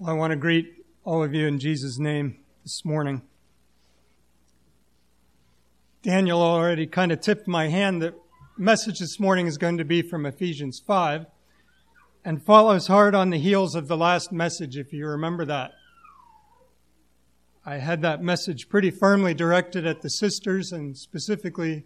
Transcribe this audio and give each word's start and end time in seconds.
Well, 0.00 0.08
I 0.08 0.18
want 0.18 0.30
to 0.30 0.36
greet 0.36 0.86
all 1.04 1.22
of 1.22 1.34
you 1.34 1.46
in 1.46 1.58
Jesus' 1.58 1.98
name 1.98 2.38
this 2.64 2.86
morning. 2.86 3.20
Daniel 6.02 6.40
already 6.40 6.86
kind 6.86 7.12
of 7.12 7.20
tipped 7.20 7.46
my 7.46 7.68
hand 7.68 8.00
that 8.00 8.14
message 8.56 9.00
this 9.00 9.20
morning 9.20 9.46
is 9.46 9.58
going 9.58 9.76
to 9.76 9.84
be 9.84 10.00
from 10.00 10.24
Ephesians 10.24 10.82
5 10.86 11.26
and 12.24 12.42
follows 12.42 12.86
hard 12.86 13.14
on 13.14 13.28
the 13.28 13.38
heels 13.38 13.74
of 13.74 13.88
the 13.88 13.96
last 13.98 14.32
message, 14.32 14.78
if 14.78 14.90
you 14.90 15.06
remember 15.06 15.44
that. 15.44 15.72
I 17.66 17.76
had 17.76 18.00
that 18.00 18.22
message 18.22 18.70
pretty 18.70 18.90
firmly 18.90 19.34
directed 19.34 19.86
at 19.86 20.00
the 20.00 20.08
sisters 20.08 20.72
and 20.72 20.96
specifically 20.96 21.84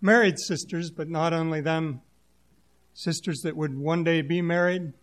married 0.00 0.38
sisters, 0.38 0.90
but 0.90 1.10
not 1.10 1.34
only 1.34 1.60
them, 1.60 2.00
sisters 2.94 3.42
that 3.42 3.58
would 3.58 3.76
one 3.76 4.04
day 4.04 4.22
be 4.22 4.40
married, 4.40 4.94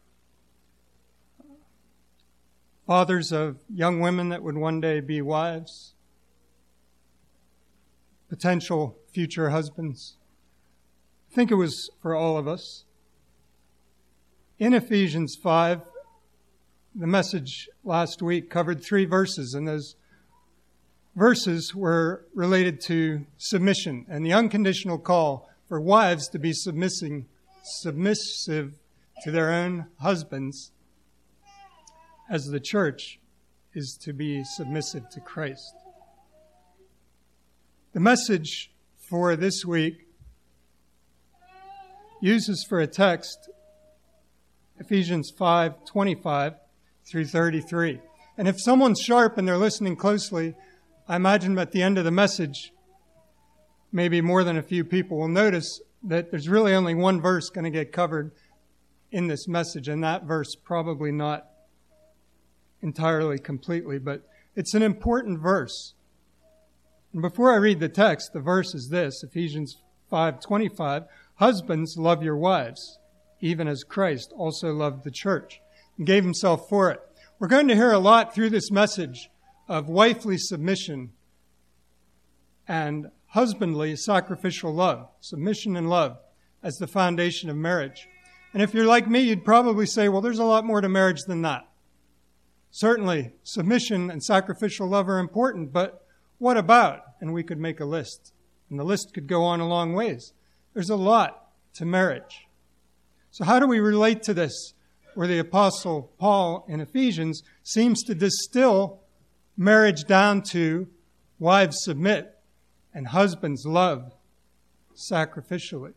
fathers 2.89 3.31
of 3.31 3.55
young 3.71 3.99
women 3.99 4.29
that 4.29 4.41
would 4.41 4.57
one 4.57 4.81
day 4.81 4.99
be 4.99 5.21
wives, 5.21 5.93
potential 8.29 8.97
future 9.13 9.51
husbands. 9.51 10.15
I 11.31 11.35
think 11.35 11.51
it 11.51 11.55
was 11.55 11.91
for 12.01 12.15
all 12.15 12.35
of 12.35 12.47
us. 12.47 12.85
In 14.57 14.73
Ephesians 14.73 15.35
5, 15.35 15.81
the 16.95 17.05
message 17.05 17.69
last 17.83 18.23
week 18.23 18.49
covered 18.49 18.83
three 18.83 19.05
verses, 19.05 19.53
and 19.53 19.67
those 19.67 19.95
verses 21.15 21.75
were 21.75 22.25
related 22.33 22.81
to 22.81 23.23
submission 23.37 24.07
and 24.09 24.25
the 24.25 24.33
unconditional 24.33 24.97
call 24.97 25.47
for 25.67 25.79
wives 25.79 26.27
to 26.29 26.39
be 26.39 26.53
submissive, 26.53 27.25
submissive 27.61 28.79
to 29.21 29.29
their 29.29 29.51
own 29.51 29.85
husbands 29.99 30.71
as 32.29 32.45
the 32.45 32.59
church 32.59 33.19
is 33.73 33.97
to 34.01 34.13
be 34.13 34.43
submissive 34.43 35.09
to 35.09 35.19
Christ. 35.19 35.73
The 37.93 37.99
message 37.99 38.71
for 38.97 39.35
this 39.35 39.65
week 39.65 40.07
uses 42.21 42.65
for 42.67 42.79
a 42.79 42.87
text 42.87 43.49
Ephesians 44.79 45.31
5:25 45.31 46.55
through 47.03 47.25
33. 47.25 47.99
And 48.37 48.47
if 48.47 48.61
someone's 48.61 49.01
sharp 49.01 49.37
and 49.37 49.47
they're 49.47 49.57
listening 49.57 49.95
closely, 49.95 50.55
I 51.07 51.15
imagine 51.15 51.57
at 51.57 51.71
the 51.71 51.81
end 51.81 51.97
of 51.97 52.05
the 52.05 52.11
message, 52.11 52.71
maybe 53.91 54.21
more 54.21 54.43
than 54.43 54.57
a 54.57 54.61
few 54.61 54.85
people 54.85 55.17
will 55.17 55.27
notice 55.27 55.81
that 56.03 56.31
there's 56.31 56.47
really 56.47 56.73
only 56.73 56.95
one 56.95 57.19
verse 57.19 57.49
going 57.49 57.65
to 57.65 57.71
get 57.71 57.91
covered 57.91 58.31
in 59.11 59.27
this 59.27 59.47
message, 59.47 59.87
and 59.87 60.03
that 60.03 60.23
verse 60.23 60.55
probably 60.55 61.11
not 61.11 61.48
entirely 62.81 63.39
completely, 63.39 63.99
but 63.99 64.23
it's 64.55 64.73
an 64.73 64.81
important 64.83 65.39
verse. 65.39 65.93
And 67.13 67.21
before 67.21 67.53
I 67.53 67.57
read 67.57 67.79
the 67.79 67.89
text, 67.89 68.33
the 68.33 68.39
verse 68.39 68.75
is 68.75 68.89
this, 68.89 69.23
Ephesians 69.23 69.81
5:25, 70.11 71.07
husbands 71.35 71.97
love 71.97 72.23
your 72.23 72.37
wives, 72.37 72.99
even 73.39 73.67
as 73.67 73.83
Christ 73.83 74.33
also 74.35 74.73
loved 74.73 75.03
the 75.03 75.11
church 75.11 75.61
and 75.97 76.05
gave 76.05 76.23
himself 76.23 76.67
for 76.69 76.91
it. 76.91 76.99
We're 77.39 77.47
going 77.47 77.67
to 77.69 77.75
hear 77.75 77.91
a 77.91 77.99
lot 77.99 78.35
through 78.35 78.49
this 78.49 78.69
message 78.69 79.29
of 79.67 79.87
wifely 79.87 80.37
submission 80.37 81.11
and 82.67 83.11
husbandly 83.27 83.95
sacrificial 83.95 84.73
love, 84.73 85.07
submission 85.21 85.75
and 85.75 85.89
love 85.89 86.17
as 86.61 86.77
the 86.77 86.87
foundation 86.87 87.49
of 87.49 87.55
marriage. 87.55 88.07
And 88.53 88.61
if 88.61 88.73
you're 88.73 88.85
like 88.85 89.07
me, 89.07 89.21
you'd 89.21 89.45
probably 89.45 89.85
say, 89.85 90.09
well, 90.09 90.21
there's 90.21 90.39
a 90.39 90.43
lot 90.43 90.65
more 90.65 90.81
to 90.81 90.89
marriage 90.89 91.21
than 91.27 91.43
that. 91.43 91.68
Certainly, 92.71 93.33
submission 93.43 94.11
and 94.11 94.23
sacrificial 94.23 94.87
love 94.87 95.09
are 95.09 95.19
important, 95.19 95.73
but 95.73 96.05
what 96.37 96.57
about? 96.57 97.01
And 97.19 97.33
we 97.33 97.43
could 97.43 97.59
make 97.59 97.79
a 97.79 97.85
list. 97.85 98.31
And 98.69 98.79
the 98.79 98.83
list 98.83 99.13
could 99.13 99.27
go 99.27 99.43
on 99.43 99.59
a 99.59 99.67
long 99.67 99.93
ways. 99.93 100.33
There's 100.73 100.89
a 100.89 100.95
lot 100.95 101.49
to 101.75 101.85
marriage. 101.85 102.47
So, 103.31 103.43
how 103.43 103.59
do 103.59 103.67
we 103.67 103.79
relate 103.79 104.23
to 104.23 104.33
this? 104.33 104.73
Where 105.15 105.27
the 105.27 105.39
Apostle 105.39 106.13
Paul 106.19 106.65
in 106.69 106.79
Ephesians 106.79 107.43
seems 107.63 108.03
to 108.03 108.15
distill 108.15 109.01
marriage 109.57 110.05
down 110.05 110.41
to 110.43 110.87
wives 111.39 111.77
submit 111.81 112.37
and 112.93 113.07
husbands 113.07 113.65
love 113.65 114.13
sacrificially. 114.95 115.93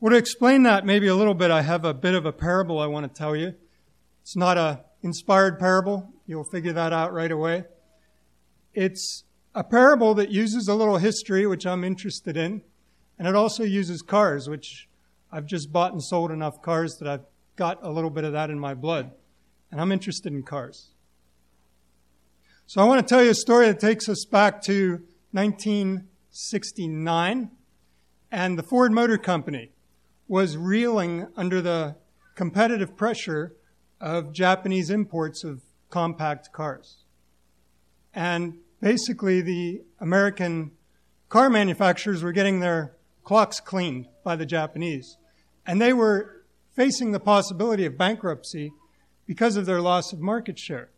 Well, 0.00 0.12
to 0.12 0.16
explain 0.16 0.62
that 0.62 0.86
maybe 0.86 1.08
a 1.08 1.14
little 1.14 1.34
bit, 1.34 1.50
I 1.50 1.62
have 1.62 1.84
a 1.84 1.94
bit 1.94 2.14
of 2.14 2.24
a 2.24 2.32
parable 2.32 2.78
I 2.78 2.86
want 2.86 3.12
to 3.12 3.18
tell 3.18 3.34
you. 3.34 3.54
It's 4.28 4.36
not 4.36 4.58
a 4.58 4.84
inspired 5.00 5.58
parable. 5.58 6.12
You'll 6.26 6.44
figure 6.44 6.74
that 6.74 6.92
out 6.92 7.14
right 7.14 7.32
away. 7.32 7.64
It's 8.74 9.24
a 9.54 9.64
parable 9.64 10.12
that 10.16 10.30
uses 10.30 10.68
a 10.68 10.74
little 10.74 10.98
history, 10.98 11.46
which 11.46 11.64
I'm 11.64 11.82
interested 11.82 12.36
in, 12.36 12.60
and 13.18 13.26
it 13.26 13.34
also 13.34 13.62
uses 13.62 14.02
cars, 14.02 14.46
which 14.46 14.86
I've 15.32 15.46
just 15.46 15.72
bought 15.72 15.92
and 15.92 16.04
sold 16.04 16.30
enough 16.30 16.60
cars 16.60 16.98
that 16.98 17.08
I've 17.08 17.24
got 17.56 17.82
a 17.82 17.90
little 17.90 18.10
bit 18.10 18.24
of 18.24 18.34
that 18.34 18.50
in 18.50 18.58
my 18.58 18.74
blood, 18.74 19.12
and 19.72 19.80
I'm 19.80 19.92
interested 19.92 20.30
in 20.30 20.42
cars. 20.42 20.90
So 22.66 22.82
I 22.82 22.84
want 22.84 23.00
to 23.00 23.14
tell 23.14 23.24
you 23.24 23.30
a 23.30 23.34
story 23.34 23.68
that 23.68 23.80
takes 23.80 24.10
us 24.10 24.26
back 24.26 24.60
to 24.64 25.00
1969, 25.30 27.50
and 28.30 28.58
the 28.58 28.62
Ford 28.62 28.92
Motor 28.92 29.16
Company 29.16 29.70
was 30.26 30.58
reeling 30.58 31.28
under 31.34 31.62
the 31.62 31.96
competitive 32.34 32.94
pressure 32.94 33.54
of 34.00 34.32
Japanese 34.32 34.90
imports 34.90 35.44
of 35.44 35.62
compact 35.90 36.52
cars. 36.52 37.04
And 38.14 38.58
basically, 38.80 39.40
the 39.40 39.82
American 40.00 40.72
car 41.28 41.50
manufacturers 41.50 42.22
were 42.22 42.32
getting 42.32 42.60
their 42.60 42.96
clocks 43.24 43.60
cleaned 43.60 44.08
by 44.24 44.36
the 44.36 44.46
Japanese. 44.46 45.16
And 45.66 45.80
they 45.80 45.92
were 45.92 46.44
facing 46.74 47.12
the 47.12 47.20
possibility 47.20 47.84
of 47.84 47.98
bankruptcy 47.98 48.72
because 49.26 49.56
of 49.56 49.66
their 49.66 49.80
loss 49.80 50.12
of 50.12 50.20
market 50.20 50.58
share. 50.58 50.90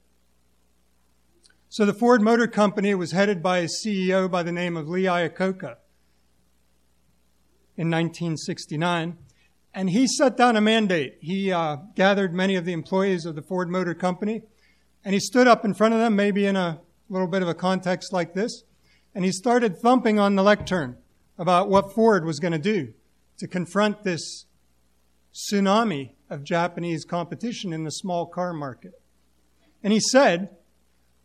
So 1.68 1.84
the 1.84 1.94
Ford 1.94 2.20
Motor 2.20 2.46
Company 2.46 2.94
was 2.94 3.12
headed 3.12 3.42
by 3.42 3.58
a 3.58 3.64
CEO 3.66 4.30
by 4.30 4.42
the 4.42 4.52
name 4.52 4.76
of 4.76 4.88
Lee 4.88 5.04
Iacocca 5.04 5.76
in 7.76 7.88
1969. 7.88 9.16
And 9.72 9.90
he 9.90 10.06
set 10.06 10.36
down 10.36 10.56
a 10.56 10.60
mandate. 10.60 11.18
He 11.20 11.52
uh, 11.52 11.76
gathered 11.94 12.34
many 12.34 12.56
of 12.56 12.64
the 12.64 12.72
employees 12.72 13.24
of 13.24 13.36
the 13.36 13.42
Ford 13.42 13.70
Motor 13.70 13.94
Company, 13.94 14.42
and 15.04 15.14
he 15.14 15.20
stood 15.20 15.46
up 15.46 15.64
in 15.64 15.74
front 15.74 15.94
of 15.94 16.00
them, 16.00 16.16
maybe 16.16 16.44
in 16.44 16.56
a 16.56 16.80
little 17.08 17.28
bit 17.28 17.42
of 17.42 17.48
a 17.48 17.54
context 17.54 18.12
like 18.12 18.34
this, 18.34 18.64
and 19.14 19.24
he 19.24 19.32
started 19.32 19.76
thumping 19.76 20.18
on 20.18 20.36
the 20.36 20.42
lectern 20.42 20.96
about 21.38 21.68
what 21.68 21.92
Ford 21.92 22.24
was 22.24 22.38
going 22.38 22.52
to 22.52 22.58
do 22.58 22.92
to 23.38 23.48
confront 23.48 24.02
this 24.02 24.46
tsunami 25.32 26.10
of 26.28 26.44
Japanese 26.44 27.04
competition 27.04 27.72
in 27.72 27.84
the 27.84 27.90
small 27.90 28.26
car 28.26 28.52
market. 28.52 28.92
And 29.82 29.92
he 29.92 30.00
said, 30.00 30.50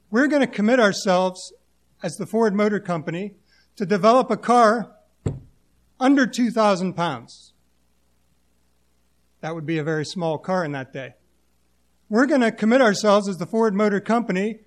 We're 0.10 0.28
going 0.28 0.42
to 0.42 0.48
commit 0.48 0.80
ourselves 0.80 1.54
as 2.02 2.16
the 2.16 2.26
Ford 2.26 2.56
Motor 2.56 2.80
Company 2.80 3.34
to 3.76 3.86
develop 3.86 4.32
a 4.32 4.38
car 4.38 4.96
under 6.00 6.26
2,000 6.26 6.94
pounds. 6.94 7.54
That 9.42 9.56
would 9.56 9.66
be 9.66 9.78
a 9.78 9.84
very 9.84 10.06
small 10.06 10.38
car 10.38 10.66
in 10.66 10.72
that 10.72 10.94
day. 10.94 11.14
We're 12.10 12.26
going 12.26 12.42
to 12.42 12.52
commit 12.52 12.82
ourselves 12.82 13.28
as 13.28 13.38
the 13.38 13.46
Ford 13.46 13.74
Motor 13.74 14.00
Company 14.00 14.60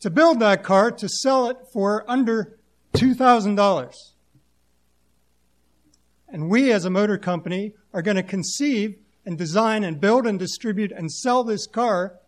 to 0.00 0.10
build 0.10 0.40
that 0.40 0.62
car 0.62 0.90
to 0.90 1.08
sell 1.08 1.48
it 1.48 1.56
for 1.72 2.04
under 2.08 2.58
$2,000. 2.94 3.92
And 6.28 6.50
we 6.50 6.72
as 6.72 6.84
a 6.84 6.90
motor 6.90 7.18
company 7.18 7.74
are 7.92 8.02
going 8.02 8.16
to 8.16 8.22
conceive 8.22 8.96
and 9.24 9.36
design 9.36 9.84
and 9.84 10.00
build 10.00 10.26
and 10.26 10.38
distribute 10.38 10.92
and 10.92 11.10
sell 11.10 11.44
this 11.44 11.66
car 11.66 12.18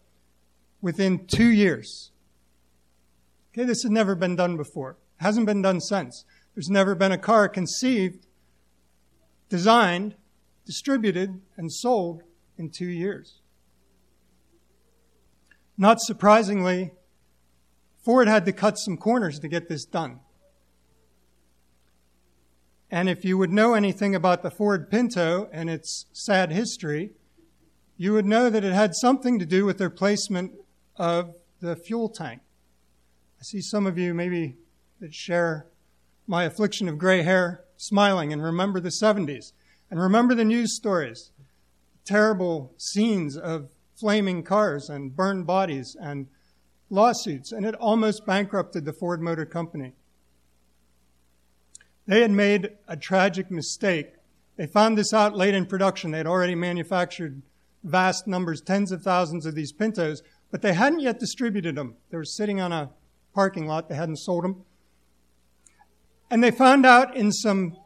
within 0.80 1.26
two 1.26 1.50
years. 1.50 2.10
Okay, 3.52 3.64
this 3.64 3.82
has 3.82 3.90
never 3.90 4.14
been 4.14 4.36
done 4.36 4.56
before. 4.56 4.92
It 5.18 5.24
hasn't 5.24 5.46
been 5.46 5.62
done 5.62 5.80
since. 5.80 6.24
There's 6.54 6.70
never 6.70 6.94
been 6.94 7.12
a 7.12 7.18
car 7.18 7.48
conceived, 7.48 8.26
designed, 9.48 10.14
distributed 10.70 11.40
and 11.56 11.72
sold 11.72 12.22
in 12.56 12.70
two 12.70 12.86
years. 12.86 13.40
Not 15.76 16.00
surprisingly, 16.00 16.92
Ford 18.04 18.28
had 18.28 18.44
to 18.44 18.52
cut 18.52 18.78
some 18.78 18.96
corners 18.96 19.40
to 19.40 19.48
get 19.48 19.68
this 19.68 19.84
done. 19.84 20.20
And 22.88 23.08
if 23.08 23.24
you 23.24 23.36
would 23.36 23.50
know 23.50 23.74
anything 23.74 24.14
about 24.14 24.44
the 24.44 24.50
Ford 24.52 24.88
Pinto 24.88 25.50
and 25.52 25.68
its 25.68 26.06
sad 26.12 26.52
history, 26.52 27.10
you 27.96 28.12
would 28.12 28.26
know 28.26 28.48
that 28.48 28.62
it 28.62 28.72
had 28.72 28.94
something 28.94 29.40
to 29.40 29.46
do 29.46 29.64
with 29.64 29.76
their 29.76 29.90
placement 29.90 30.52
of 30.94 31.34
the 31.60 31.74
fuel 31.74 32.08
tank. 32.08 32.42
I 33.40 33.42
see 33.42 33.60
some 33.60 33.88
of 33.88 33.98
you 33.98 34.14
maybe 34.14 34.54
that 35.00 35.14
share 35.14 35.66
my 36.28 36.44
affliction 36.44 36.88
of 36.88 36.96
gray 36.96 37.22
hair 37.22 37.64
smiling 37.76 38.32
and 38.32 38.40
remember 38.40 38.78
the 38.78 38.90
70s. 38.90 39.50
And 39.90 40.00
remember 40.00 40.34
the 40.34 40.44
news 40.44 40.76
stories, 40.76 41.32
terrible 42.04 42.72
scenes 42.76 43.36
of 43.36 43.70
flaming 43.98 44.42
cars 44.42 44.88
and 44.88 45.14
burned 45.14 45.46
bodies 45.46 45.96
and 46.00 46.28
lawsuits, 46.88 47.52
and 47.52 47.66
it 47.66 47.74
almost 47.74 48.24
bankrupted 48.24 48.84
the 48.84 48.92
Ford 48.92 49.20
Motor 49.20 49.46
Company. 49.46 49.92
They 52.06 52.22
had 52.22 52.30
made 52.30 52.70
a 52.88 52.96
tragic 52.96 53.50
mistake. 53.50 54.14
They 54.56 54.66
found 54.66 54.96
this 54.96 55.12
out 55.12 55.36
late 55.36 55.54
in 55.54 55.66
production. 55.66 56.10
They 56.10 56.18
had 56.18 56.26
already 56.26 56.54
manufactured 56.54 57.42
vast 57.84 58.26
numbers, 58.26 58.60
tens 58.60 58.92
of 58.92 59.02
thousands 59.02 59.46
of 59.46 59.54
these 59.54 59.72
Pintos, 59.72 60.22
but 60.50 60.62
they 60.62 60.72
hadn't 60.72 61.00
yet 61.00 61.20
distributed 61.20 61.76
them. 61.76 61.96
They 62.10 62.16
were 62.16 62.24
sitting 62.24 62.60
on 62.60 62.72
a 62.72 62.90
parking 63.34 63.66
lot. 63.66 63.88
They 63.88 63.94
hadn't 63.94 64.18
sold 64.18 64.44
them. 64.44 64.64
And 66.30 66.42
they 66.42 66.50
found 66.50 66.84
out 66.84 67.16
in 67.16 67.32
some 67.32 67.76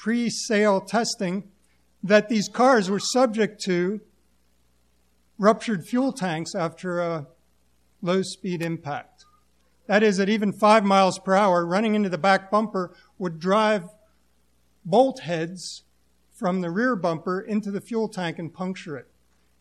pre 0.00 0.30
sale 0.30 0.80
testing 0.80 1.44
that 2.02 2.30
these 2.30 2.48
cars 2.48 2.88
were 2.88 2.98
subject 2.98 3.60
to 3.60 4.00
ruptured 5.38 5.84
fuel 5.84 6.10
tanks 6.10 6.54
after 6.54 7.00
a 7.00 7.26
low 8.00 8.22
speed 8.22 8.62
impact. 8.62 9.26
That 9.86 10.02
is, 10.02 10.18
at 10.18 10.30
even 10.30 10.52
five 10.52 10.84
miles 10.84 11.18
per 11.18 11.34
hour, 11.34 11.66
running 11.66 11.94
into 11.94 12.08
the 12.08 12.16
back 12.16 12.50
bumper 12.50 12.94
would 13.18 13.38
drive 13.38 13.90
bolt 14.86 15.20
heads 15.20 15.82
from 16.32 16.62
the 16.62 16.70
rear 16.70 16.96
bumper 16.96 17.38
into 17.38 17.70
the 17.70 17.80
fuel 17.82 18.08
tank 18.08 18.38
and 18.38 18.54
puncture 18.54 18.96
it. 18.96 19.08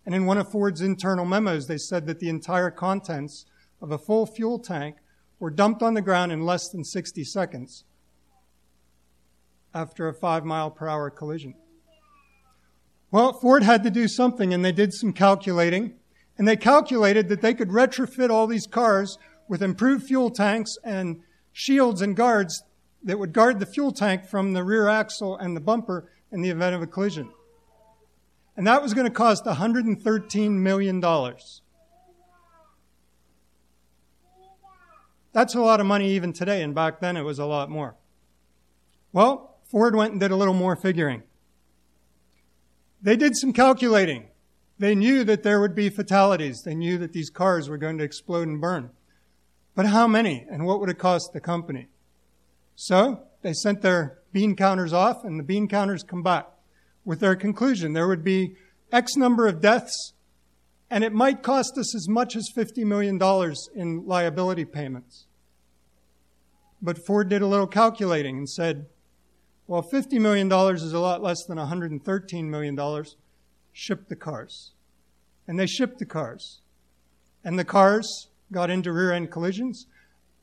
And 0.06 0.16
in 0.16 0.26
one 0.26 0.38
of 0.38 0.50
Ford's 0.50 0.82
internal 0.82 1.26
memos, 1.26 1.68
they 1.68 1.78
said 1.78 2.08
that 2.08 2.20
the 2.20 2.30
entire 2.30 2.72
contents 2.72 3.46
of 3.82 3.92
a 3.92 3.98
full 3.98 4.26
fuel 4.26 4.58
tank 4.58 4.96
were 5.38 5.50
dumped 5.50 5.84
on 5.84 5.96
the 5.96 6.02
ground 6.02 6.32
in 6.32 6.46
less 6.46 6.70
than 6.70 6.86
60 6.86 7.26
seconds 7.26 7.84
after 9.74 10.08
a 10.08 10.14
five 10.14 10.46
mile 10.46 10.72
per 10.72 10.88
hour 10.88 11.10
collision. 11.10 11.56
Well, 13.12 13.34
Ford 13.34 13.64
had 13.64 13.84
to 13.84 13.90
do 13.90 14.08
something, 14.08 14.54
and 14.54 14.64
they 14.64 14.72
did 14.72 14.94
some 14.94 15.14
calculating. 15.14 15.96
And 16.38 16.48
they 16.48 16.56
calculated 16.56 17.28
that 17.30 17.42
they 17.42 17.54
could 17.54 17.70
retrofit 17.70 18.30
all 18.30 18.48
these 18.48 18.66
cars 18.66 19.18
with 19.48 19.62
improved 19.62 20.06
fuel 20.06 20.30
tanks 20.30 20.78
and 20.84 21.22
shields 21.52 22.02
and 22.02 22.16
guards 22.16 22.64
that 23.04 23.20
would 23.20 23.34
guard 23.34 23.60
the 23.60 23.66
fuel 23.66 23.92
tank 23.92 24.26
from 24.26 24.54
the 24.54 24.64
rear 24.64 24.88
axle 24.88 25.36
and 25.36 25.56
the 25.56 25.62
bumper 25.62 26.10
in 26.32 26.42
the 26.42 26.50
event 26.50 26.76
of 26.76 26.82
a 26.82 26.88
collision. 26.88 27.30
And 28.56 28.68
that 28.68 28.82
was 28.82 28.94
going 28.94 29.08
to 29.08 29.12
cost 29.12 29.46
$113 29.46 30.52
million. 30.52 31.02
That's 35.32 35.56
a 35.56 35.62
lot 35.62 35.80
of 35.80 35.86
money 35.86 36.12
even 36.12 36.34
today, 36.34 36.62
and 36.62 36.76
back 36.76 37.00
then 37.00 37.18
it 37.18 37.24
was 37.24 37.40
a 37.40 37.46
lot 37.46 37.70
more. 37.70 37.96
Well, 39.12 39.49
Ford 39.70 39.96
went 39.96 40.12
and 40.12 40.20
did 40.20 40.32
a 40.32 40.36
little 40.36 40.54
more 40.54 40.76
figuring. 40.76 41.24
They 43.02 43.16
did 43.16 43.38
some 43.38 43.54
calculating. 43.54 44.28
They 44.80 44.96
knew 44.96 45.24
that 45.24 45.44
there 45.44 45.60
would 45.62 45.76
be 45.76 45.90
fatalities. 45.90 46.64
They 46.64 46.76
knew 46.76 46.98
that 46.98 47.14
these 47.14 47.30
cars 47.30 47.70
were 47.70 47.78
going 47.78 47.98
to 48.00 48.04
explode 48.04 48.48
and 48.48 48.60
burn. 48.60 48.90
But 49.76 49.86
how 49.86 50.08
many 50.08 50.46
and 50.50 50.66
what 50.66 50.80
would 50.80 50.90
it 50.90 50.98
cost 50.98 51.32
the 51.34 51.40
company? 51.40 51.88
So 52.76 53.24
they 53.42 53.54
sent 53.54 53.82
their 53.82 54.20
bean 54.34 54.56
counters 54.56 54.94
off 54.94 55.24
and 55.24 55.40
the 55.40 55.44
bean 55.44 55.68
counters 55.68 56.04
come 56.04 56.24
back 56.24 56.48
with 57.06 57.20
their 57.20 57.36
conclusion. 57.36 57.94
There 57.94 58.08
would 58.08 58.24
be 58.24 58.56
X 58.92 59.16
number 59.16 59.48
of 59.48 59.62
deaths 59.62 60.14
and 60.90 61.04
it 61.04 61.14
might 61.14 61.44
cost 61.44 61.78
us 61.78 61.94
as 61.94 62.08
much 62.10 62.36
as 62.36 62.52
$50 62.56 62.84
million 62.86 63.20
in 63.76 64.08
liability 64.08 64.66
payments. 64.66 65.28
But 66.82 67.06
Ford 67.06 67.30
did 67.30 67.42
a 67.42 67.48
little 67.48 67.68
calculating 67.68 68.38
and 68.38 68.50
said, 68.50 68.88
well, 69.70 69.84
$50 69.84 70.20
million 70.20 70.52
is 70.52 70.94
a 70.94 71.00
lot 71.00 71.22
less 71.22 71.44
than 71.44 71.60
$113 71.60 72.46
million. 72.46 73.06
Ship 73.72 74.08
the 74.08 74.16
cars. 74.16 74.72
And 75.48 75.60
they 75.60 75.68
shipped 75.68 76.00
the 76.00 76.08
cars. 76.08 76.62
And 77.44 77.60
the 77.60 77.64
cars 77.64 78.30
got 78.52 78.72
into 78.72 78.92
rear 78.92 79.12
end 79.12 79.30
collisions, 79.30 79.86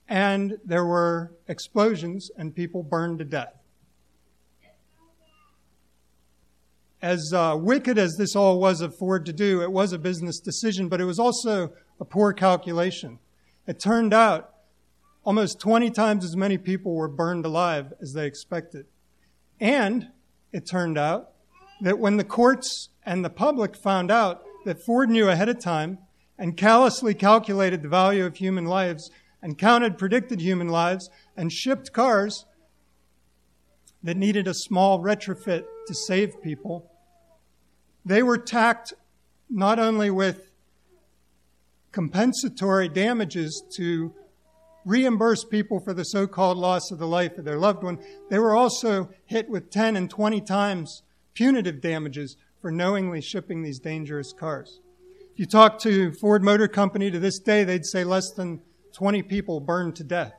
and 0.08 0.58
there 0.64 0.84
were 0.84 1.32
explosions, 1.48 2.30
and 2.38 2.54
people 2.54 2.84
burned 2.84 3.18
to 3.18 3.24
death. 3.24 3.54
As 7.02 7.32
uh, 7.34 7.56
wicked 7.58 7.98
as 7.98 8.14
this 8.16 8.36
all 8.36 8.60
was 8.60 8.80
of 8.80 8.96
Ford 8.96 9.26
to 9.26 9.32
do, 9.32 9.60
it 9.60 9.72
was 9.72 9.92
a 9.92 9.98
business 9.98 10.38
decision, 10.38 10.88
but 10.88 11.00
it 11.00 11.04
was 11.04 11.18
also 11.18 11.72
a 11.98 12.04
poor 12.04 12.32
calculation. 12.32 13.18
It 13.66 13.80
turned 13.80 14.14
out 14.14 14.54
almost 15.24 15.58
20 15.58 15.90
times 15.90 16.24
as 16.24 16.36
many 16.36 16.58
people 16.58 16.94
were 16.94 17.08
burned 17.08 17.44
alive 17.44 17.92
as 18.00 18.12
they 18.12 18.24
expected. 18.24 18.86
And 19.60 20.08
it 20.52 20.66
turned 20.66 20.98
out 20.98 21.30
that 21.80 21.98
when 21.98 22.16
the 22.16 22.24
courts 22.24 22.88
and 23.04 23.24
the 23.24 23.30
public 23.30 23.76
found 23.76 24.10
out 24.10 24.42
that 24.64 24.84
Ford 24.84 25.10
knew 25.10 25.28
ahead 25.28 25.48
of 25.48 25.58
time 25.58 25.98
and 26.38 26.56
callously 26.56 27.14
calculated 27.14 27.82
the 27.82 27.88
value 27.88 28.26
of 28.26 28.36
human 28.36 28.66
lives 28.66 29.10
and 29.42 29.58
counted 29.58 29.98
predicted 29.98 30.40
human 30.40 30.68
lives 30.68 31.08
and 31.36 31.52
shipped 31.52 31.92
cars 31.92 32.44
that 34.02 34.16
needed 34.16 34.46
a 34.46 34.54
small 34.54 35.00
retrofit 35.00 35.64
to 35.86 35.94
save 35.94 36.42
people, 36.42 36.90
they 38.04 38.22
were 38.22 38.38
tacked 38.38 38.92
not 39.48 39.78
only 39.78 40.10
with 40.10 40.50
compensatory 41.92 42.88
damages 42.88 43.62
to 43.76 44.12
reimburse 44.86 45.44
people 45.44 45.80
for 45.80 45.92
the 45.92 46.04
so 46.04 46.26
called 46.26 46.56
loss 46.56 46.92
of 46.92 46.98
the 46.98 47.08
life 47.08 47.36
of 47.36 47.44
their 47.44 47.58
loved 47.58 47.82
one, 47.82 47.98
they 48.30 48.38
were 48.38 48.54
also 48.54 49.10
hit 49.26 49.50
with 49.50 49.68
10 49.68 49.96
and 49.96 50.08
20 50.08 50.40
times 50.40 51.02
punitive 51.34 51.80
damages 51.82 52.36
for 52.62 52.70
knowingly 52.70 53.20
shipping 53.20 53.62
these 53.62 53.80
dangerous 53.80 54.32
cars. 54.32 54.80
If 55.32 55.40
you 55.40 55.46
talk 55.46 55.80
to 55.80 56.12
Ford 56.12 56.42
Motor 56.42 56.68
Company 56.68 57.10
to 57.10 57.18
this 57.18 57.40
day, 57.40 57.64
they'd 57.64 57.84
say 57.84 58.04
less 58.04 58.30
than 58.30 58.62
20 58.94 59.22
people 59.24 59.60
burned 59.60 59.96
to 59.96 60.04
death 60.04 60.34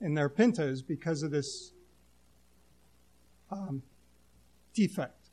in 0.00 0.14
their 0.14 0.30
Pintos 0.30 0.80
because 0.82 1.22
of 1.22 1.30
this 1.30 1.72
um, 3.50 3.82
defect. 4.74 5.28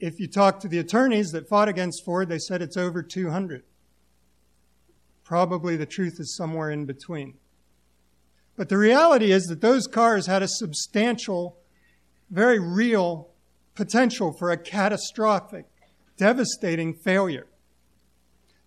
If 0.00 0.18
you 0.18 0.28
talk 0.28 0.60
to 0.60 0.68
the 0.68 0.78
attorneys 0.78 1.30
that 1.32 1.48
fought 1.48 1.68
against 1.68 2.04
Ford, 2.04 2.30
they 2.30 2.38
said 2.38 2.62
it's 2.62 2.76
over 2.76 3.02
200. 3.02 3.64
Probably 5.24 5.76
the 5.76 5.86
truth 5.86 6.18
is 6.18 6.34
somewhere 6.34 6.70
in 6.70 6.86
between. 6.86 7.34
But 8.56 8.68
the 8.68 8.78
reality 8.78 9.32
is 9.32 9.44
that 9.44 9.60
those 9.60 9.86
cars 9.86 10.26
had 10.26 10.42
a 10.42 10.48
substantial, 10.48 11.58
very 12.30 12.58
real 12.58 13.28
potential 13.74 14.32
for 14.32 14.50
a 14.50 14.56
catastrophic, 14.56 15.66
devastating 16.16 16.94
failure. 16.94 17.46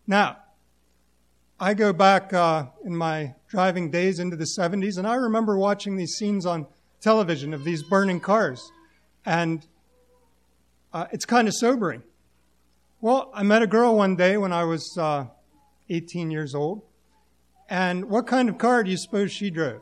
Now, 0.05 0.37
I 1.59 1.73
go 1.73 1.91
back 1.91 2.33
uh, 2.33 2.67
in 2.85 2.95
my 2.95 3.35
driving 3.49 3.91
days 3.91 4.19
into 4.19 4.37
the 4.37 4.47
70s, 4.57 4.97
and 4.97 5.05
I 5.05 5.15
remember 5.15 5.57
watching 5.57 5.97
these 5.97 6.13
scenes 6.13 6.45
on 6.45 6.67
television 7.01 7.53
of 7.53 7.63
these 7.63 7.83
burning 7.83 8.19
cars. 8.19 8.71
And 9.25 9.65
uh, 10.93 11.07
it's 11.11 11.25
kind 11.25 11.47
of 11.47 11.53
sobering. 11.55 12.03
Well, 13.01 13.31
I 13.33 13.43
met 13.43 13.61
a 13.61 13.67
girl 13.67 13.95
one 13.95 14.15
day 14.15 14.37
when 14.37 14.53
I 14.53 14.63
was 14.63 14.97
uh, 14.97 15.25
18 15.89 16.31
years 16.31 16.55
old, 16.55 16.83
and 17.69 18.05
what 18.05 18.27
kind 18.27 18.49
of 18.49 18.57
car 18.57 18.83
do 18.83 18.91
you 18.91 18.97
suppose 18.97 19.31
she 19.31 19.49
drove? 19.49 19.81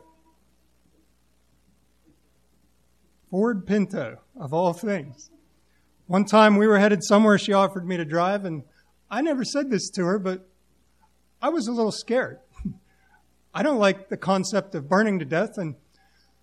Ford 3.31 3.65
Pinto, 3.65 4.19
of 4.39 4.53
all 4.53 4.73
things. 4.73 5.29
One 6.05 6.25
time 6.25 6.57
we 6.57 6.67
were 6.67 6.79
headed 6.79 7.03
somewhere 7.03 7.37
she 7.37 7.53
offered 7.53 7.87
me 7.87 7.97
to 7.97 8.05
drive, 8.05 8.45
and 8.45 8.63
I 9.09 9.21
never 9.21 9.43
said 9.43 9.69
this 9.69 9.89
to 9.91 10.05
her, 10.05 10.19
but 10.19 10.47
I 11.41 11.49
was 11.49 11.67
a 11.67 11.71
little 11.73 11.91
scared. 11.91 12.39
I 13.53 13.63
don't 13.63 13.79
like 13.79 14.09
the 14.09 14.17
concept 14.17 14.75
of 14.75 14.89
burning 14.89 15.19
to 15.19 15.25
death, 15.25 15.57
and 15.57 15.75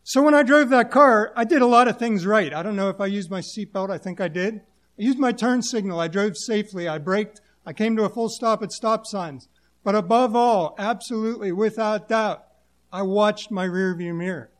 so 0.03 0.23
when 0.23 0.35
I 0.35 0.43
drove 0.43 0.69
that 0.69 0.91
car, 0.91 1.33
I 1.35 1.45
did 1.45 1.63
a 1.63 1.67
lot 1.67 1.89
of 1.89 1.99
things 1.99 2.27
right. 2.27 2.53
I 2.53 2.63
don't 2.63 2.77
know 2.77 2.91
if 2.91 3.01
I 3.01 3.07
used 3.07 3.31
my 3.31 3.41
seatbelt. 3.41 3.91
I 3.91 3.97
think 3.97 4.21
I 4.21 4.29
did. 4.29 4.57
I 4.57 5.03
used 5.03 5.19
my 5.19 5.33
turn 5.33 5.63
signal. 5.63 5.99
I 5.99 6.09
drove 6.09 6.37
safely. 6.37 6.87
I 6.87 6.99
braked. 6.99 7.41
I 7.65 7.73
came 7.73 7.97
to 7.97 8.05
a 8.05 8.11
full 8.11 8.29
stop 8.29 8.63
at 8.63 8.71
stop 8.71 9.07
signs. 9.07 9.49
But 9.85 9.95
above 9.95 10.35
all, 10.35 10.75
absolutely, 10.79 11.53
without 11.53 12.09
doubt, 12.09 12.45
I 12.91 13.03
watched 13.03 13.51
my 13.51 13.67
rearview 13.69 14.15
mirror. 14.17 14.51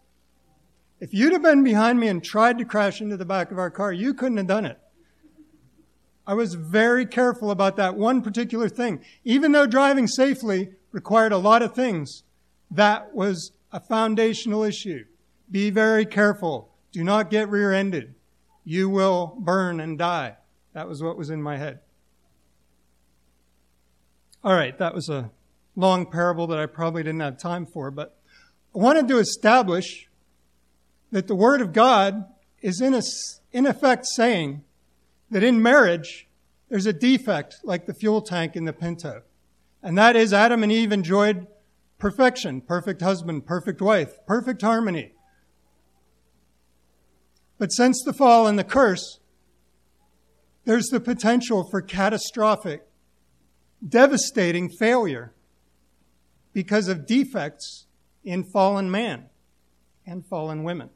If 1.01 1.13
you'd 1.13 1.33
have 1.33 1.43
been 1.43 1.65
behind 1.65 1.99
me 1.99 2.09
and 2.09 2.23
tried 2.23 2.59
to 2.59 2.65
crash 2.65 3.01
into 3.01 3.17
the 3.17 3.25
back 3.25 3.51
of 3.51 3.59
our 3.59 3.71
car, 3.71 3.93
you 3.93 4.15
couldn't 4.15 4.37
have 4.37 4.47
done 4.47 4.67
it. 4.67 4.79
I 6.27 6.35
was 6.35 6.55
very 6.55 7.05
careful 7.05 7.51
about 7.51 7.77
that 7.77 7.97
one 7.97 8.23
particular 8.23 8.69
thing. 8.69 9.05
Even 9.25 9.53
though 9.53 9.67
driving 9.67 10.07
safely 10.07 10.71
required 10.93 11.33
a 11.33 11.39
lot 11.39 11.63
of 11.63 11.75
things, 11.75 12.23
that 12.71 13.15
was 13.15 13.53
a 13.73 13.81
foundational 13.81 14.63
issue. 14.63 15.05
Be 15.51 15.71
very 15.71 16.07
careful. 16.07 16.71
Do 16.93 17.03
not 17.05 17.31
get 17.31 17.51
rear 17.51 17.73
ended. 17.73 18.15
You 18.65 18.89
will 18.89 19.37
burn 19.39 19.81
and 19.81 19.99
die. 19.99 20.37
That 20.73 20.89
was 20.89 21.03
what 21.03 21.19
was 21.19 21.31
in 21.31 21.43
my 21.43 21.57
head. 21.57 21.81
All 24.45 24.55
right, 24.55 24.77
that 24.77 24.95
was 24.95 25.09
a 25.09 25.31
long 25.75 26.05
parable 26.05 26.47
that 26.49 26.59
I 26.59 26.67
probably 26.67 27.03
didn't 27.03 27.21
have 27.21 27.39
time 27.39 27.65
for, 27.65 27.91
but 27.91 28.19
I 28.75 28.79
wanted 28.79 29.09
to 29.09 29.19
establish 29.19 30.11
that 31.11 31.29
the 31.29 31.35
Word 31.35 31.63
of 31.63 31.73
God 31.73 32.27
is 32.61 32.83
in, 32.83 32.93
a, 32.93 33.01
in 33.53 33.65
effect 33.65 34.05
saying 34.05 34.63
that 35.31 35.43
in 35.43 35.63
marriage, 35.63 36.29
there's 36.69 36.85
a 36.85 36.93
defect 36.93 37.61
like 37.65 37.87
the 37.87 37.95
fuel 37.95 38.21
tank 38.21 38.55
in 38.55 38.67
the 38.67 38.75
Pinto. 38.75 39.23
And 39.83 39.97
that 39.97 40.15
is 40.15 40.35
Adam 40.35 40.63
and 40.63 40.71
Eve 40.71 40.93
enjoyed 40.93 41.47
perfection, 41.99 42.61
perfect 42.61 43.01
husband, 43.01 43.47
perfect 43.47 43.81
wife, 43.81 44.19
perfect 44.27 44.61
harmony. 44.61 45.13
But 47.57 47.73
since 47.73 48.03
the 48.05 48.13
fall 48.13 48.47
and 48.47 48.59
the 48.59 48.65
curse, 48.65 49.21
there's 50.67 50.89
the 50.89 51.01
potential 51.01 51.67
for 51.71 51.81
catastrophic, 51.81 52.87
devastating 53.87 54.69
failure 54.69 55.33
because 56.53 56.89
of 56.89 57.07
defects 57.07 57.87
in 58.25 58.45
fallen 58.45 58.91
man 58.91 59.27
and 60.07 60.25
fallen 60.27 60.65
women. 60.65 60.91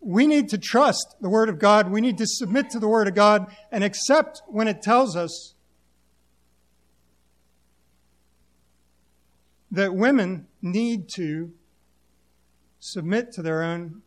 We 0.00 0.26
need 0.26 0.48
to 0.48 0.58
trust 0.58 1.14
the 1.20 1.28
Word 1.28 1.48
of 1.48 1.58
God. 1.58 1.90
We 1.90 2.00
need 2.00 2.18
to 2.18 2.26
submit 2.26 2.70
to 2.70 2.80
the 2.80 2.88
Word 2.88 3.06
of 3.06 3.14
God 3.14 3.54
and 3.70 3.84
accept 3.84 4.42
when 4.48 4.66
it 4.66 4.82
tells 4.82 5.16
us 5.16 5.54
that 9.70 9.94
women 9.94 10.48
need 10.60 11.08
to 11.14 11.52
submit 12.80 13.32
to 13.32 13.42
their 13.42 13.62
own 13.62 14.02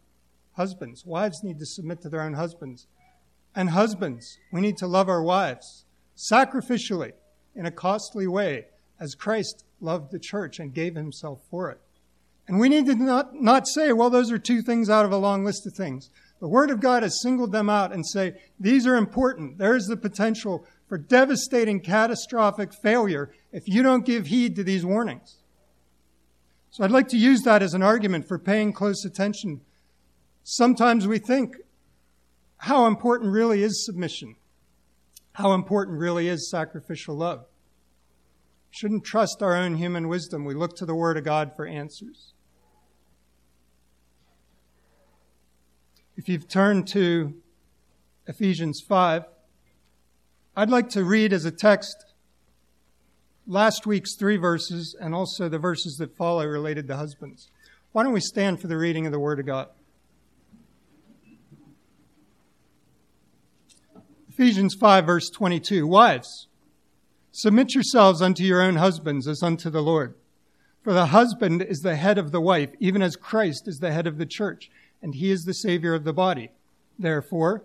husbands. 0.54 1.06
Wives 1.06 1.44
need 1.44 1.60
to 1.60 1.66
submit 1.66 2.02
to 2.02 2.10
their 2.10 2.22
own 2.22 2.34
husbands. 2.34 2.88
And 3.56 3.70
husbands, 3.70 4.38
we 4.52 4.60
need 4.60 4.78
to 4.78 4.88
love 4.88 5.08
our 5.08 5.24
wives 5.24 5.86
sacrificially 6.18 7.14
in 7.56 7.66
a 7.66 7.72
costly 7.72 8.28
way 8.28 8.66
as 9.00 9.16
Christ 9.16 9.64
loved 9.82 10.12
the 10.12 10.20
church 10.20 10.60
and 10.60 10.74
gave 10.74 10.96
himself 10.96 11.42
for 11.50 11.70
it. 11.70 11.80
And 12.48 12.60
we 12.60 12.70
need 12.70 12.86
to 12.86 12.96
not, 12.96 13.34
not 13.36 13.68
say, 13.68 13.92
well, 13.92 14.10
those 14.10 14.32
are 14.32 14.38
two 14.38 14.62
things 14.62 14.90
out 14.90 15.06
of 15.06 15.12
a 15.12 15.18
long 15.18 15.44
list 15.44 15.66
of 15.66 15.74
things. 15.74 16.10
The 16.40 16.48
Word 16.48 16.70
of 16.70 16.80
God 16.80 17.02
has 17.02 17.22
singled 17.22 17.52
them 17.52 17.70
out 17.70 17.92
and 17.92 18.06
say, 18.06 18.36
these 18.60 18.86
are 18.86 18.96
important. 18.96 19.58
There's 19.58 19.88
the 19.88 19.98
potential 19.98 20.66
for 20.88 20.98
devastating, 20.98 21.80
catastrophic 21.80 22.72
failure 22.74 23.34
if 23.52 23.68
you 23.68 23.82
don't 23.82 24.06
give 24.06 24.28
heed 24.28 24.56
to 24.58 24.64
these 24.64 24.86
warnings. 24.86 25.38
So 26.70 26.84
I'd 26.84 26.92
like 26.92 27.08
to 27.10 27.18
use 27.18 27.42
that 27.44 27.64
as 27.64 27.74
an 27.74 27.82
argument 27.82 28.28
for 28.28 28.38
paying 28.38 28.74
close 28.74 29.06
attention. 29.06 29.62
Sometimes 30.44 31.08
we 31.08 31.18
think, 31.18 31.56
how 32.58 32.86
important 32.86 33.32
really 33.32 33.64
is 33.64 33.86
submission? 33.86 34.36
How 35.36 35.52
important 35.52 36.00
really 36.00 36.30
is 36.30 36.50
sacrificial 36.50 37.14
love? 37.14 37.46
Shouldn't 38.72 39.04
trust 39.04 39.44
our 39.44 39.54
own 39.54 39.76
human 39.76 40.08
wisdom. 40.08 40.46
We 40.46 40.54
look 40.54 40.78
to 40.78 40.86
the 40.86 40.96
Word 40.96 41.18
of 41.18 41.26
God 41.26 41.52
for 41.58 41.68
answers. 41.68 42.32
If 46.16 46.30
you've 46.30 46.48
turned 46.48 46.88
to 46.90 47.34
Ephesians 48.28 48.82
5, 48.88 49.26
I'd 50.56 50.70
like 50.70 50.88
to 50.92 51.04
read 51.04 51.34
as 51.34 51.44
a 51.44 51.52
text 51.52 52.14
last 53.46 53.86
week's 53.86 54.16
three 54.16 54.38
verses 54.38 54.96
and 54.98 55.14
also 55.14 55.50
the 55.50 55.60
verses 55.60 55.98
that 55.98 56.16
follow 56.16 56.46
related 56.46 56.88
to 56.88 56.96
husbands. 56.96 57.50
Why 57.92 58.04
don't 58.04 58.14
we 58.14 58.22
stand 58.22 58.62
for 58.62 58.68
the 58.68 58.78
reading 58.78 59.06
of 59.06 59.12
the 59.12 59.20
Word 59.20 59.42
of 59.42 59.46
God? 59.46 59.68
Ephesians 64.38 64.76
5, 64.76 65.06
verse 65.06 65.30
22. 65.30 65.88
Wives, 65.88 66.48
submit 67.32 67.74
yourselves 67.74 68.22
unto 68.22 68.44
your 68.44 68.62
own 68.62 68.76
husbands 68.76 69.30
as 69.30 69.42
unto 69.42 69.70
the 69.70 69.82
Lord. 69.82 70.14
For 70.84 70.92
the 70.92 71.06
husband 71.06 71.62
is 71.62 71.80
the 71.80 71.96
head 71.96 72.18
of 72.18 72.34
the 72.34 72.42
wife, 72.42 72.72
even 72.82 73.02
as 73.02 73.16
Christ 73.16 73.66
is 73.66 73.80
the 73.80 73.94
head 73.94 74.06
of 74.06 74.18
the 74.18 74.26
church 74.26 74.70
and 75.02 75.16
he 75.16 75.32
is 75.32 75.46
the 75.46 75.54
Savior 75.54 75.94
of 75.94 76.04
the 76.04 76.12
body. 76.12 76.52
Therefore, 77.00 77.64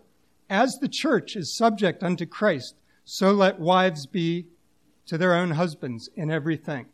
as 0.49 0.79
the 0.81 0.89
church 0.89 1.35
is 1.35 1.57
subject 1.57 2.05
unto 2.05 2.25
Christ, 2.25 2.77
so 3.05 3.33
let 3.33 3.59
wives 3.59 4.07
be 4.07 4.47
to 5.07 5.19
their 5.19 5.35
own 5.35 5.51
husbands 5.51 6.09
in 6.15 6.31
everything. 6.31 6.87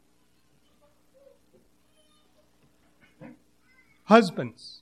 Husbands, 4.05 4.81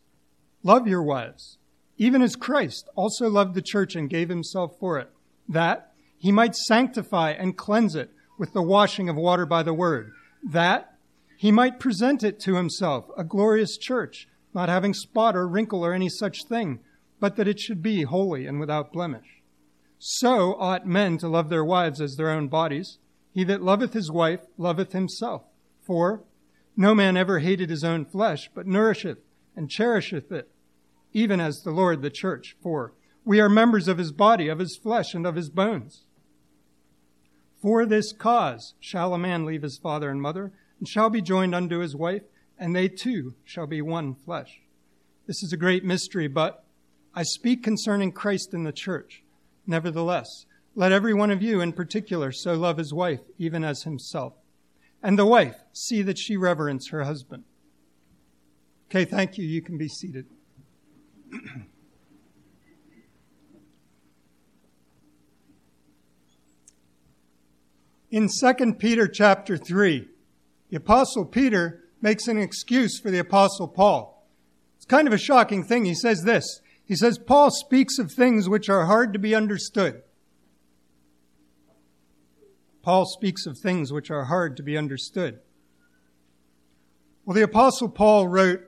love 0.62 0.86
your 0.86 1.02
wives, 1.02 1.58
even 1.96 2.22
as 2.22 2.36
Christ 2.36 2.88
also 2.94 3.28
loved 3.28 3.54
the 3.54 3.62
church 3.62 3.94
and 3.94 4.10
gave 4.10 4.28
himself 4.28 4.78
for 4.78 4.98
it, 4.98 5.10
that 5.48 5.92
he 6.18 6.32
might 6.32 6.56
sanctify 6.56 7.30
and 7.30 7.56
cleanse 7.56 7.94
it 7.94 8.10
with 8.38 8.52
the 8.52 8.62
washing 8.62 9.08
of 9.08 9.16
water 9.16 9.46
by 9.46 9.62
the 9.62 9.74
word, 9.74 10.12
that 10.42 10.96
he 11.36 11.52
might 11.52 11.80
present 11.80 12.22
it 12.22 12.40
to 12.40 12.56
himself 12.56 13.06
a 13.16 13.24
glorious 13.24 13.76
church 13.76 14.28
not 14.54 14.68
having 14.68 14.94
spot 14.94 15.36
or 15.36 15.48
wrinkle 15.48 15.84
or 15.84 15.92
any 15.92 16.08
such 16.08 16.44
thing, 16.44 16.78
but 17.18 17.36
that 17.36 17.48
it 17.48 17.58
should 17.58 17.82
be 17.82 18.02
holy 18.02 18.46
and 18.46 18.60
without 18.60 18.92
blemish. 18.92 19.42
So 19.98 20.54
ought 20.54 20.86
men 20.86 21.18
to 21.18 21.28
love 21.28 21.48
their 21.48 21.64
wives 21.64 22.00
as 22.00 22.16
their 22.16 22.30
own 22.30 22.48
bodies. 22.48 22.98
He 23.32 23.42
that 23.44 23.62
loveth 23.62 23.94
his 23.94 24.12
wife 24.12 24.40
loveth 24.56 24.92
himself. 24.92 25.42
For 25.80 26.22
no 26.76 26.94
man 26.94 27.16
ever 27.16 27.40
hated 27.40 27.68
his 27.68 27.82
own 27.82 28.04
flesh, 28.04 28.50
but 28.54 28.66
nourisheth 28.66 29.18
and 29.56 29.70
cherisheth 29.70 30.30
it, 30.30 30.50
even 31.14 31.40
as 31.40 31.62
the 31.62 31.70
Lord 31.70 32.02
the 32.02 32.10
church. 32.10 32.56
For 32.62 32.92
we 33.24 33.40
are 33.40 33.48
members 33.48 33.88
of 33.88 33.96
his 33.96 34.12
body, 34.12 34.48
of 34.48 34.58
his 34.58 34.76
flesh, 34.76 35.14
and 35.14 35.26
of 35.26 35.36
his 35.36 35.48
bones. 35.48 36.04
For 37.62 37.86
this 37.86 38.12
cause 38.12 38.74
shall 38.78 39.14
a 39.14 39.18
man 39.18 39.46
leave 39.46 39.62
his 39.62 39.78
father 39.78 40.10
and 40.10 40.20
mother, 40.20 40.52
and 40.78 40.86
shall 40.86 41.08
be 41.08 41.22
joined 41.22 41.54
unto 41.54 41.78
his 41.78 41.96
wife, 41.96 42.24
and 42.58 42.76
they 42.76 42.88
two 42.88 43.34
shall 43.44 43.66
be 43.66 43.80
one 43.80 44.14
flesh. 44.14 44.60
This 45.26 45.42
is 45.42 45.54
a 45.54 45.56
great 45.56 45.84
mystery, 45.84 46.28
but 46.28 46.64
I 47.14 47.22
speak 47.22 47.62
concerning 47.62 48.12
Christ 48.12 48.52
in 48.52 48.64
the 48.64 48.72
church. 48.72 49.22
Nevertheless, 49.66 50.44
let 50.74 50.92
every 50.92 51.14
one 51.14 51.30
of 51.30 51.40
you 51.40 51.60
in 51.60 51.72
particular 51.72 52.32
so 52.32 52.54
love 52.54 52.76
his 52.76 52.92
wife, 52.92 53.20
even 53.38 53.64
as 53.64 53.84
himself. 53.84 54.34
And 55.02 55.18
the 55.18 55.24
wife, 55.24 55.56
see 55.72 56.02
that 56.02 56.18
she 56.18 56.36
reverence 56.36 56.88
her 56.88 57.04
husband. 57.04 57.44
Okay, 58.90 59.04
thank 59.04 59.38
you. 59.38 59.46
You 59.46 59.62
can 59.62 59.78
be 59.78 59.88
seated. 59.88 60.26
in 68.10 68.28
2 68.28 68.74
Peter 68.74 69.08
chapter 69.08 69.56
3, 69.56 70.06
the 70.70 70.76
apostle 70.76 71.24
Peter 71.24 71.84
makes 72.00 72.28
an 72.28 72.38
excuse 72.38 73.00
for 73.00 73.10
the 73.10 73.18
apostle 73.18 73.66
Paul. 73.68 74.26
It's 74.76 74.86
kind 74.86 75.08
of 75.08 75.14
a 75.14 75.18
shocking 75.18 75.64
thing. 75.64 75.84
He 75.84 75.94
says 75.94 76.22
this. 76.24 76.60
He 76.84 76.96
says, 76.96 77.18
Paul 77.18 77.50
speaks 77.50 77.98
of 77.98 78.12
things 78.12 78.48
which 78.48 78.68
are 78.68 78.86
hard 78.86 79.12
to 79.14 79.18
be 79.18 79.34
understood. 79.34 80.02
Paul 82.82 83.06
speaks 83.06 83.46
of 83.46 83.58
things 83.58 83.92
which 83.92 84.10
are 84.10 84.24
hard 84.24 84.56
to 84.58 84.62
be 84.62 84.76
understood. 84.76 85.40
Well, 87.24 87.34
the 87.34 87.42
apostle 87.42 87.88
Paul 87.88 88.28
wrote 88.28 88.60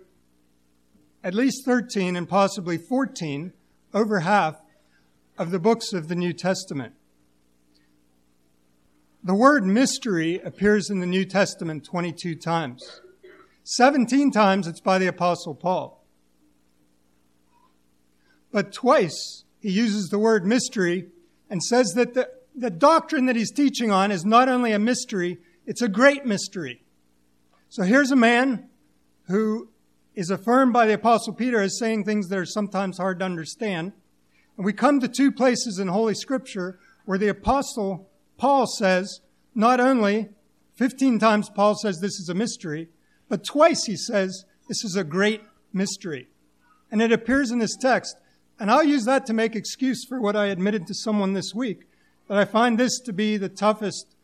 at 1.27 1.35
least 1.35 1.65
13 1.65 2.15
and 2.15 2.29
possibly 2.29 2.79
14, 2.79 3.53
over 3.93 4.21
half 4.21 4.63
of 5.37 5.51
the 5.51 5.59
books 5.59 5.93
of 5.93 6.07
the 6.07 6.15
New 6.15 6.33
Testament. 6.33 6.95
The 9.25 9.35
word 9.35 9.67
mystery 9.67 10.39
appears 10.39 10.89
in 10.89 11.01
the 11.01 11.07
New 11.07 11.25
Testament 11.25 11.85
22 11.85 12.37
times. 12.37 13.01
17 13.65 14.31
times 14.31 14.69
it's 14.69 14.81
by 14.81 14.99
the 14.99 15.09
Apostle 15.09 15.57
Paul. 15.57 16.07
But 18.53 18.73
twice 18.73 19.43
he 19.59 19.73
uses 19.73 20.11
the 20.11 20.21
word 20.21 20.47
mystery 20.47 21.09
and 21.51 21.61
says 21.61 21.95
that 21.97 22.15
the, 22.15 22.31
the 22.55 22.71
doctrine 22.71 23.27
that 23.27 23.35
he's 23.35 23.51
teaching 23.51 23.91
on 23.91 24.13
is 24.13 24.25
not 24.25 24.49
only 24.49 24.71
a 24.71 24.79
mystery, 24.79 25.39
it's 25.67 25.83
a 25.83 25.89
great 25.89 26.25
mystery. 26.25 26.85
So 27.69 27.83
here's 27.83 28.13
a 28.13 28.17
man 28.17 28.69
who 29.27 29.71
is 30.17 30.31
affirmed 30.31 30.73
by 30.73 30.87
the 30.87 30.95
Apostle 30.95 31.35
Peter 31.35 31.61
as 31.61 31.79
saying 31.79 32.05
things 32.05 32.29
that 32.29 32.39
are 32.39 32.47
sometimes 32.47 32.97
hard 32.97 33.19
to 33.19 33.25
understand. 33.25 33.93
And 34.57 34.65
we 34.65 34.73
come 34.73 34.99
to 35.01 35.09
two 35.09 35.31
places 35.31 35.79
in 35.79 35.89
Holy 35.89 36.15
Scripture 36.15 36.79
where 37.05 37.19
the 37.19 37.29
Apostle 37.29 38.09
Paul 38.39 38.67
says, 38.67 39.21
not 39.55 39.79
only 39.79 40.31
15 40.77 41.19
times 41.19 41.51
Paul 41.51 41.75
says 41.75 42.01
this 42.01 42.19
is 42.19 42.31
a 42.31 42.35
mystery, 42.35 42.89
but 43.29 43.45
twice 43.45 43.85
he 43.85 43.97
says, 43.97 44.45
this 44.69 44.85
is 44.85 44.97
a 44.97 45.05
great 45.05 45.43
mystery. 45.73 46.29
And 46.91 47.03
it 47.03 47.13
appears 47.13 47.51
in 47.51 47.59
this 47.59 47.77
text. 47.77 48.17
And 48.59 48.71
I'll 48.71 48.85
use 48.85 49.05
that 49.05 49.27
to 49.27 49.35
make 49.35 49.55
excuse 49.55 50.05
for 50.07 50.19
what 50.19 50.35
I 50.35 50.47
admitted 50.47 50.87
to 50.87 50.95
someone 50.95 51.35
this 51.35 51.55
week, 51.55 51.87
that 52.29 52.39
I 52.39 52.47
find 52.47 52.79
this 52.79 52.99
to 53.01 53.13
be 53.13 53.37
the 53.37 53.51
toughest 53.51 54.17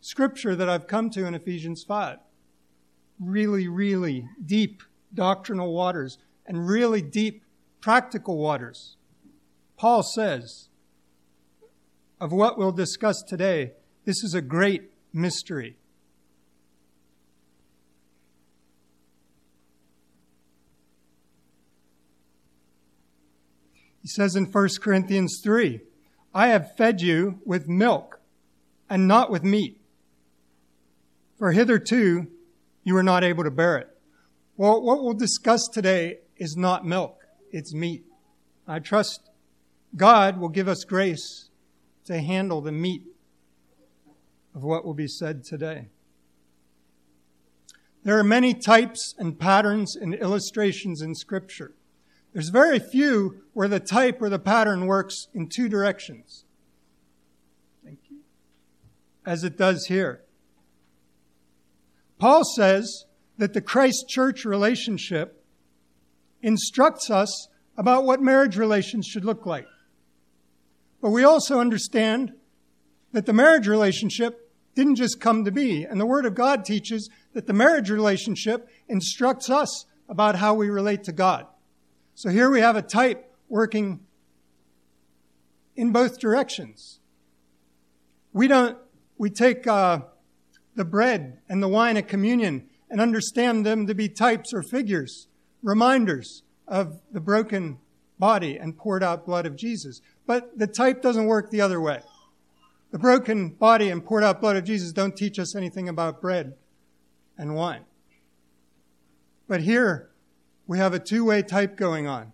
scripture 0.00 0.54
that 0.54 0.68
I've 0.68 0.86
come 0.86 1.10
to 1.10 1.26
in 1.26 1.34
Ephesians 1.34 1.84
5. 1.86 2.18
Really, 3.18 3.66
really 3.66 4.28
deep 4.44 4.82
doctrinal 5.14 5.72
waters 5.72 6.18
and 6.46 6.66
really 6.66 7.02
deep 7.02 7.44
practical 7.80 8.38
waters. 8.38 8.96
Paul 9.76 10.02
says 10.02 10.68
of 12.20 12.32
what 12.32 12.56
we'll 12.56 12.72
discuss 12.72 13.22
today, 13.22 13.72
this 14.04 14.22
is 14.22 14.34
a 14.34 14.40
great 14.40 14.92
mystery. 15.12 15.76
He 24.00 24.08
says 24.08 24.34
in 24.34 24.46
1 24.46 24.68
Corinthians 24.80 25.40
3, 25.42 25.80
I 26.34 26.48
have 26.48 26.76
fed 26.76 27.00
you 27.00 27.40
with 27.44 27.68
milk 27.68 28.20
and 28.88 29.06
not 29.06 29.30
with 29.30 29.44
meat. 29.44 29.80
For 31.38 31.52
hitherto 31.52 32.26
you 32.84 32.94
were 32.94 33.02
not 33.02 33.24
able 33.24 33.44
to 33.44 33.50
bear 33.50 33.78
it. 33.78 33.91
Well, 34.62 34.80
what 34.80 35.02
we'll 35.02 35.14
discuss 35.14 35.66
today 35.66 36.18
is 36.36 36.56
not 36.56 36.86
milk, 36.86 37.26
it's 37.50 37.74
meat. 37.74 38.04
I 38.64 38.78
trust 38.78 39.28
God 39.96 40.38
will 40.38 40.50
give 40.50 40.68
us 40.68 40.84
grace 40.84 41.48
to 42.04 42.20
handle 42.20 42.60
the 42.60 42.70
meat 42.70 43.02
of 44.54 44.62
what 44.62 44.84
will 44.84 44.94
be 44.94 45.08
said 45.08 45.42
today. 45.42 45.88
There 48.04 48.16
are 48.16 48.22
many 48.22 48.54
types 48.54 49.16
and 49.18 49.36
patterns 49.36 49.96
and 49.96 50.14
illustrations 50.14 51.02
in 51.02 51.16
Scripture. 51.16 51.72
There's 52.32 52.50
very 52.50 52.78
few 52.78 53.42
where 53.54 53.66
the 53.66 53.80
type 53.80 54.22
or 54.22 54.28
the 54.28 54.38
pattern 54.38 54.86
works 54.86 55.26
in 55.34 55.48
two 55.48 55.68
directions. 55.68 56.44
Thank 57.84 57.98
you. 58.08 58.18
As 59.26 59.42
it 59.42 59.58
does 59.58 59.86
here. 59.86 60.22
Paul 62.20 62.44
says 62.44 63.06
that 63.42 63.54
the 63.54 63.60
Christ 63.60 64.08
church 64.08 64.44
relationship 64.44 65.44
instructs 66.42 67.10
us 67.10 67.48
about 67.76 68.04
what 68.04 68.22
marriage 68.22 68.56
relations 68.56 69.04
should 69.04 69.24
look 69.24 69.46
like. 69.46 69.66
But 71.00 71.10
we 71.10 71.24
also 71.24 71.58
understand 71.58 72.34
that 73.10 73.26
the 73.26 73.32
marriage 73.32 73.66
relationship 73.66 74.48
didn't 74.76 74.94
just 74.94 75.18
come 75.20 75.44
to 75.44 75.50
be. 75.50 75.82
And 75.82 76.00
the 76.00 76.06
Word 76.06 76.24
of 76.24 76.36
God 76.36 76.64
teaches 76.64 77.10
that 77.32 77.48
the 77.48 77.52
marriage 77.52 77.90
relationship 77.90 78.68
instructs 78.86 79.50
us 79.50 79.86
about 80.08 80.36
how 80.36 80.54
we 80.54 80.70
relate 80.70 81.02
to 81.02 81.12
God. 81.12 81.48
So 82.14 82.30
here 82.30 82.48
we 82.48 82.60
have 82.60 82.76
a 82.76 82.80
type 82.80 83.28
working 83.48 84.06
in 85.74 85.90
both 85.90 86.20
directions. 86.20 87.00
We 88.32 88.46
don't, 88.46 88.78
we 89.18 89.30
take 89.30 89.66
uh, 89.66 90.02
the 90.76 90.84
bread 90.84 91.40
and 91.48 91.60
the 91.60 91.66
wine 91.66 91.96
at 91.96 92.06
communion 92.06 92.68
and 92.92 93.00
understand 93.00 93.64
them 93.64 93.86
to 93.86 93.94
be 93.94 94.06
types 94.06 94.52
or 94.52 94.62
figures, 94.62 95.26
reminders 95.62 96.42
of 96.68 97.00
the 97.10 97.20
broken 97.20 97.78
body 98.18 98.58
and 98.58 98.76
poured 98.76 99.02
out 99.02 99.24
blood 99.24 99.46
of 99.46 99.56
Jesus. 99.56 100.02
But 100.26 100.58
the 100.58 100.66
type 100.66 101.00
doesn't 101.00 101.24
work 101.24 101.50
the 101.50 101.62
other 101.62 101.80
way. 101.80 102.02
The 102.90 102.98
broken 102.98 103.48
body 103.48 103.88
and 103.88 104.04
poured 104.04 104.22
out 104.24 104.42
blood 104.42 104.56
of 104.56 104.64
Jesus 104.64 104.92
don't 104.92 105.16
teach 105.16 105.38
us 105.38 105.56
anything 105.56 105.88
about 105.88 106.20
bread 106.20 106.54
and 107.38 107.54
wine. 107.54 107.86
But 109.48 109.62
here 109.62 110.10
we 110.66 110.76
have 110.76 110.92
a 110.92 110.98
two 110.98 111.24
way 111.24 111.40
type 111.40 111.78
going 111.78 112.06
on. 112.06 112.32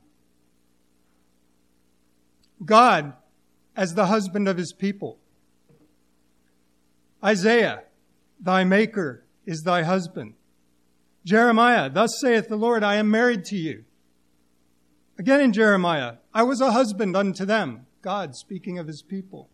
God 2.65 3.12
as 3.77 3.95
the 3.95 4.07
husband 4.07 4.49
of 4.49 4.57
his 4.57 4.73
people. 4.73 5.21
Isaiah, 7.23 7.85
thy 8.41 8.65
maker 8.65 9.25
is 9.47 9.62
thy 9.62 9.85
husband. 9.85 10.35
Jeremiah, 11.28 11.90
thus 11.90 12.18
saith 12.23 12.49
the 12.49 12.56
Lord, 12.56 12.82
I 12.82 12.94
am 12.94 13.11
married 13.11 13.44
to 13.47 13.56
you. 13.56 13.85
Again 15.18 15.42
in 15.42 15.52
Jeremiah, 15.52 16.14
I 16.32 16.42
was 16.42 16.62
a 16.62 16.73
husband 16.73 17.14
unto 17.14 17.44
them. 17.44 17.85
God 18.00 18.35
speaking 18.35 18.78
of 18.78 18.87
his 18.87 19.02
people. 19.02 19.50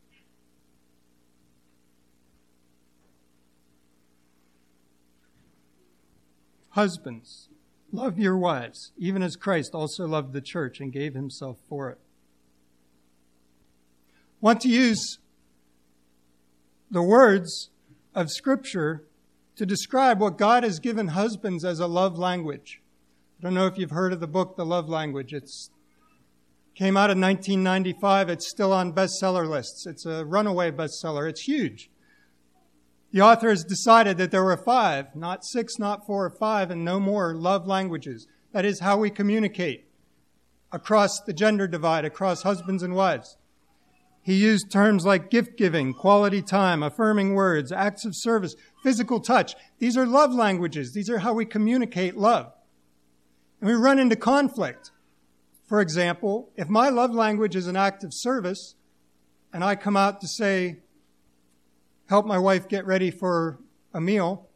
Husbands, 6.68 7.48
love 7.90 8.20
your 8.20 8.38
wives, 8.38 8.92
even 8.96 9.24
as 9.24 9.34
Christ 9.34 9.74
also 9.74 10.06
loved 10.06 10.32
the 10.32 10.40
church 10.40 10.78
and 10.78 10.92
gave 10.92 11.14
himself 11.14 11.58
for 11.68 11.90
it. 11.90 11.98
Want 14.40 14.60
to 14.60 14.68
use 14.68 15.18
the 16.88 17.02
words 17.02 17.70
of 18.14 18.30
Scripture 18.30 19.02
to 19.56 19.66
describe 19.66 20.20
what 20.20 20.38
God 20.38 20.64
has 20.64 20.80
given 20.80 21.08
husbands 21.08 21.64
as 21.64 21.80
a 21.80 21.86
love 21.86 22.18
language. 22.18 22.82
I 23.38 23.42
don't 23.42 23.54
know 23.54 23.66
if 23.66 23.78
you've 23.78 23.90
heard 23.90 24.12
of 24.12 24.20
the 24.20 24.26
book, 24.26 24.56
The 24.56 24.66
Love 24.66 24.88
Language. 24.88 25.32
It's 25.32 25.70
came 26.74 26.96
out 26.96 27.10
in 27.10 27.20
1995. 27.20 28.28
It's 28.28 28.48
still 28.48 28.72
on 28.72 28.92
bestseller 28.92 29.48
lists. 29.48 29.86
It's 29.86 30.06
a 30.06 30.24
runaway 30.24 30.70
bestseller. 30.70 31.28
It's 31.28 31.42
huge. 31.42 31.90
The 33.12 33.20
author 33.20 33.48
has 33.48 33.62
decided 33.62 34.18
that 34.18 34.32
there 34.32 34.42
were 34.42 34.56
five, 34.56 35.14
not 35.14 35.44
six, 35.44 35.78
not 35.78 36.04
four, 36.04 36.24
or 36.24 36.30
five, 36.30 36.70
and 36.72 36.84
no 36.84 36.98
more 36.98 37.34
love 37.34 37.64
languages. 37.64 38.26
That 38.50 38.64
is 38.64 38.80
how 38.80 38.96
we 38.96 39.10
communicate 39.10 39.86
across 40.72 41.20
the 41.20 41.32
gender 41.32 41.68
divide, 41.68 42.04
across 42.04 42.42
husbands 42.42 42.82
and 42.82 42.96
wives. 42.96 43.36
He 44.24 44.36
used 44.36 44.72
terms 44.72 45.04
like 45.04 45.28
gift 45.28 45.58
giving, 45.58 45.92
quality 45.92 46.40
time, 46.40 46.82
affirming 46.82 47.34
words, 47.34 47.70
acts 47.70 48.06
of 48.06 48.16
service, 48.16 48.56
physical 48.82 49.20
touch. 49.20 49.54
These 49.78 49.98
are 49.98 50.06
love 50.06 50.32
languages. 50.32 50.94
These 50.94 51.10
are 51.10 51.18
how 51.18 51.34
we 51.34 51.44
communicate 51.44 52.16
love. 52.16 52.50
And 53.60 53.68
we 53.68 53.76
run 53.76 53.98
into 53.98 54.16
conflict. 54.16 54.92
For 55.68 55.78
example, 55.82 56.48
if 56.56 56.70
my 56.70 56.88
love 56.88 57.14
language 57.14 57.54
is 57.54 57.66
an 57.66 57.76
act 57.76 58.02
of 58.02 58.14
service, 58.14 58.76
and 59.52 59.62
I 59.62 59.76
come 59.76 59.96
out 59.96 60.22
to 60.22 60.26
say, 60.26 60.78
help 62.08 62.24
my 62.24 62.38
wife 62.38 62.66
get 62.66 62.86
ready 62.86 63.10
for 63.10 63.58
a 63.92 64.00
meal, 64.00 64.48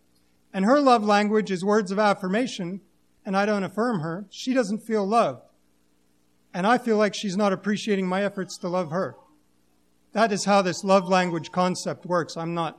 and 0.51 0.65
her 0.65 0.81
love 0.81 1.05
language 1.05 1.51
is 1.51 1.63
words 1.63 1.93
of 1.93 1.99
affirmation, 1.99 2.81
and 3.23 3.37
I 3.37 3.45
don't 3.45 3.65
affirm 3.65 4.01
her, 4.01 4.25
she 4.31 4.55
doesn't 4.55 4.79
feel 4.79 5.07
loved. 5.07 5.43
And 6.55 6.67
I 6.67 6.79
feel 6.79 6.97
like 6.97 7.13
she's 7.15 7.37
not 7.37 7.53
appreciating 7.53 8.07
my 8.07 8.25
efforts 8.25 8.57
to 8.59 8.69
love 8.71 8.91
her. 8.93 9.15
That 10.13 10.33
is 10.33 10.45
how 10.45 10.63
this 10.63 10.85
love 10.85 11.09
language 11.09 11.53
concept 11.53 12.07
works. 12.07 12.37
I'm 12.37 12.55
not 12.55 12.79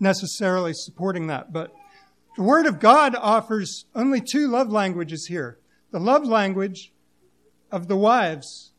necessarily 0.00 0.72
supporting 0.74 1.26
that, 1.28 1.52
but 1.52 1.72
the 2.36 2.42
Word 2.42 2.66
of 2.66 2.80
God 2.80 3.14
offers 3.16 3.86
only 3.94 4.20
two 4.20 4.48
love 4.48 4.70
languages 4.70 5.26
here. 5.26 5.58
The 5.90 6.00
love 6.00 6.24
language 6.24 6.92
of 7.70 7.88
the 7.88 7.96
wives 7.96 8.72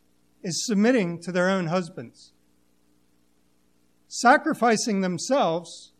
is 0.43 0.65
submitting 0.65 1.21
to 1.21 1.31
their 1.31 1.49
own 1.49 1.67
husbands 1.67 2.33
sacrificing 4.09 5.01
themselves 5.01 5.93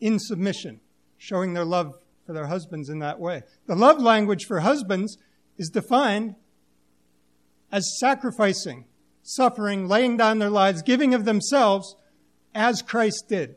in 0.00 0.18
submission, 0.18 0.80
showing 1.18 1.52
their 1.52 1.64
love 1.64 1.98
for 2.24 2.32
their 2.32 2.46
husbands 2.46 2.88
in 2.88 3.00
that 3.00 3.18
way. 3.18 3.42
The 3.66 3.74
love 3.74 4.00
language 4.00 4.44
for 4.46 4.60
husbands 4.60 5.18
is 5.58 5.68
defined 5.68 6.36
as 7.70 7.98
sacrificing, 7.98 8.86
suffering, 9.24 9.88
laying 9.88 10.16
down 10.16 10.38
their 10.38 10.50
lives, 10.50 10.82
giving 10.82 11.14
of 11.14 11.24
themselves 11.24 11.96
as 12.54 12.82
Christ 12.82 13.28
did. 13.28 13.56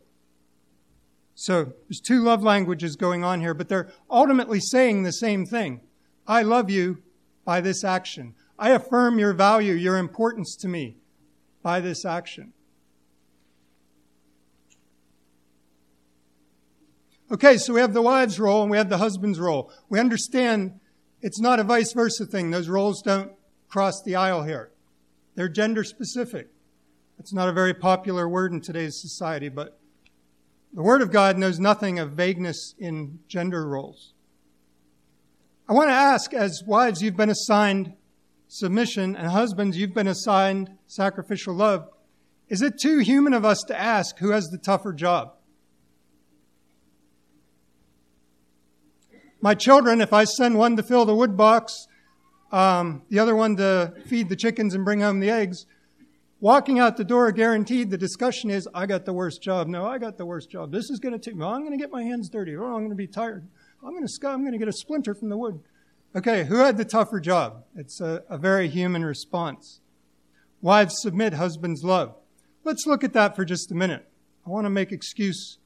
So 1.35 1.73
there's 1.87 1.99
two 1.99 2.23
love 2.23 2.41
languages 2.41 2.95
going 2.95 3.23
on 3.23 3.41
here, 3.41 3.53
but 3.53 3.69
they're 3.69 3.91
ultimately 4.09 4.59
saying 4.59 5.03
the 5.03 5.11
same 5.11 5.45
thing. 5.45 5.81
I 6.25 6.41
love 6.41 6.71
you 6.71 7.03
by 7.45 7.61
this 7.61 7.83
action. 7.83 8.33
I 8.57 8.71
affirm 8.71 9.19
your 9.19 9.33
value, 9.33 9.73
your 9.73 9.97
importance 9.97 10.55
to 10.61 10.67
me 10.67 10.97
by 11.61 11.79
this 11.79 12.05
action. 12.05 12.53
Okay, 17.29 17.57
so 17.57 17.73
we 17.73 17.81
have 17.81 17.93
the 17.93 18.01
wife's 18.01 18.39
role 18.39 18.61
and 18.61 18.71
we 18.71 18.77
have 18.77 18.89
the 18.89 18.97
husband's 18.97 19.39
role. 19.39 19.69
We 19.89 19.99
understand 19.99 20.79
it's 21.21 21.39
not 21.39 21.59
a 21.59 21.63
vice 21.63 21.91
versa 21.91 22.25
thing. 22.25 22.51
Those 22.51 22.69
roles 22.69 23.01
don't 23.01 23.33
cross 23.67 24.01
the 24.01 24.15
aisle 24.15 24.43
here. 24.43 24.71
They're 25.37 25.47
gender 25.47 25.83
specific. 25.83 26.47
It's 27.19 27.31
not 27.31 27.47
a 27.47 27.53
very 27.53 27.75
popular 27.75 28.27
word 28.27 28.53
in 28.53 28.59
today's 28.59 28.99
society, 28.99 29.49
but 29.49 29.79
the 30.73 30.81
Word 30.81 31.03
of 31.03 31.11
God 31.11 31.37
knows 31.37 31.59
nothing 31.59 31.99
of 31.99 32.13
vagueness 32.13 32.73
in 32.79 33.19
gender 33.27 33.67
roles. 33.67 34.15
I 35.69 35.73
want 35.73 35.89
to 35.89 35.93
ask, 35.93 36.33
as 36.33 36.63
wives, 36.65 37.03
you've 37.03 37.15
been 37.15 37.29
assigned 37.29 37.93
submission, 38.47 39.15
and 39.15 39.27
husbands, 39.27 39.77
you've 39.77 39.93
been 39.93 40.07
assigned 40.07 40.71
sacrificial 40.87 41.53
love. 41.53 41.87
Is 42.49 42.63
it 42.63 42.79
too 42.81 42.97
human 42.97 43.35
of 43.35 43.45
us 43.45 43.61
to 43.67 43.79
ask 43.79 44.17
who 44.17 44.31
has 44.31 44.47
the 44.47 44.57
tougher 44.57 44.91
job? 44.91 45.35
My 49.39 49.53
children, 49.53 50.01
if 50.01 50.13
I 50.13 50.23
send 50.23 50.57
one 50.57 50.75
to 50.77 50.83
fill 50.83 51.05
the 51.05 51.13
wood 51.13 51.37
box, 51.37 51.85
um, 52.51 53.01
the 53.09 53.19
other 53.19 53.35
one 53.35 53.55
to 53.57 53.93
feed 54.05 54.29
the 54.29 54.35
chickens 54.35 54.73
and 54.73 54.85
bring 54.85 55.01
home 55.01 55.19
the 55.19 55.29
eggs, 55.29 55.65
walking 56.39 56.79
out 56.79 56.97
the 56.97 57.03
door, 57.03 57.31
guaranteed 57.31 57.89
the 57.89 57.97
discussion 57.97 58.49
is, 58.49 58.67
I 58.73 58.85
got 58.85 59.05
the 59.05 59.13
worst 59.13 59.41
job. 59.41 59.67
No, 59.67 59.85
I 59.85 59.97
got 59.97 60.17
the 60.17 60.25
worst 60.25 60.49
job. 60.49 60.71
This 60.71 60.89
is 60.89 60.99
going 60.99 61.13
to 61.13 61.19
take 61.19 61.35
me. 61.35 61.45
I'm 61.45 61.61
going 61.61 61.71
to 61.71 61.77
get 61.77 61.91
my 61.91 62.03
hands 62.03 62.29
dirty. 62.29 62.55
Oh, 62.55 62.65
I'm 62.65 62.79
going 62.79 62.89
to 62.89 62.95
be 62.95 63.07
tired. 63.07 63.47
I'm 63.83 63.91
going 63.91 64.07
to, 64.07 64.27
I'm 64.27 64.41
going 64.41 64.53
to 64.53 64.57
get 64.57 64.67
a 64.67 64.73
splinter 64.73 65.13
from 65.13 65.29
the 65.29 65.37
wood. 65.37 65.59
Okay, 66.15 66.45
who 66.45 66.55
had 66.55 66.77
the 66.77 66.85
tougher 66.85 67.19
job? 67.19 67.63
It's 67.75 67.99
a, 68.01 68.23
a 68.29 68.37
very 68.37 68.69
human 68.69 69.03
response. 69.03 69.81
Wives 70.61 71.01
submit, 71.01 71.33
husbands 71.33 71.83
love. 71.83 72.15
Let's 72.63 72.87
look 72.87 73.03
at 73.03 73.13
that 73.13 73.35
for 73.35 73.45
just 73.45 73.71
a 73.71 73.75
minute. 73.75 74.07
I 74.45 74.49
want 74.49 74.65
to 74.65 74.69
make 74.69 74.91
excuse 74.91 75.57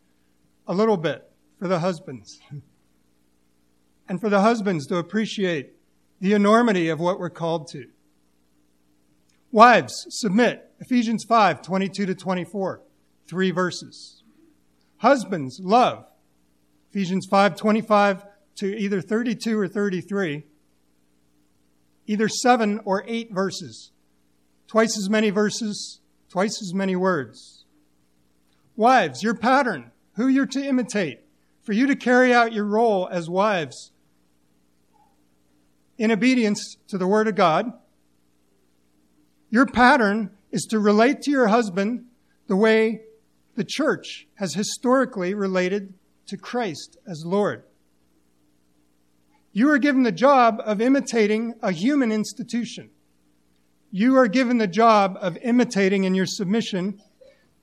a 0.67 0.73
little 0.73 0.97
bit 0.97 1.29
for 1.59 1.67
the 1.67 1.79
husbands. 1.79 2.39
and 4.09 4.19
for 4.19 4.29
the 4.29 4.41
husbands 4.41 4.87
to 4.87 4.97
appreciate 4.97 5.73
the 6.21 6.33
enormity 6.33 6.87
of 6.87 6.99
what 6.99 7.19
we're 7.19 7.31
called 7.31 7.67
to. 7.71 7.87
Wives, 9.51 10.05
submit. 10.09 10.71
Ephesians 10.79 11.25
5, 11.27 11.61
22 11.63 12.05
to 12.05 12.15
24. 12.15 12.81
Three 13.27 13.51
verses. 13.51 14.23
Husbands, 14.97 15.59
love. 15.61 16.05
Ephesians 16.91 17.27
5, 17.29 17.55
25 17.55 18.25
to 18.57 18.77
either 18.77 19.01
32 19.01 19.59
or 19.59 19.67
33. 19.67 20.43
Either 22.05 22.29
seven 22.29 22.79
or 22.85 23.03
eight 23.07 23.33
verses. 23.33 23.91
Twice 24.67 24.97
as 24.97 25.09
many 25.09 25.31
verses, 25.31 26.01
twice 26.29 26.61
as 26.61 26.73
many 26.73 26.95
words. 26.95 27.65
Wives, 28.75 29.23
your 29.23 29.35
pattern, 29.35 29.91
who 30.15 30.27
you're 30.27 30.45
to 30.45 30.63
imitate, 30.63 31.21
for 31.61 31.73
you 31.73 31.87
to 31.87 31.95
carry 31.95 32.33
out 32.33 32.53
your 32.53 32.65
role 32.65 33.09
as 33.11 33.29
wives 33.29 33.91
in 36.01 36.11
obedience 36.11 36.77
to 36.87 36.97
the 36.97 37.05
Word 37.05 37.27
of 37.27 37.35
God. 37.35 37.71
Your 39.51 39.67
pattern 39.67 40.31
is 40.49 40.63
to 40.71 40.79
relate 40.79 41.21
to 41.21 41.29
your 41.29 41.45
husband 41.45 42.05
the 42.47 42.55
way 42.55 43.01
the 43.55 43.63
church 43.63 44.27
has 44.33 44.55
historically 44.55 45.35
related 45.35 45.93
to 46.25 46.37
Christ 46.37 46.97
as 47.05 47.23
Lord. 47.23 47.61
You 49.53 49.69
are 49.69 49.77
given 49.77 50.01
the 50.01 50.11
job 50.11 50.59
of 50.65 50.81
imitating 50.81 51.53
a 51.61 51.71
human 51.71 52.11
institution. 52.11 52.89
You 53.91 54.17
are 54.17 54.27
given 54.27 54.57
the 54.57 54.65
job 54.65 55.19
of 55.21 55.37
imitating 55.43 56.05
in 56.05 56.15
your 56.15 56.25
submission 56.25 56.99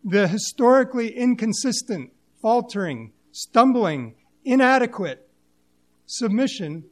the 0.05 0.29
historically 0.29 1.09
inconsistent, 1.09 2.13
faltering, 2.41 3.15
stumbling, 3.33 4.15
inadequate 4.45 5.29
submission 6.07 6.85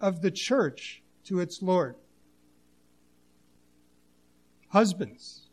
of 0.00 0.22
the 0.22 0.30
church 0.30 1.02
to 1.24 1.40
its 1.40 1.62
Lord. 1.62 1.96
Husbands, 4.68 5.48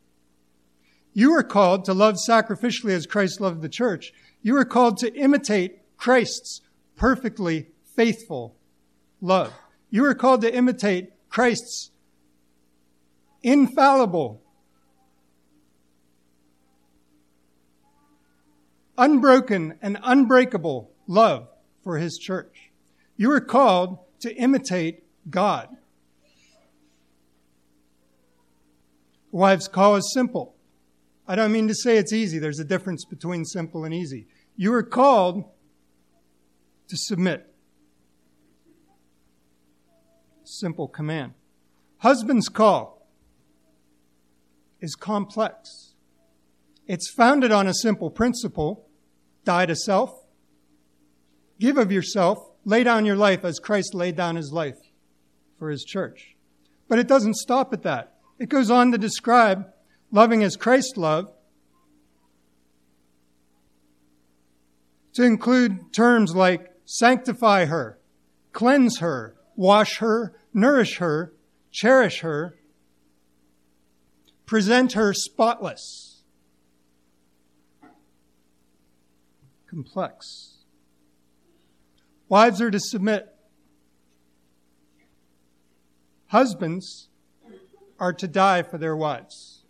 you 1.13 1.31
are 1.33 1.43
called 1.43 1.85
to 1.85 1.93
love 1.93 2.15
sacrificially 2.15 2.91
as 2.91 3.05
Christ 3.05 3.39
loved 3.39 3.61
the 3.61 3.69
church. 3.69 4.13
You 4.41 4.57
are 4.57 4.65
called 4.65 4.97
to 4.97 5.13
imitate 5.13 5.79
Christ's 5.97 6.61
perfectly 6.95 7.67
faithful 7.95 8.55
love. 9.21 9.53
You 9.89 10.05
are 10.05 10.15
called 10.15 10.41
to 10.41 10.53
imitate 10.53 11.11
Christ's 11.29 11.91
infallible, 13.43 14.41
unbroken, 18.97 19.77
and 19.81 19.97
unbreakable 20.03 20.91
love 21.07 21.47
for 21.83 21.97
his 21.97 22.17
church. 22.17 22.71
You 23.15 23.31
are 23.31 23.41
called 23.41 23.99
to 24.23 24.33
imitate 24.35 25.03
God. 25.29 25.69
Wives' 29.31 29.67
call 29.67 29.95
is 29.95 30.11
simple. 30.13 30.55
I 31.27 31.35
don't 31.35 31.51
mean 31.51 31.67
to 31.67 31.75
say 31.75 31.97
it's 31.97 32.13
easy. 32.13 32.39
There's 32.39 32.59
a 32.59 32.65
difference 32.65 33.05
between 33.05 33.45
simple 33.45 33.83
and 33.83 33.93
easy. 33.93 34.27
You 34.55 34.73
are 34.73 34.83
called 34.83 35.43
to 36.87 36.97
submit. 36.97 37.53
Simple 40.43 40.87
command. 40.87 41.33
Husband's 41.97 42.47
call 42.47 43.07
is 44.79 44.95
complex. 44.95 45.95
It's 46.87 47.09
founded 47.09 47.51
on 47.51 47.67
a 47.67 47.73
simple 47.73 48.09
principle 48.09 48.87
die 49.43 49.65
to 49.65 49.75
self, 49.75 50.13
give 51.59 51.77
of 51.77 51.91
yourself, 51.91 52.52
lay 52.65 52.83
down 52.83 53.05
your 53.05 53.15
life 53.15 53.43
as 53.43 53.59
Christ 53.59 53.93
laid 53.93 54.15
down 54.15 54.35
his 54.35 54.51
life 54.51 54.77
for 55.57 55.69
his 55.69 55.83
church. 55.83 56.35
But 56.87 56.99
it 56.99 57.07
doesn't 57.07 57.35
stop 57.35 57.73
at 57.73 57.83
that. 57.83 58.13
It 58.39 58.49
goes 58.49 58.69
on 58.69 58.91
to 58.91 58.97
describe 58.97 59.71
loving 60.11 60.43
as 60.43 60.55
Christ 60.55 60.97
loved 60.97 61.29
to 65.13 65.23
include 65.23 65.93
terms 65.93 66.35
like 66.35 66.71
sanctify 66.85 67.65
her, 67.65 67.99
cleanse 68.51 68.99
her, 68.99 69.35
wash 69.55 69.99
her, 69.99 70.35
nourish 70.53 70.97
her, 70.97 71.33
cherish 71.71 72.21
her, 72.21 72.55
present 74.45 74.93
her 74.93 75.13
spotless. 75.13 76.23
Complex. 79.69 80.52
Wives 82.29 82.61
are 82.61 82.71
to 82.71 82.79
submit. 82.79 83.27
Husbands 86.27 87.09
are 87.99 88.13
to 88.13 88.27
die 88.27 88.63
for 88.63 88.77
their 88.77 88.95
wives. 88.95 89.63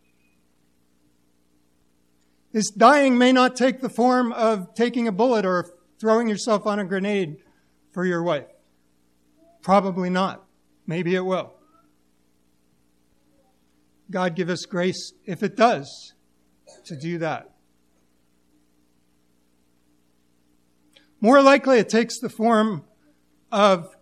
This 2.53 2.69
dying 2.69 3.17
may 3.17 3.31
not 3.31 3.55
take 3.55 3.81
the 3.81 3.89
form 3.89 4.31
of 4.31 4.75
taking 4.75 5.07
a 5.07 5.11
bullet 5.11 5.45
or 5.45 5.73
throwing 5.99 6.27
yourself 6.27 6.67
on 6.67 6.79
a 6.79 6.85
grenade 6.85 7.37
for 7.91 8.05
your 8.05 8.23
wife. 8.23 8.47
Probably 9.61 10.09
not. 10.09 10.45
Maybe 10.85 11.15
it 11.15 11.25
will. 11.25 11.53
God 14.11 14.35
give 14.35 14.49
us 14.49 14.65
grace, 14.65 15.13
if 15.25 15.41
it 15.41 15.55
does, 15.55 16.13
to 16.85 16.95
do 16.95 17.17
that. 17.19 17.52
More 21.23 21.41
likely, 21.41 21.79
it 21.79 21.88
takes 21.88 22.19
the 22.19 22.27
form 22.27 22.83
of 23.49 23.95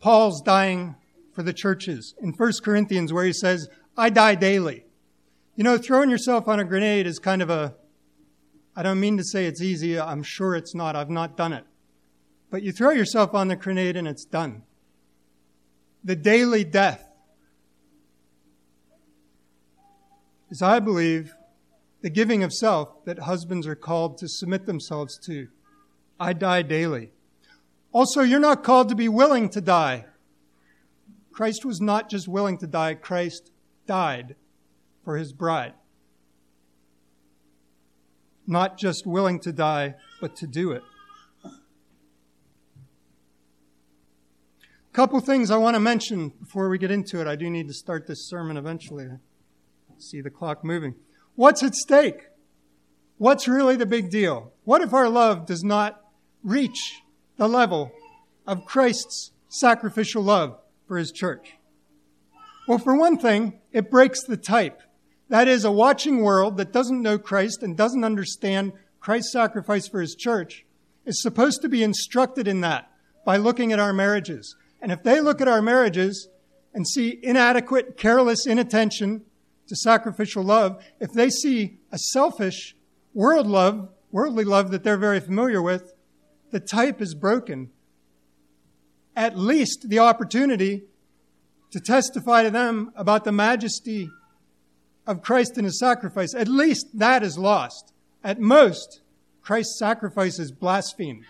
Paul's 0.00 0.40
dying 0.40 0.96
for 1.34 1.42
the 1.42 1.52
churches 1.52 2.14
in 2.18 2.32
1 2.32 2.52
Corinthians, 2.64 3.12
where 3.12 3.26
he 3.26 3.32
says, 3.34 3.68
I 3.94 4.08
die 4.08 4.36
daily. 4.36 4.86
You 5.54 5.64
know, 5.64 5.76
throwing 5.76 6.08
yourself 6.08 6.48
on 6.48 6.58
a 6.58 6.64
grenade 6.64 7.06
is 7.06 7.18
kind 7.18 7.42
of 7.42 7.50
a, 7.50 7.74
I 8.74 8.82
don't 8.82 8.98
mean 8.98 9.18
to 9.18 9.22
say 9.22 9.44
it's 9.44 9.60
easy. 9.60 10.00
I'm 10.00 10.22
sure 10.22 10.54
it's 10.54 10.74
not. 10.74 10.96
I've 10.96 11.10
not 11.10 11.36
done 11.36 11.52
it. 11.52 11.64
But 12.50 12.62
you 12.62 12.72
throw 12.72 12.92
yourself 12.92 13.34
on 13.34 13.48
the 13.48 13.56
grenade 13.56 13.98
and 13.98 14.08
it's 14.08 14.24
done. 14.24 14.62
The 16.04 16.16
daily 16.16 16.64
death 16.64 17.06
is, 20.48 20.62
I 20.62 20.78
believe, 20.78 21.34
the 22.00 22.08
giving 22.08 22.42
of 22.42 22.50
self 22.50 23.04
that 23.04 23.18
husbands 23.18 23.66
are 23.66 23.74
called 23.74 24.16
to 24.18 24.26
submit 24.26 24.64
themselves 24.64 25.18
to. 25.26 25.48
I 26.18 26.32
die 26.32 26.62
daily. 26.62 27.10
Also, 27.92 28.22
you're 28.22 28.40
not 28.40 28.62
called 28.62 28.88
to 28.88 28.94
be 28.94 29.08
willing 29.08 29.48
to 29.50 29.60
die. 29.60 30.06
Christ 31.32 31.64
was 31.64 31.80
not 31.80 32.08
just 32.08 32.26
willing 32.26 32.58
to 32.58 32.66
die, 32.66 32.94
Christ 32.94 33.50
died 33.86 34.36
for 35.04 35.16
his 35.16 35.32
bride. 35.32 35.74
Not 38.46 38.78
just 38.78 39.06
willing 39.06 39.40
to 39.40 39.52
die, 39.52 39.96
but 40.20 40.36
to 40.36 40.46
do 40.46 40.72
it. 40.72 40.82
A 41.44 41.50
couple 44.92 45.20
things 45.20 45.50
I 45.50 45.58
want 45.58 45.74
to 45.74 45.80
mention 45.80 46.30
before 46.40 46.70
we 46.70 46.78
get 46.78 46.90
into 46.90 47.20
it. 47.20 47.26
I 47.26 47.36
do 47.36 47.50
need 47.50 47.68
to 47.68 47.74
start 47.74 48.06
this 48.06 48.26
sermon 48.28 48.56
eventually. 48.56 49.06
I 49.06 49.18
see 49.98 50.22
the 50.22 50.30
clock 50.30 50.64
moving. 50.64 50.94
What's 51.34 51.62
at 51.62 51.74
stake? 51.74 52.28
What's 53.18 53.46
really 53.46 53.76
the 53.76 53.84
big 53.84 54.10
deal? 54.10 54.52
What 54.64 54.80
if 54.80 54.94
our 54.94 55.08
love 55.08 55.44
does 55.44 55.62
not 55.62 56.02
reach 56.46 57.02
the 57.36 57.48
level 57.48 57.92
of 58.46 58.64
Christ's 58.64 59.32
sacrificial 59.48 60.22
love 60.22 60.58
for 60.86 60.96
his 60.96 61.10
church? 61.10 61.54
Well, 62.68 62.78
for 62.78 62.96
one 62.96 63.18
thing, 63.18 63.58
it 63.72 63.90
breaks 63.90 64.22
the 64.22 64.36
type. 64.36 64.80
That 65.28 65.48
is, 65.48 65.64
a 65.64 65.72
watching 65.72 66.22
world 66.22 66.56
that 66.56 66.72
doesn't 66.72 67.02
know 67.02 67.18
Christ 67.18 67.64
and 67.64 67.76
doesn't 67.76 68.04
understand 68.04 68.72
Christ's 69.00 69.32
sacrifice 69.32 69.88
for 69.88 70.00
his 70.00 70.14
church 70.14 70.64
is 71.04 71.20
supposed 71.20 71.62
to 71.62 71.68
be 71.68 71.82
instructed 71.82 72.46
in 72.46 72.60
that 72.60 72.90
by 73.24 73.36
looking 73.36 73.72
at 73.72 73.80
our 73.80 73.92
marriages. 73.92 74.54
And 74.80 74.92
if 74.92 75.02
they 75.02 75.20
look 75.20 75.40
at 75.40 75.48
our 75.48 75.62
marriages 75.62 76.28
and 76.72 76.86
see 76.86 77.18
inadequate, 77.22 77.96
careless 77.96 78.46
inattention 78.46 79.24
to 79.66 79.74
sacrificial 79.74 80.44
love, 80.44 80.80
if 81.00 81.12
they 81.12 81.28
see 81.28 81.78
a 81.90 81.98
selfish 81.98 82.76
world 83.14 83.48
love, 83.48 83.88
worldly 84.12 84.44
love 84.44 84.70
that 84.70 84.84
they're 84.84 84.96
very 84.96 85.18
familiar 85.18 85.60
with, 85.60 85.92
the 86.50 86.60
type 86.60 87.00
is 87.00 87.14
broken. 87.14 87.70
At 89.14 89.38
least 89.38 89.88
the 89.88 89.98
opportunity 89.98 90.84
to 91.70 91.80
testify 91.80 92.42
to 92.42 92.50
them 92.50 92.92
about 92.94 93.24
the 93.24 93.32
majesty 93.32 94.10
of 95.06 95.22
Christ 95.22 95.56
and 95.56 95.64
his 95.64 95.78
sacrifice, 95.78 96.34
at 96.34 96.48
least 96.48 96.98
that 96.98 97.22
is 97.22 97.38
lost. 97.38 97.92
At 98.22 98.40
most, 98.40 99.00
Christ's 99.42 99.78
sacrifice 99.78 100.38
is 100.38 100.50
blasphemed 100.52 101.24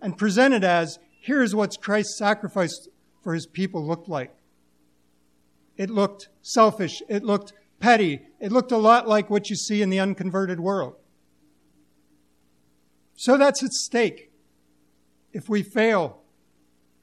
and 0.00 0.18
presented 0.18 0.62
as 0.62 0.98
here's 1.20 1.54
what 1.54 1.80
Christ's 1.80 2.18
sacrifice 2.18 2.88
for 3.22 3.34
his 3.34 3.46
people 3.46 3.86
looked 3.86 4.08
like. 4.08 4.34
It 5.76 5.90
looked 5.90 6.28
selfish. 6.42 7.02
It 7.08 7.22
looked 7.22 7.52
petty. 7.80 8.20
It 8.40 8.52
looked 8.52 8.72
a 8.72 8.76
lot 8.76 9.08
like 9.08 9.30
what 9.30 9.50
you 9.50 9.56
see 9.56 9.82
in 9.82 9.90
the 9.90 10.00
unconverted 10.00 10.60
world. 10.60 10.96
So 13.14 13.36
that's 13.36 13.62
at 13.62 13.72
stake 13.72 14.30
if 15.36 15.50
we 15.50 15.62
fail 15.62 16.22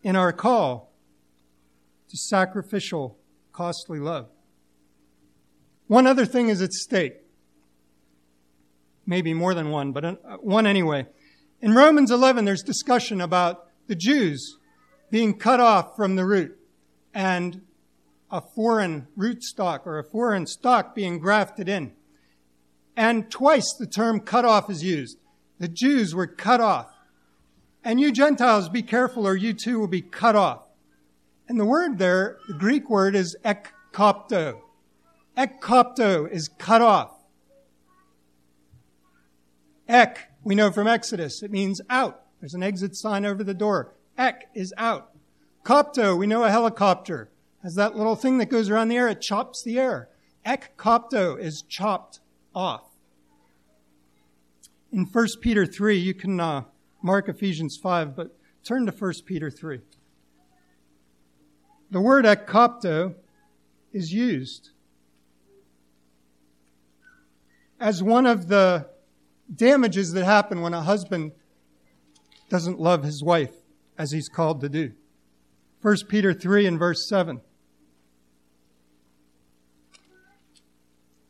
in 0.02 0.16
our 0.16 0.34
call 0.34 0.92
to 2.10 2.18
sacrificial, 2.18 3.16
costly 3.52 4.00
love. 4.00 4.28
One 5.86 6.08
other 6.08 6.26
thing 6.26 6.50
is 6.50 6.60
at 6.60 6.74
stake. 6.74 7.14
Maybe 9.06 9.36
more 9.36 9.54
than 9.54 9.70
one, 9.70 9.92
but 9.92 10.04
uh, 10.04 10.16
one 10.42 10.66
anyway. 10.66 11.06
In 11.62 11.76
Romans 11.76 12.10
11, 12.10 12.44
there's 12.44 12.64
discussion 12.64 13.22
about 13.22 13.68
the 13.86 13.94
Jews 13.94 14.58
being 15.12 15.38
cut 15.38 15.60
off 15.60 15.96
from 15.96 16.16
the 16.16 16.26
root 16.26 16.58
and 17.14 17.62
a 18.32 18.42
foreign 18.42 19.08
rootstock 19.16 19.86
or 19.86 20.00
a 20.00 20.04
foreign 20.04 20.48
stock 20.48 20.96
being 20.96 21.20
grafted 21.20 21.70
in. 21.70 21.94
And 22.98 23.30
twice 23.30 23.76
the 23.78 23.86
term 23.86 24.22
cut 24.22 24.44
off 24.44 24.72
is 24.72 24.84
used. 24.84 25.20
The 25.60 25.68
Jews 25.68 26.16
were 26.16 26.26
cut 26.26 26.62
off. 26.62 26.93
And 27.84 28.00
you 28.00 28.12
Gentiles, 28.12 28.70
be 28.70 28.82
careful 28.82 29.28
or 29.28 29.36
you 29.36 29.54
too 29.54 29.80
will 29.80 29.88
be 29.88 30.02
cut 30.02 30.36
off. 30.36 30.68
And 31.50 31.60
the 31.60 31.66
word 31.66 31.98
there, 31.98 32.38
the 32.48 32.54
Greek 32.54 32.90
word 32.90 33.16
is 33.16 33.36
ekkopto. 33.44 34.62
Ekkopto 35.38 36.30
is 36.32 36.48
cut 36.48 36.82
off. 36.82 37.12
Ek, 39.88 40.30
we 40.44 40.56
know 40.56 40.72
from 40.72 40.88
Exodus, 40.88 41.44
it 41.44 41.52
means 41.52 41.82
out. 41.90 42.22
There's 42.40 42.54
an 42.54 42.64
exit 42.64 42.96
sign 42.96 43.26
over 43.26 43.44
the 43.44 43.54
door. 43.54 43.94
Ek 44.18 44.48
is 44.54 44.74
out. 44.78 45.12
Kopto, 45.64 46.18
we 46.18 46.28
know 46.28 46.44
a 46.44 46.52
helicopter 46.52 47.30
has 47.64 47.76
that 47.76 47.96
little 47.96 48.16
thing 48.16 48.38
that 48.38 48.50
goes 48.50 48.70
around 48.70 48.90
the 48.90 48.98
air, 48.98 49.08
it 49.08 49.22
chops 49.22 49.64
the 49.64 49.80
air. 49.80 50.10
Ek 50.46 50.78
Ekkopto 50.78 51.40
is 51.40 51.62
chopped 51.62 52.20
off. 52.54 52.84
In 54.92 55.06
1 55.06 55.28
Peter 55.42 55.66
3, 55.66 55.98
you 55.98 56.14
can 56.14 56.40
uh, 56.40 56.64
mark 57.04 57.30
Ephesians 57.30 57.78
5, 57.78 58.16
but 58.16 58.36
turn 58.64 58.88
to 58.88 58.92
1 58.92 59.14
Peter 59.26 59.52
3. 59.52 59.82
The 61.92 62.02
word 62.02 62.26
ekkopto 62.26 63.14
is 63.92 64.12
used 64.12 64.72
as 67.80 68.02
one 68.02 68.26
of 68.26 68.48
the 68.48 68.90
damages 69.54 70.14
that 70.14 70.26
happen 70.26 70.62
when 70.62 70.74
a 70.74 70.82
husband 70.82 71.34
doesn't 72.50 72.80
love 72.80 73.04
his 73.04 73.22
wife 73.22 73.56
as 73.98 74.12
he's 74.12 74.30
called 74.30 74.62
to 74.62 74.70
do. 74.70 74.94
1 75.84 75.98
Peter 76.08 76.34
3 76.34 76.66
and 76.66 76.80
verse 76.80 77.08
7. 77.08 77.42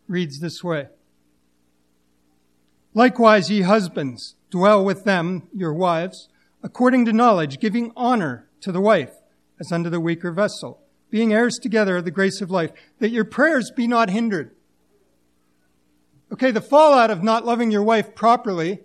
reads 0.08 0.40
this 0.40 0.64
way 0.64 0.88
Likewise, 2.94 3.50
ye 3.50 3.62
husbands, 3.62 4.36
dwell 4.50 4.84
with 4.84 5.04
them, 5.04 5.48
your 5.54 5.74
wives, 5.74 6.30
according 6.62 7.06
to 7.06 7.14
knowledge, 7.14 7.60
giving 7.60 7.92
honor 7.96 8.48
to 8.62 8.72
the 8.72 8.82
wife, 8.82 9.14
as 9.60 9.72
unto 9.72 9.90
the 9.90 10.00
weaker 10.00 10.32
vessel, 10.32 10.80
being 11.10 11.34
heirs 11.34 11.58
together 11.58 11.98
of 11.98 12.06
the 12.06 12.12
grace 12.12 12.40
of 12.40 12.52
life, 12.52 12.72
that 13.00 13.10
your 13.10 13.26
prayers 13.26 13.72
be 13.76 13.88
not 13.88 14.10
hindered. 14.10 14.56
Okay, 16.32 16.52
the 16.52 16.62
fallout 16.62 17.12
of 17.12 17.24
not 17.24 17.46
loving 17.46 17.72
your 17.72 17.84
wife 17.84 18.16
properly, 18.16 18.82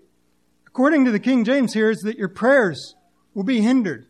according 0.67 1.05
to 1.05 1.11
the 1.11 1.21
King 1.21 1.45
James 1.45 1.75
here, 1.75 1.91
is 1.91 2.01
that 2.01 2.19
your 2.19 2.29
prayers 2.29 2.95
will 3.35 3.45
be 3.45 3.61
hindered. 3.61 4.07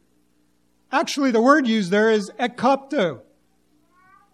Actually, 0.91 1.31
the 1.31 1.41
word 1.41 1.67
used 1.67 1.91
there 1.91 2.11
is 2.11 2.31
ekkopto. 2.39 3.21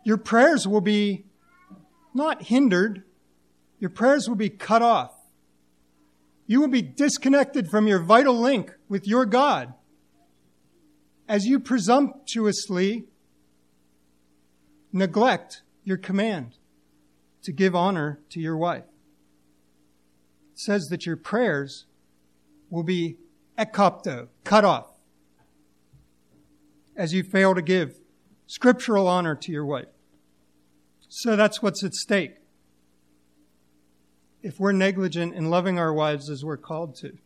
Your 0.05 0.16
prayers 0.18 0.68
will 0.68 0.81
be 0.81 1.24
not 2.12 2.42
hindered. 2.44 3.03
Your 3.79 3.90
prayers 3.90 4.29
will 4.29 4.37
be 4.37 4.50
cut 4.50 4.83
off. 4.83 5.13
You 6.47 6.61
will 6.61 6.69
be 6.69 6.83
disconnected 6.83 7.71
from 7.71 7.87
your 7.87 8.01
vital 8.01 8.39
link 8.39 8.73
with 8.89 9.07
your 9.07 9.25
God 9.25 9.75
as 11.29 11.47
you 11.47 11.59
presumptuously 11.59 13.07
neglect 14.93 15.63
your 15.83 15.97
command 15.97 16.59
to 17.43 17.53
give 17.53 17.75
honor 17.75 18.21
to 18.31 18.41
your 18.41 18.57
wife. 18.57 18.85
It 20.53 20.61
says 20.61 20.85
that 20.87 21.07
your 21.07 21.17
prayers 21.17 21.87
will 22.71 22.83
be 22.83 23.17
ekkopto, 23.59 24.29
cut 24.45 24.65
off, 24.65 24.91
as 26.97 27.13
you 27.13 27.23
fail 27.23 27.55
to 27.55 27.63
give 27.63 28.01
scriptural 28.47 29.09
honor 29.09 29.35
to 29.35 29.51
your 29.51 29.65
wife. 29.65 29.89
So 31.09 31.37
that's 31.37 31.63
what's 31.63 31.83
at 31.83 31.95
stake. 31.95 32.37
If 34.45 34.61
we're 34.61 34.73
negligent 34.73 35.35
in 35.35 35.49
loving 35.49 35.79
our 35.79 35.91
wives 35.91 36.29
as 36.29 36.45
we're 36.45 36.59
called 36.59 36.97
to. 36.97 37.17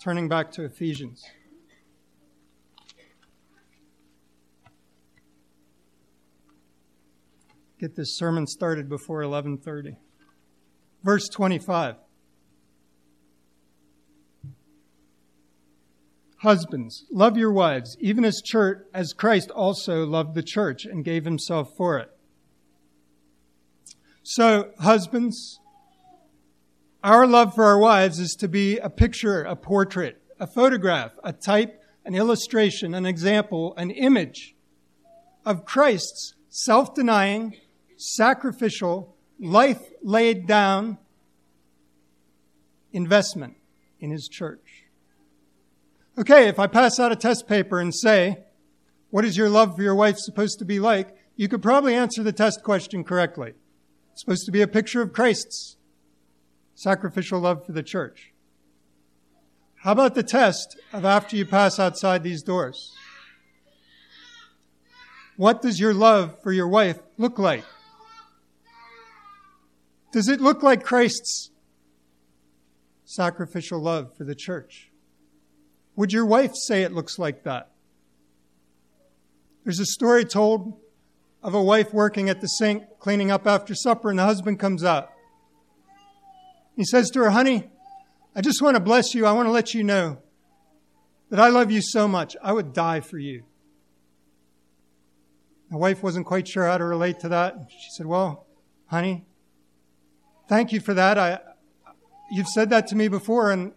Turning 0.00 0.28
back 0.28 0.52
to 0.52 0.64
Ephesians. 0.64 1.24
Get 7.80 7.96
this 7.96 8.16
sermon 8.16 8.46
started 8.46 8.88
before 8.88 9.22
11:30. 9.22 9.96
Verse 11.02 11.28
25. 11.28 11.96
Husbands, 16.42 17.06
love 17.10 17.36
your 17.36 17.52
wives, 17.52 17.96
even 17.98 18.24
as 18.24 18.40
church, 18.40 18.86
as 18.94 19.12
Christ 19.12 19.50
also 19.50 20.06
loved 20.06 20.36
the 20.36 20.44
church 20.44 20.84
and 20.84 21.04
gave 21.04 21.24
himself 21.24 21.76
for 21.76 21.98
it. 21.98 22.16
So, 24.32 24.70
husbands, 24.78 25.58
our 27.02 27.26
love 27.26 27.52
for 27.56 27.64
our 27.64 27.80
wives 27.80 28.20
is 28.20 28.36
to 28.38 28.46
be 28.46 28.78
a 28.78 28.88
picture, 28.88 29.42
a 29.42 29.56
portrait, 29.56 30.22
a 30.38 30.46
photograph, 30.46 31.10
a 31.24 31.32
type, 31.32 31.82
an 32.04 32.14
illustration, 32.14 32.94
an 32.94 33.06
example, 33.06 33.74
an 33.76 33.90
image 33.90 34.54
of 35.44 35.64
Christ's 35.64 36.34
self-denying, 36.48 37.56
sacrificial, 37.96 39.16
life 39.40 39.82
laid 40.00 40.46
down 40.46 40.98
investment 42.92 43.56
in 43.98 44.12
his 44.12 44.28
church. 44.28 44.84
Okay, 46.16 46.46
if 46.46 46.60
I 46.60 46.68
pass 46.68 47.00
out 47.00 47.10
a 47.10 47.16
test 47.16 47.48
paper 47.48 47.80
and 47.80 47.92
say, 47.92 48.44
what 49.10 49.24
is 49.24 49.36
your 49.36 49.48
love 49.48 49.74
for 49.74 49.82
your 49.82 49.96
wife 49.96 50.18
supposed 50.18 50.60
to 50.60 50.64
be 50.64 50.78
like? 50.78 51.16
You 51.34 51.48
could 51.48 51.62
probably 51.62 51.96
answer 51.96 52.22
the 52.22 52.32
test 52.32 52.62
question 52.62 53.02
correctly. 53.02 53.54
Supposed 54.20 54.44
to 54.44 54.52
be 54.52 54.60
a 54.60 54.68
picture 54.68 55.00
of 55.00 55.14
Christ's 55.14 55.78
sacrificial 56.74 57.40
love 57.40 57.64
for 57.64 57.72
the 57.72 57.82
church. 57.82 58.34
How 59.76 59.92
about 59.92 60.14
the 60.14 60.22
test 60.22 60.78
of 60.92 61.06
after 61.06 61.36
you 61.36 61.46
pass 61.46 61.78
outside 61.78 62.22
these 62.22 62.42
doors? 62.42 62.92
What 65.38 65.62
does 65.62 65.80
your 65.80 65.94
love 65.94 66.38
for 66.42 66.52
your 66.52 66.68
wife 66.68 66.98
look 67.16 67.38
like? 67.38 67.64
Does 70.12 70.28
it 70.28 70.42
look 70.42 70.62
like 70.62 70.84
Christ's 70.84 71.50
sacrificial 73.06 73.80
love 73.80 74.14
for 74.18 74.24
the 74.24 74.34
church? 74.34 74.90
Would 75.96 76.12
your 76.12 76.26
wife 76.26 76.54
say 76.56 76.82
it 76.82 76.92
looks 76.92 77.18
like 77.18 77.44
that? 77.44 77.70
There's 79.64 79.80
a 79.80 79.86
story 79.86 80.26
told 80.26 80.78
of 81.42 81.54
a 81.54 81.62
wife 81.62 81.92
working 81.92 82.28
at 82.28 82.40
the 82.40 82.46
sink 82.46 82.84
cleaning 82.98 83.30
up 83.30 83.46
after 83.46 83.74
supper, 83.74 84.10
and 84.10 84.18
the 84.18 84.24
husband 84.24 84.58
comes 84.58 84.84
out. 84.84 85.10
He 86.76 86.84
says 86.84 87.10
to 87.10 87.20
her, 87.20 87.30
Honey, 87.30 87.70
I 88.34 88.40
just 88.40 88.62
want 88.62 88.76
to 88.76 88.80
bless 88.80 89.14
you. 89.14 89.26
I 89.26 89.32
want 89.32 89.46
to 89.46 89.52
let 89.52 89.74
you 89.74 89.82
know 89.82 90.18
that 91.30 91.40
I 91.40 91.48
love 91.48 91.70
you 91.70 91.80
so 91.82 92.06
much. 92.06 92.36
I 92.42 92.52
would 92.52 92.72
die 92.72 93.00
for 93.00 93.18
you. 93.18 93.44
My 95.70 95.78
wife 95.78 96.02
wasn't 96.02 96.26
quite 96.26 96.48
sure 96.48 96.66
how 96.66 96.78
to 96.78 96.84
relate 96.84 97.20
to 97.20 97.28
that. 97.28 97.54
She 97.70 97.90
said, 97.92 98.06
Well, 98.06 98.46
honey, 98.86 99.24
thank 100.48 100.72
you 100.72 100.80
for 100.80 100.94
that. 100.94 101.16
I, 101.16 101.38
you've 102.30 102.48
said 102.48 102.70
that 102.70 102.88
to 102.88 102.96
me 102.96 103.08
before, 103.08 103.50
and 103.50 103.72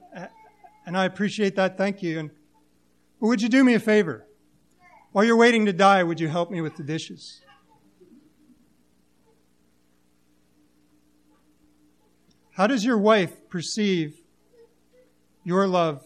and 0.86 0.98
I 0.98 1.06
appreciate 1.06 1.56
that. 1.56 1.78
Thank 1.78 2.02
you. 2.02 2.20
And 2.20 2.32
but 3.22 3.28
would 3.28 3.42
you 3.42 3.50
do 3.50 3.64
me 3.64 3.74
a 3.74 3.80
favor? 3.80 4.26
While 5.12 5.26
you're 5.26 5.38
waiting 5.38 5.66
to 5.68 5.74
die, 5.74 6.04
would 6.04 6.20
you 6.20 6.28
help 6.28 6.50
me 6.50 6.62
with 6.62 6.76
the 6.76 6.84
dishes? 6.84 7.42
How 12.54 12.68
does 12.68 12.86
your 12.86 12.98
wife 12.98 13.50
perceive 13.50 14.20
your 15.44 15.68
love 15.68 16.06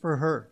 for 0.00 0.16
her? 0.16 0.48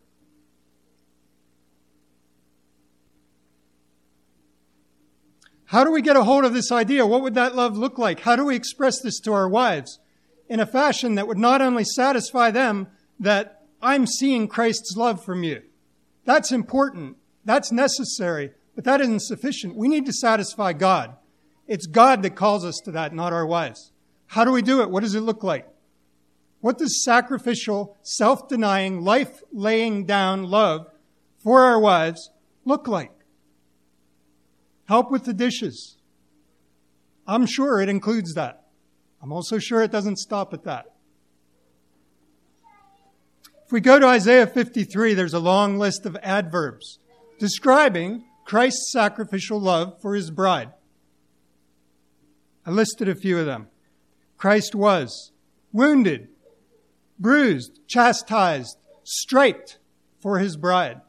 How 5.66 5.85
do 5.85 5.90
we 5.90 6.03
get 6.03 6.16
a 6.16 6.24
hold 6.24 6.44
of 6.44 6.55
this 6.55 6.70
idea? 6.70 7.07
What 7.07 7.22
would 7.22 7.35
that 7.35 7.55
love 7.55 7.77
look 7.77 7.98
like? 7.98 8.20
How 8.20 8.37
do 8.37 8.44
we 8.44 8.55
express 8.55 9.00
this 9.00 9.18
to 9.20 9.33
our 9.33 9.48
wives? 9.48 9.98
in 10.48 10.61
a 10.61 10.66
fashion 10.66 11.14
that 11.14 11.27
would 11.27 11.38
not 11.38 11.62
only 11.62 11.85
satisfy 11.85 12.50
them 12.50 12.88
that 13.18 13.62
I'm 13.81 14.07
seeing 14.07 14.48
Christ's 14.48 14.96
love 14.96 15.24
from 15.24 15.42
you. 15.42 15.62
That's 16.24 16.53
important. 16.53 17.16
That's 17.44 17.72
necessary, 17.72 18.53
but 18.74 18.85
that 18.85 19.00
isn't 19.00 19.20
sufficient. 19.20 19.77
We 19.77 19.88
need 19.88 20.07
to 20.07 20.12
satisfy 20.12 20.72
God. 20.72 21.16
It's 21.66 21.87
God 21.87 22.22
that 22.22 22.37
calls 22.37 22.64
us 22.64 22.81
to 22.85 22.90
that, 22.92 23.14
not 23.14 23.33
our 23.33 23.46
wives. 23.46 23.92
How 24.35 24.44
do 24.44 24.53
we 24.53 24.62
do 24.62 24.83
it? 24.83 24.90
What 24.90 25.03
does 25.03 25.14
it 25.14 25.20
look 25.20 25.42
like? 25.42 25.66
What 26.61 26.79
does 26.79 27.05
sacrificial, 27.05 27.97
self-denying, 28.03 29.03
life-laying 29.03 30.07
down 30.07 30.44
love 30.44 30.87
for 31.42 31.62
our 31.62 31.79
wives 31.79 32.31
look 32.64 32.88
like? 32.88 33.12
help 34.87 35.11
with 35.11 35.25
the 35.25 35.35
dishes. 35.35 35.97
I'm 37.27 37.47
sure 37.47 37.81
it 37.81 37.88
includes 37.88 38.35
that. 38.35 38.64
I'm 39.23 39.33
also 39.33 39.59
sure 39.59 39.83
it 39.83 39.90
doesn't 39.90 40.18
stop 40.18 40.53
at 40.53 40.64
that. 40.64 40.87
If 43.64 43.73
we 43.73 43.81
go 43.81 43.99
to 43.99 44.07
Isaiah 44.07 44.47
53, 44.47 45.14
there's 45.14 45.33
a 45.33 45.38
long 45.38 45.79
list 45.79 46.05
of 46.05 46.16
adverbs 46.23 46.99
describing 47.38 48.25
Christ's 48.44 48.92
sacrificial 48.92 49.59
love 49.59 50.01
for 50.03 50.14
his 50.14 50.31
bride. 50.31 50.70
I 52.66 52.70
listed 52.70 53.09
a 53.09 53.14
few 53.14 53.38
of 53.38 53.47
them. 53.47 53.68
Christ 54.44 54.74
was 54.74 55.33
wounded, 55.72 56.28
bruised, 57.18 57.80
chastised, 57.88 58.76
striped 59.02 59.78
for 60.20 60.38
his 60.38 60.59
bride. 60.59 61.00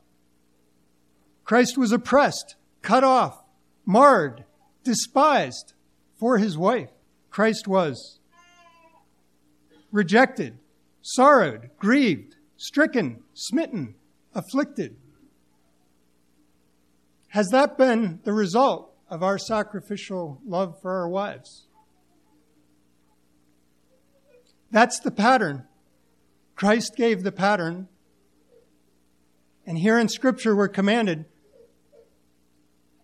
Christ 1.43 1.77
was 1.77 1.91
oppressed, 1.91 2.55
cut 2.81 3.03
off, 3.03 3.43
marred, 3.85 4.45
despised 4.85 5.73
for 6.17 6.37
his 6.37 6.57
wife. 6.57 6.91
Christ 7.29 7.67
was 7.67 8.21
rejected, 9.91 10.57
sorrowed, 11.01 11.71
grieved, 11.77 12.37
stricken, 12.55 13.21
smitten, 13.33 13.95
afflicted. 14.33 14.95
Has 17.27 17.49
that 17.49 17.77
been 17.77 18.21
the 18.23 18.31
result 18.31 18.93
of 19.09 19.21
our 19.21 19.37
sacrificial 19.37 20.39
love 20.45 20.81
for 20.81 20.93
our 20.93 21.09
wives? 21.09 21.67
That's 24.75 24.99
the 24.99 25.09
pattern. 25.09 25.63
Christ 26.57 26.97
gave 26.97 27.23
the 27.23 27.31
pattern. 27.31 27.87
And 29.65 29.77
here 29.77 29.97
in 29.97 30.09
Scripture, 30.09 30.53
we're 30.53 30.67
commanded 30.67 31.23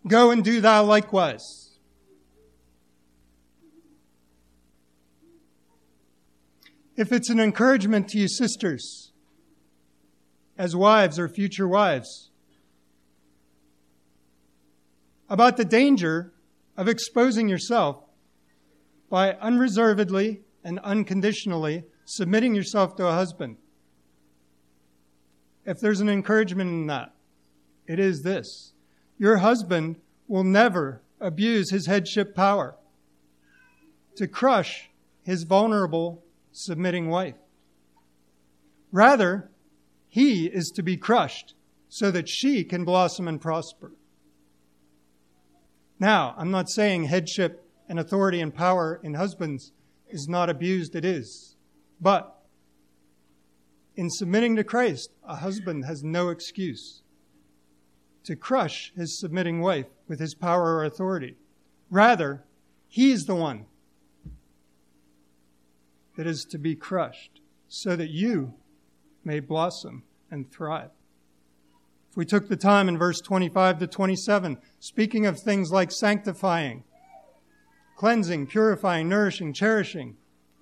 go 0.05 0.31
and 0.31 0.43
do 0.43 0.60
thou 0.60 0.84
likewise. 0.84 1.77
If 6.97 7.13
it's 7.13 7.29
an 7.29 7.39
encouragement 7.39 8.10
to 8.10 8.19
you, 8.19 8.27
sisters, 8.27 9.13
as 10.57 10.75
wives 10.75 11.17
or 11.17 11.29
future 11.29 11.69
wives, 11.69 12.31
about 15.29 15.55
the 15.55 15.63
danger 15.63 16.34
of 16.75 16.89
exposing 16.89 17.47
yourself 17.47 18.03
by 19.10 19.36
unreservedly 19.36 20.41
and 20.63 20.80
unconditionally 20.80 21.84
submitting 22.06 22.56
yourself 22.56 22.95
to 22.95 23.08
a 23.08 23.13
husband. 23.13 23.58
If 25.65 25.80
there's 25.80 26.02
an 26.02 26.10
encouragement 26.10 26.69
in 26.69 26.88
that, 26.88 27.13
it 27.88 28.00
is 28.00 28.24
this 28.24 28.74
your 29.17 29.38
husband 29.38 29.97
will 30.28 30.43
never 30.43 31.02
abuse 31.19 31.69
his 31.69 31.86
headship 31.86 32.34
power 32.36 32.76
to 34.15 34.28
crush 34.28 34.89
his 35.24 35.43
vulnerable, 35.43 36.24
submitting 36.52 37.10
wife. 37.10 37.36
Rather, 38.91 39.50
he 40.10 40.47
is 40.47 40.71
to 40.71 40.84
be 40.84 40.97
crushed 40.97 41.54
so 41.88 42.12
that 42.12 42.28
she 42.28 42.63
can 42.63 42.84
blossom 42.84 43.28
and 43.28 43.39
prosper. 43.39 43.91
Now, 46.00 46.34
I'm 46.38 46.50
not 46.50 46.69
saying 46.69 47.04
headship 47.04 47.69
and 47.88 48.00
authority 48.00 48.41
and 48.41 48.54
power 48.54 49.00
in 49.04 49.13
husbands 49.13 49.71
is 50.12 50.28
not 50.28 50.50
abused, 50.50 50.95
it 50.95 51.06
is. 51.06 51.56
But 52.00 52.41
in 53.95 54.10
submitting 54.10 54.56
to 54.56 54.63
Christ, 54.63 55.12
a 55.24 55.36
husband 55.36 55.86
has 55.86 56.04
no 56.04 56.30
excuse 56.30 57.02
to 58.24 58.36
crush 58.36 58.93
his 58.95 59.19
submitting 59.19 59.62
wife 59.62 59.88
with 60.08 60.19
his 60.19 60.36
power 60.36 60.76
or 60.76 60.86
authority. 60.86 61.36
Rather, 61.89 62.43
he's 62.88 63.26
the 63.26 63.36
one 63.36 63.65
that 66.15 66.28
is 66.28 66.45
to 66.45 66.58
be 66.58 66.76
crushed 66.76 67.41
so 67.67 67.95
that 67.95 68.10
you 68.10 68.54
may 69.24 69.39
blossom 69.39 70.04
and 70.30 70.52
thrive. 70.52 70.91
If 72.10 72.17
we 72.17 72.26
took 72.26 72.50
the 72.50 72.58
time 72.58 72.89
in 72.89 72.97
verse 72.97 73.21
25 73.21 73.80
to 73.80 73.88
27, 73.88 74.58
speaking 74.80 75.26
of 75.26 75.39
things 75.39 75.71
like 75.71 75.91
sanctifying, 75.91 76.84
cleansing, 78.01 78.47
purifying, 78.47 79.07
nourishing, 79.07 79.53
cherishing, 79.53 80.17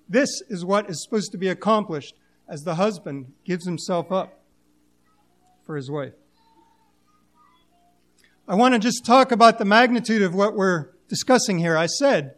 this 0.06 0.42
is 0.50 0.62
what 0.62 0.90
is 0.90 1.02
supposed 1.02 1.32
to 1.32 1.38
be 1.38 1.48
accomplished 1.48 2.14
as 2.46 2.60
the 2.64 2.74
husband 2.74 3.32
gives 3.46 3.64
himself 3.64 4.12
up 4.12 4.42
for 5.64 5.74
his 5.74 5.90
wife. 5.90 6.12
I 8.46 8.54
want 8.56 8.74
to 8.74 8.78
just 8.78 9.06
talk 9.06 9.32
about 9.32 9.58
the 9.58 9.64
magnitude 9.64 10.20
of 10.20 10.34
what 10.34 10.54
we're 10.54 10.90
discussing 11.08 11.58
here. 11.58 11.78
I 11.78 11.86
said 11.86 12.34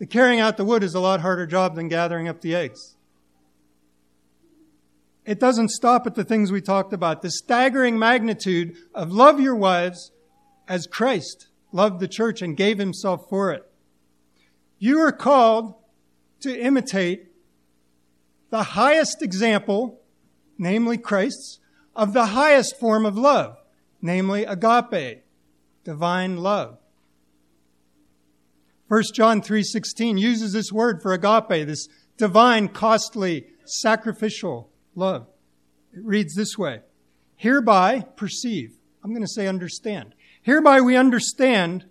the 0.00 0.06
carrying 0.06 0.40
out 0.40 0.56
the 0.56 0.64
wood 0.64 0.82
is 0.82 0.94
a 0.94 1.00
lot 1.00 1.20
harder 1.20 1.46
job 1.46 1.76
than 1.76 1.86
gathering 1.86 2.26
up 2.26 2.40
the 2.40 2.56
eggs 2.56 2.96
it 5.24 5.40
doesn't 5.40 5.70
stop 5.70 6.06
at 6.06 6.16
the 6.16 6.24
things 6.24 6.52
we 6.52 6.60
talked 6.60 6.92
about. 6.92 7.22
The 7.22 7.30
staggering 7.30 7.98
magnitude 7.98 8.76
of 8.94 9.10
love 9.10 9.40
your 9.40 9.54
wives 9.54 10.12
as 10.68 10.86
Christ 10.86 11.48
loved 11.72 12.00
the 12.00 12.08
church 12.08 12.42
and 12.42 12.56
gave 12.56 12.78
himself 12.78 13.26
for 13.30 13.50
it. 13.52 13.64
You 14.84 15.00
are 15.00 15.12
called 15.12 15.76
to 16.40 16.54
imitate 16.54 17.28
the 18.50 18.62
highest 18.62 19.22
example, 19.22 20.02
namely 20.58 20.98
Christ's, 20.98 21.58
of 21.96 22.12
the 22.12 22.26
highest 22.26 22.78
form 22.78 23.06
of 23.06 23.16
love, 23.16 23.56
namely 24.02 24.44
agape, 24.44 25.24
divine 25.84 26.36
love. 26.36 26.76
1 28.88 29.04
John 29.14 29.40
3:16 29.40 30.18
uses 30.18 30.52
this 30.52 30.70
word 30.70 31.00
for 31.00 31.14
agape, 31.14 31.66
this 31.66 31.88
divine, 32.18 32.68
costly, 32.68 33.46
sacrificial 33.64 34.70
love. 34.94 35.26
It 35.94 36.04
reads 36.04 36.34
this 36.34 36.58
way 36.58 36.82
Hereby 37.36 38.00
perceive, 38.16 38.76
I'm 39.02 39.12
going 39.12 39.22
to 39.22 39.28
say 39.28 39.46
understand. 39.46 40.14
Hereby 40.42 40.82
we 40.82 40.94
understand 40.94 41.86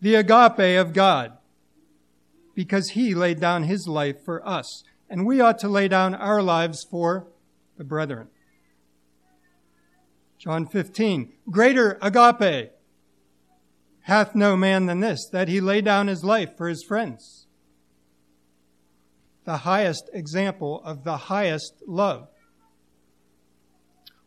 the 0.00 0.14
agape 0.14 0.78
of 0.78 0.92
God 0.92 1.36
because 2.60 2.90
he 2.90 3.14
laid 3.14 3.40
down 3.40 3.62
his 3.62 3.88
life 3.88 4.22
for 4.22 4.46
us, 4.46 4.84
and 5.08 5.24
we 5.24 5.40
ought 5.40 5.58
to 5.58 5.66
lay 5.66 5.88
down 5.88 6.14
our 6.14 6.42
lives 6.42 6.84
for 6.84 7.26
the 7.78 7.84
brethren. 7.84 8.28
John 10.36 10.66
15, 10.66 11.32
greater 11.50 11.98
agape 12.02 12.72
hath 14.02 14.34
no 14.34 14.58
man 14.58 14.84
than 14.84 15.00
this, 15.00 15.26
that 15.32 15.48
he 15.48 15.58
lay 15.58 15.80
down 15.80 16.06
his 16.06 16.22
life 16.22 16.54
for 16.58 16.68
his 16.68 16.84
friends. 16.84 17.46
The 19.46 19.64
highest 19.64 20.10
example 20.12 20.82
of 20.84 21.04
the 21.04 21.16
highest 21.16 21.72
love. 21.86 22.28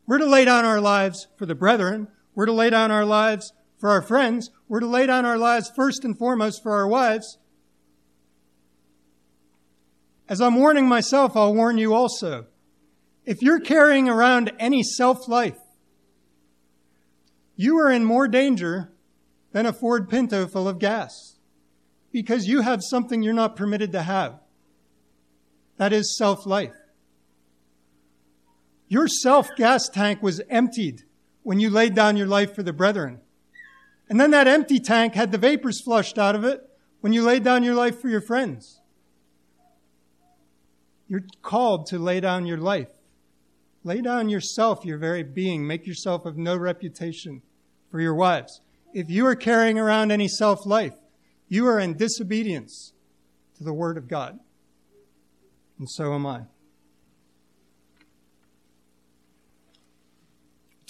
We're 0.07 0.17
to 0.17 0.25
lay 0.25 0.45
down 0.45 0.65
our 0.65 0.81
lives 0.81 1.27
for 1.37 1.45
the 1.45 1.53
brethren. 1.53 2.07
We're 2.33 2.47
to 2.47 2.51
lay 2.51 2.71
down 2.71 2.89
our 2.89 3.05
lives 3.05 3.53
for 3.77 3.91
our 3.91 4.01
friends. 4.01 4.49
We're 4.67 4.79
to 4.79 4.87
lay 4.87 5.05
down 5.05 5.23
our 5.23 5.37
lives 5.37 5.71
first 5.75 6.03
and 6.03 6.17
foremost 6.17 6.63
for 6.63 6.71
our 6.71 6.87
wives. 6.87 7.37
As 10.29 10.39
I'm 10.39 10.55
warning 10.55 10.87
myself, 10.87 11.35
I'll 11.35 11.53
warn 11.53 11.77
you 11.77 11.93
also. 11.93 12.45
If 13.25 13.41
you're 13.41 13.59
carrying 13.59 14.09
around 14.09 14.51
any 14.59 14.83
self 14.83 15.27
life, 15.27 15.57
you 17.55 17.77
are 17.79 17.91
in 17.91 18.03
more 18.03 18.27
danger 18.27 18.91
than 19.51 19.65
a 19.65 19.73
Ford 19.73 20.09
Pinto 20.09 20.47
full 20.47 20.67
of 20.67 20.79
gas 20.79 21.37
because 22.11 22.47
you 22.47 22.61
have 22.61 22.81
something 22.81 23.21
you're 23.21 23.33
not 23.33 23.55
permitted 23.55 23.91
to 23.91 24.03
have. 24.03 24.39
That 25.77 25.93
is 25.93 26.17
self 26.17 26.45
life. 26.45 26.75
Your 28.87 29.07
self 29.07 29.49
gas 29.55 29.89
tank 29.89 30.21
was 30.21 30.41
emptied 30.49 31.03
when 31.43 31.59
you 31.59 31.69
laid 31.69 31.95
down 31.95 32.17
your 32.17 32.27
life 32.27 32.55
for 32.55 32.63
the 32.63 32.73
brethren. 32.73 33.19
And 34.09 34.19
then 34.19 34.31
that 34.31 34.47
empty 34.47 34.79
tank 34.79 35.15
had 35.15 35.31
the 35.31 35.37
vapors 35.37 35.81
flushed 35.81 36.17
out 36.17 36.35
of 36.35 36.43
it 36.43 36.61
when 37.01 37.13
you 37.13 37.23
laid 37.23 37.43
down 37.43 37.63
your 37.63 37.75
life 37.75 37.99
for 37.99 38.09
your 38.09 38.21
friends. 38.21 38.79
You're 41.07 41.25
called 41.41 41.87
to 41.87 41.99
lay 41.99 42.19
down 42.19 42.45
your 42.45 42.57
life. 42.57 42.89
Lay 43.83 44.01
down 44.01 44.29
yourself, 44.29 44.85
your 44.85 44.97
very 44.97 45.23
being. 45.23 45.67
Make 45.67 45.85
yourself 45.85 46.25
of 46.25 46.37
no 46.37 46.55
reputation 46.55 47.41
for 47.91 47.99
your 47.99 48.15
wives. 48.15 48.61
If 48.93 49.09
you 49.09 49.25
are 49.25 49.35
carrying 49.35 49.77
around 49.77 50.11
any 50.11 50.27
self 50.27 50.65
life, 50.65 50.95
you 51.49 51.67
are 51.67 51.79
in 51.79 51.97
disobedience 51.97 52.93
to 53.57 53.63
the 53.63 53.73
Word 53.73 53.97
of 53.97 54.07
God. 54.07 54.39
And 55.77 55.89
so 55.89 56.13
am 56.13 56.25
I. 56.25 56.43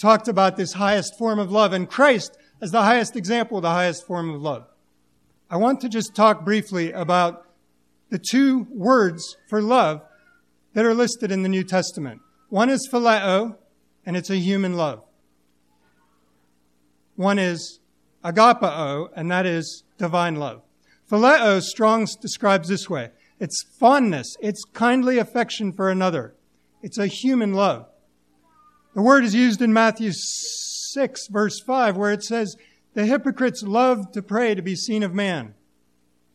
talked 0.04 0.28
about 0.28 0.58
this 0.58 0.74
highest 0.74 1.16
form 1.16 1.38
of 1.38 1.50
love 1.50 1.72
and 1.72 1.88
Christ 1.88 2.36
as 2.60 2.70
the 2.70 2.82
highest 2.82 3.16
example 3.16 3.62
the 3.62 3.70
highest 3.70 4.06
form 4.06 4.28
of 4.28 4.42
love. 4.42 4.66
I 5.48 5.56
want 5.56 5.80
to 5.80 5.88
just 5.88 6.14
talk 6.14 6.44
briefly 6.44 6.92
about 6.92 7.43
the 8.14 8.18
two 8.20 8.68
words 8.70 9.36
for 9.48 9.60
love 9.60 10.00
that 10.72 10.84
are 10.84 10.94
listed 10.94 11.32
in 11.32 11.42
the 11.42 11.48
New 11.48 11.64
Testament. 11.64 12.20
One 12.48 12.70
is 12.70 12.88
phileo, 12.88 13.56
and 14.06 14.16
it's 14.16 14.30
a 14.30 14.36
human 14.36 14.76
love. 14.76 15.02
One 17.16 17.40
is 17.40 17.80
agapao, 18.24 19.08
and 19.16 19.28
that 19.32 19.46
is 19.46 19.82
divine 19.98 20.36
love. 20.36 20.62
Phileo, 21.10 21.60
Strong's 21.60 22.14
describes 22.14 22.68
this 22.68 22.88
way. 22.88 23.10
It's 23.40 23.64
fondness. 23.80 24.36
It's 24.40 24.62
kindly 24.62 25.18
affection 25.18 25.72
for 25.72 25.90
another. 25.90 26.36
It's 26.82 26.98
a 26.98 27.08
human 27.08 27.52
love. 27.52 27.86
The 28.94 29.02
word 29.02 29.24
is 29.24 29.34
used 29.34 29.60
in 29.60 29.72
Matthew 29.72 30.12
6 30.12 31.26
verse 31.32 31.58
5 31.66 31.96
where 31.96 32.12
it 32.12 32.22
says, 32.22 32.54
the 32.92 33.06
hypocrites 33.06 33.64
love 33.64 34.12
to 34.12 34.22
pray 34.22 34.54
to 34.54 34.62
be 34.62 34.76
seen 34.76 35.02
of 35.02 35.12
man. 35.12 35.54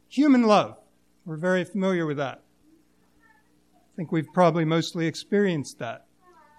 Human 0.09 0.43
love. 0.43 0.75
We're 1.29 1.37
very 1.37 1.63
familiar 1.63 2.07
with 2.07 2.17
that. 2.17 2.41
I 3.21 3.95
think 3.95 4.11
we've 4.11 4.33
probably 4.33 4.65
mostly 4.65 5.05
experienced 5.05 5.77
that. 5.77 6.07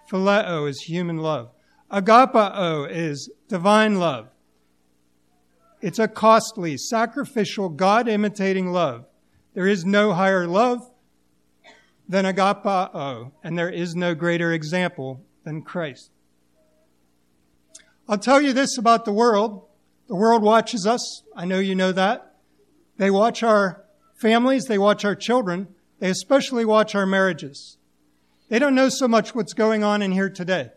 Phileo 0.09 0.65
is 0.69 0.83
human 0.83 1.17
love. 1.17 1.51
Agapao 1.91 2.89
is 2.89 3.29
divine 3.49 3.99
love. 3.99 4.29
It's 5.81 5.99
a 5.99 6.07
costly, 6.07 6.77
sacrificial, 6.77 7.67
God 7.67 8.07
imitating 8.07 8.71
love. 8.71 9.07
There 9.55 9.67
is 9.67 9.83
no 9.83 10.13
higher 10.13 10.47
love 10.47 10.89
than 12.07 12.23
agapao, 12.23 13.33
and 13.43 13.57
there 13.57 13.69
is 13.69 13.93
no 13.93 14.15
greater 14.15 14.53
example 14.53 15.21
than 15.43 15.63
Christ. 15.63 16.11
I'll 18.07 18.17
tell 18.17 18.39
you 18.39 18.53
this 18.53 18.77
about 18.77 19.03
the 19.03 19.11
world. 19.11 19.67
The 20.07 20.15
world 20.15 20.43
watches 20.43 20.87
us. 20.87 21.23
I 21.35 21.43
know 21.43 21.59
you 21.59 21.75
know 21.75 21.91
that. 21.91 22.37
They 22.95 23.11
watch 23.11 23.43
our 23.43 23.80
families, 24.21 24.65
they 24.65 24.77
watch 24.77 25.03
our 25.03 25.15
children, 25.15 25.67
they 25.99 26.09
especially 26.09 26.63
watch 26.63 26.95
our 26.95 27.05
marriages. 27.05 27.77
They 28.49 28.59
don't 28.59 28.75
know 28.75 28.89
so 28.89 29.07
much 29.07 29.33
what's 29.33 29.53
going 29.53 29.83
on 29.83 30.01
in 30.01 30.11
here 30.11 30.29
today. 30.29 30.69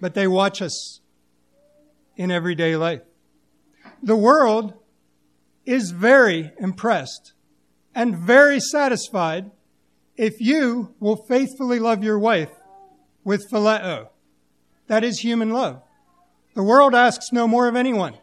But 0.00 0.14
they 0.14 0.28
watch 0.28 0.62
us 0.62 1.00
in 2.16 2.30
everyday 2.30 2.76
life. 2.76 3.02
The 4.02 4.16
world 4.16 4.74
is 5.66 5.90
very 5.90 6.52
impressed 6.58 7.32
and 7.94 8.16
very 8.16 8.60
satisfied 8.60 9.50
if 10.16 10.40
you 10.40 10.94
will 11.00 11.16
faithfully 11.16 11.78
love 11.78 12.04
your 12.04 12.18
wife 12.18 12.50
with 13.24 13.50
phileo. 13.50 14.08
That 14.86 15.04
is 15.04 15.20
human 15.20 15.50
love. 15.50 15.82
The 16.54 16.62
world 16.62 16.94
asks 16.94 17.32
no 17.32 17.48
more 17.48 17.68
of 17.68 17.76
anyone. 17.76 18.14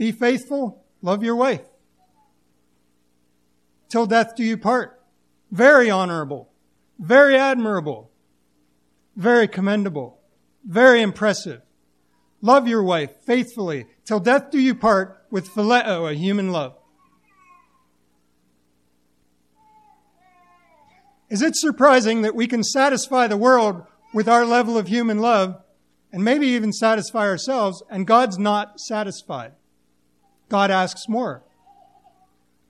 Be 0.00 0.12
faithful, 0.12 0.82
love 1.02 1.22
your 1.22 1.36
wife. 1.36 1.60
Till 3.90 4.06
death 4.06 4.34
do 4.34 4.42
you 4.42 4.56
part. 4.56 4.98
Very 5.50 5.90
honorable, 5.90 6.48
very 6.98 7.36
admirable, 7.36 8.10
very 9.14 9.46
commendable, 9.46 10.18
very 10.64 11.02
impressive. 11.02 11.60
Love 12.40 12.66
your 12.66 12.82
wife 12.82 13.10
faithfully 13.26 13.84
till 14.06 14.20
death 14.20 14.50
do 14.50 14.58
you 14.58 14.74
part 14.74 15.22
with 15.30 15.50
phileo, 15.50 16.10
a 16.10 16.14
human 16.14 16.50
love. 16.50 16.78
Is 21.28 21.42
it 21.42 21.56
surprising 21.56 22.22
that 22.22 22.34
we 22.34 22.46
can 22.46 22.64
satisfy 22.64 23.26
the 23.26 23.36
world 23.36 23.84
with 24.14 24.30
our 24.30 24.46
level 24.46 24.78
of 24.78 24.88
human 24.88 25.18
love 25.18 25.62
and 26.10 26.24
maybe 26.24 26.46
even 26.46 26.72
satisfy 26.72 27.26
ourselves 27.26 27.82
and 27.90 28.06
God's 28.06 28.38
not 28.38 28.80
satisfied? 28.80 29.52
God 30.50 30.70
asks 30.70 31.08
more. 31.08 31.42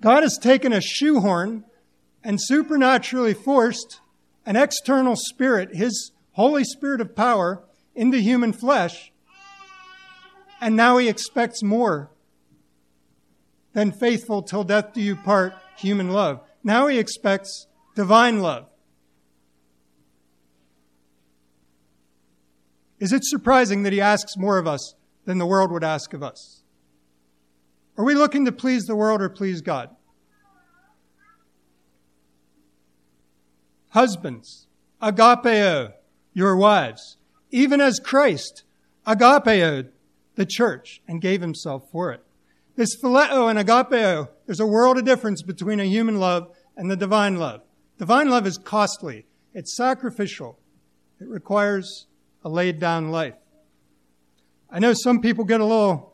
God 0.00 0.22
has 0.22 0.38
taken 0.38 0.72
a 0.72 0.80
shoehorn 0.80 1.64
and 2.22 2.38
supernaturally 2.40 3.34
forced 3.34 4.00
an 4.46 4.54
external 4.54 5.16
spirit, 5.16 5.74
His 5.74 6.12
Holy 6.32 6.62
Spirit 6.62 7.00
of 7.00 7.16
power, 7.16 7.64
into 7.96 8.18
human 8.18 8.52
flesh 8.52 9.10
and 10.60 10.76
now 10.76 10.98
he 10.98 11.08
expects 11.08 11.62
more 11.62 12.10
than 13.72 13.90
faithful 13.90 14.42
till 14.42 14.62
death 14.62 14.92
do 14.92 15.00
you 15.00 15.16
part 15.16 15.54
human 15.76 16.10
love. 16.10 16.40
Now 16.62 16.86
he 16.88 16.98
expects 16.98 17.66
divine 17.94 18.40
love. 18.40 18.66
Is 22.98 23.12
it 23.14 23.24
surprising 23.24 23.84
that 23.84 23.94
he 23.94 24.00
asks 24.00 24.36
more 24.36 24.58
of 24.58 24.66
us 24.66 24.94
than 25.24 25.38
the 25.38 25.46
world 25.46 25.72
would 25.72 25.84
ask 25.84 26.12
of 26.12 26.22
us? 26.22 26.59
Are 27.96 28.04
we 28.04 28.14
looking 28.14 28.44
to 28.46 28.52
please 28.52 28.84
the 28.84 28.96
world 28.96 29.20
or 29.20 29.28
please 29.28 29.60
God? 29.60 29.90
Husbands, 33.90 34.68
agapeo, 35.02 35.92
your 36.32 36.56
wives, 36.56 37.16
even 37.50 37.80
as 37.80 37.98
Christ 37.98 38.64
agapeo 39.06 39.88
the 40.36 40.46
church 40.46 41.02
and 41.08 41.20
gave 41.20 41.40
himself 41.40 41.90
for 41.90 42.12
it. 42.12 42.22
This 42.76 42.96
phileo 42.96 43.50
and 43.50 43.58
agapeo, 43.58 44.28
there's 44.46 44.60
a 44.60 44.66
world 44.66 44.96
of 44.96 45.04
difference 45.04 45.42
between 45.42 45.80
a 45.80 45.84
human 45.84 46.18
love 46.18 46.54
and 46.76 46.90
the 46.90 46.96
divine 46.96 47.36
love. 47.36 47.62
Divine 47.98 48.30
love 48.30 48.46
is 48.46 48.56
costly. 48.56 49.26
It's 49.52 49.76
sacrificial. 49.76 50.58
It 51.20 51.28
requires 51.28 52.06
a 52.44 52.48
laid 52.48 52.78
down 52.78 53.10
life. 53.10 53.34
I 54.70 54.78
know 54.78 54.94
some 54.94 55.20
people 55.20 55.44
get 55.44 55.60
a 55.60 55.64
little 55.64 56.09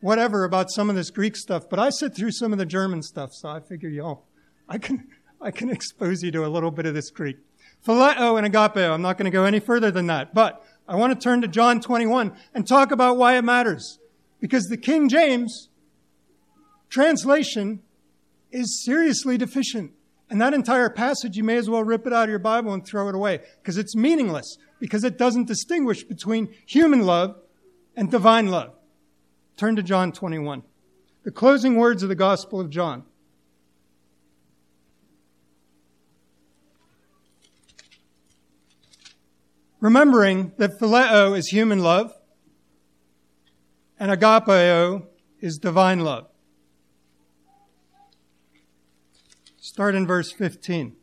whatever 0.00 0.44
about 0.44 0.70
some 0.70 0.88
of 0.88 0.96
this 0.96 1.10
Greek 1.10 1.36
stuff, 1.36 1.68
but 1.68 1.78
I 1.78 1.90
sit 1.90 2.14
through 2.14 2.32
some 2.32 2.52
of 2.52 2.58
the 2.58 2.66
German 2.66 3.02
stuff, 3.02 3.32
so 3.32 3.48
I 3.48 3.60
figure, 3.60 3.88
yo, 3.88 4.22
I 4.68 4.78
can, 4.78 5.08
I 5.40 5.50
can 5.50 5.70
expose 5.70 6.22
you 6.22 6.30
to 6.32 6.44
a 6.44 6.48
little 6.48 6.70
bit 6.70 6.86
of 6.86 6.94
this 6.94 7.10
Greek. 7.10 7.36
Phileo 7.86 8.42
and 8.42 8.52
agapeo, 8.52 8.92
I'm 8.92 9.02
not 9.02 9.16
going 9.16 9.30
to 9.30 9.30
go 9.30 9.44
any 9.44 9.60
further 9.60 9.90
than 9.90 10.06
that, 10.08 10.34
but 10.34 10.64
I 10.88 10.96
want 10.96 11.12
to 11.12 11.22
turn 11.22 11.42
to 11.42 11.48
John 11.48 11.80
21 11.80 12.32
and 12.54 12.66
talk 12.66 12.90
about 12.90 13.16
why 13.16 13.36
it 13.36 13.42
matters. 13.42 13.98
Because 14.40 14.64
the 14.64 14.76
King 14.76 15.08
James 15.08 15.68
translation 16.88 17.82
is 18.50 18.82
seriously 18.84 19.36
deficient. 19.36 19.92
And 20.30 20.40
that 20.40 20.54
entire 20.54 20.90
passage, 20.90 21.36
you 21.36 21.44
may 21.44 21.56
as 21.56 21.70
well 21.70 21.84
rip 21.84 22.06
it 22.06 22.12
out 22.12 22.24
of 22.24 22.30
your 22.30 22.38
Bible 22.38 22.72
and 22.72 22.84
throw 22.86 23.08
it 23.08 23.14
away 23.14 23.40
because 23.60 23.78
it's 23.78 23.96
meaningless, 23.96 24.58
because 24.78 25.04
it 25.04 25.16
doesn't 25.18 25.46
distinguish 25.46 26.04
between 26.04 26.54
human 26.66 27.04
love 27.04 27.36
and 27.96 28.10
divine 28.10 28.48
love. 28.48 28.77
Turn 29.58 29.76
to 29.76 29.82
John 29.82 30.12
21. 30.12 30.62
The 31.24 31.30
closing 31.30 31.76
words 31.76 32.02
of 32.02 32.08
the 32.08 32.14
Gospel 32.14 32.60
of 32.60 32.70
John. 32.70 33.04
remembering 39.80 40.52
that 40.58 40.78
phileo 40.78 41.36
is 41.36 41.48
human 41.48 41.80
love 41.80 42.12
and 43.98 44.10
agapeo 44.10 45.06
is 45.40 45.58
divine 45.58 46.00
love. 46.00 46.28
Start 49.56 49.94
in 49.94 50.06
verse 50.06 50.32
15. 50.32 50.96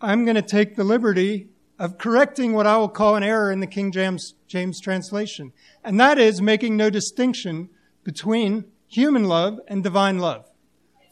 I'm 0.00 0.24
going 0.24 0.36
to 0.36 0.42
take 0.42 0.76
the 0.76 0.84
liberty 0.84 1.48
of 1.78 1.98
correcting 1.98 2.52
what 2.52 2.66
I 2.66 2.78
will 2.78 2.88
call 2.88 3.16
an 3.16 3.22
error 3.22 3.52
in 3.52 3.60
the 3.60 3.66
King 3.66 3.92
James, 3.92 4.34
James 4.46 4.80
translation. 4.80 5.52
And 5.84 6.00
that 6.00 6.18
is 6.18 6.40
making 6.40 6.76
no 6.76 6.90
distinction 6.90 7.68
between 8.02 8.64
human 8.88 9.24
love 9.24 9.60
and 9.68 9.82
divine 9.82 10.18
love. 10.18 10.50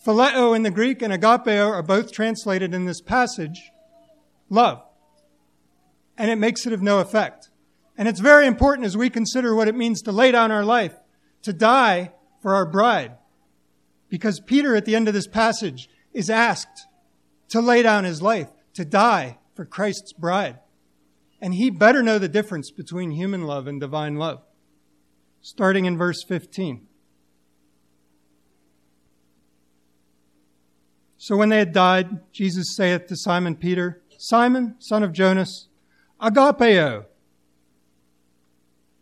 Phileo 0.04 0.54
in 0.54 0.62
the 0.62 0.70
Greek 0.70 1.02
and 1.02 1.12
agapeo 1.12 1.70
are 1.70 1.82
both 1.82 2.12
translated 2.12 2.74
in 2.74 2.84
this 2.84 3.00
passage 3.00 3.70
love 4.48 4.82
and 6.16 6.30
it 6.30 6.36
makes 6.36 6.66
it 6.66 6.72
of 6.72 6.82
no 6.82 7.00
effect. 7.00 7.50
And 7.96 8.08
it's 8.08 8.20
very 8.20 8.46
important 8.46 8.86
as 8.86 8.96
we 8.96 9.10
consider 9.10 9.54
what 9.54 9.68
it 9.68 9.74
means 9.74 10.02
to 10.02 10.12
lay 10.12 10.32
down 10.32 10.50
our 10.50 10.64
life, 10.64 10.94
to 11.42 11.52
die 11.52 12.12
for 12.40 12.54
our 12.54 12.66
bride. 12.66 13.12
Because 14.08 14.40
Peter 14.40 14.76
at 14.76 14.84
the 14.84 14.94
end 14.94 15.08
of 15.08 15.14
this 15.14 15.26
passage 15.26 15.88
is 16.12 16.30
asked 16.30 16.86
to 17.48 17.60
lay 17.60 17.82
down 17.82 18.04
his 18.04 18.22
life, 18.22 18.48
to 18.74 18.84
die 18.84 19.38
for 19.55 19.64
Christ's 19.64 20.12
bride. 20.12 20.59
And 21.40 21.55
he 21.55 21.70
better 21.70 22.02
know 22.02 22.18
the 22.18 22.28
difference 22.28 22.70
between 22.70 23.11
human 23.11 23.44
love 23.44 23.66
and 23.66 23.80
divine 23.80 24.16
love. 24.16 24.42
Starting 25.40 25.84
in 25.84 25.98
verse 25.98 26.24
15. 26.24 26.86
So 31.18 31.36
when 31.36 31.48
they 31.48 31.59
had 31.59 31.72
died, 31.72 32.20
Jesus 32.32 32.76
saith 32.76 33.07
to 33.07 33.16
Simon 33.16 33.57
Peter, 33.57 34.02
Simon, 34.18 34.76
son 34.78 35.02
of 35.02 35.12
Jonas, 35.12 35.68
agapeo. 36.20 37.07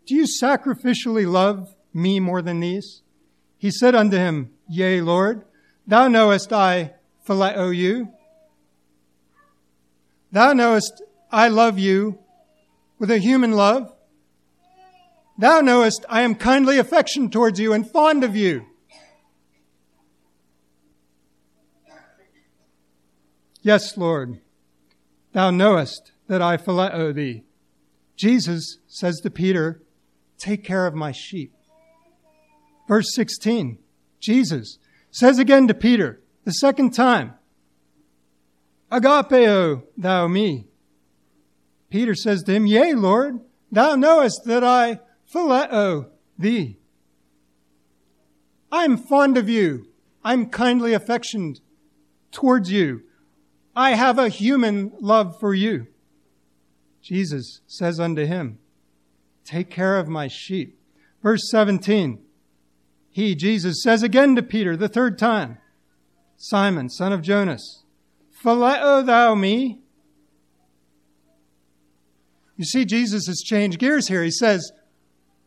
Do 0.06 0.14
you 0.14 0.26
sacrificially 0.42 1.30
love 1.30 1.74
me 1.92 2.20
more 2.20 2.42
than 2.42 2.60
these? 2.60 3.02
He 3.58 3.70
said 3.70 3.94
unto 3.94 4.16
him, 4.16 4.50
Yea, 4.68 5.00
Lord, 5.00 5.44
thou 5.86 6.08
knowest 6.08 6.52
I 6.52 6.94
phileo 7.26 7.76
you. 7.76 8.08
Thou 10.32 10.54
knowest 10.54 11.02
I 11.30 11.48
love 11.48 11.78
you 11.78 12.18
with 12.98 13.10
a 13.10 13.18
human 13.18 13.52
love. 13.52 13.92
Thou 15.38 15.60
knowest 15.60 16.06
I 16.08 16.22
am 16.22 16.34
kindly 16.34 16.78
affectioned 16.78 17.32
towards 17.32 17.60
you 17.60 17.72
and 17.72 17.88
fond 17.88 18.24
of 18.24 18.34
you. 18.34 18.66
Yes, 23.60 23.96
Lord, 23.96 24.40
thou 25.32 25.50
knowest 25.50 26.12
that 26.26 26.42
I 26.42 26.56
phileo 26.56 27.14
thee. 27.14 27.44
Jesus 28.16 28.78
says 28.86 29.20
to 29.20 29.30
Peter, 29.30 29.82
Take 30.38 30.64
care 30.64 30.86
of 30.86 30.94
my 30.94 31.12
sheep. 31.12 31.54
Verse 32.88 33.14
16, 33.14 33.78
Jesus 34.18 34.78
says 35.10 35.38
again 35.38 35.68
to 35.68 35.74
Peter, 35.74 36.20
the 36.44 36.52
second 36.52 36.92
time, 36.92 37.34
Agapeo 38.92 39.84
thou 39.96 40.28
me. 40.28 40.68
Peter 41.88 42.14
says 42.14 42.42
to 42.42 42.52
him, 42.52 42.66
Yea, 42.66 42.92
Lord, 42.92 43.40
thou 43.70 43.94
knowest 43.94 44.42
that 44.44 44.62
I 44.62 45.00
phileo 45.32 46.10
thee. 46.38 46.78
I 48.70 48.84
am 48.84 48.98
fond 48.98 49.38
of 49.38 49.48
you. 49.48 49.86
I'm 50.22 50.46
kindly 50.46 50.92
affectioned 50.92 51.60
towards 52.30 52.70
you. 52.70 53.02
I 53.74 53.94
have 53.94 54.18
a 54.18 54.28
human 54.28 54.92
love 55.00 55.40
for 55.40 55.54
you. 55.54 55.86
Jesus 57.00 57.60
says 57.66 57.98
unto 57.98 58.26
him, 58.26 58.58
Take 59.44 59.70
care 59.70 59.98
of 59.98 60.06
my 60.06 60.28
sheep. 60.28 60.78
Verse 61.22 61.50
17. 61.50 62.22
He, 63.10 63.34
Jesus, 63.34 63.82
says 63.82 64.02
again 64.02 64.36
to 64.36 64.42
Peter 64.42 64.76
the 64.76 64.88
third 64.88 65.18
time, 65.18 65.58
Simon, 66.36 66.88
son 66.88 67.12
of 67.12 67.22
Jonas, 67.22 67.81
phileo 68.42 69.04
thou 69.04 69.34
me? 69.34 69.80
You 72.56 72.64
see, 72.64 72.84
Jesus 72.84 73.26
has 73.26 73.40
changed 73.40 73.78
gears 73.78 74.08
here. 74.08 74.22
He 74.22 74.30
says, 74.30 74.72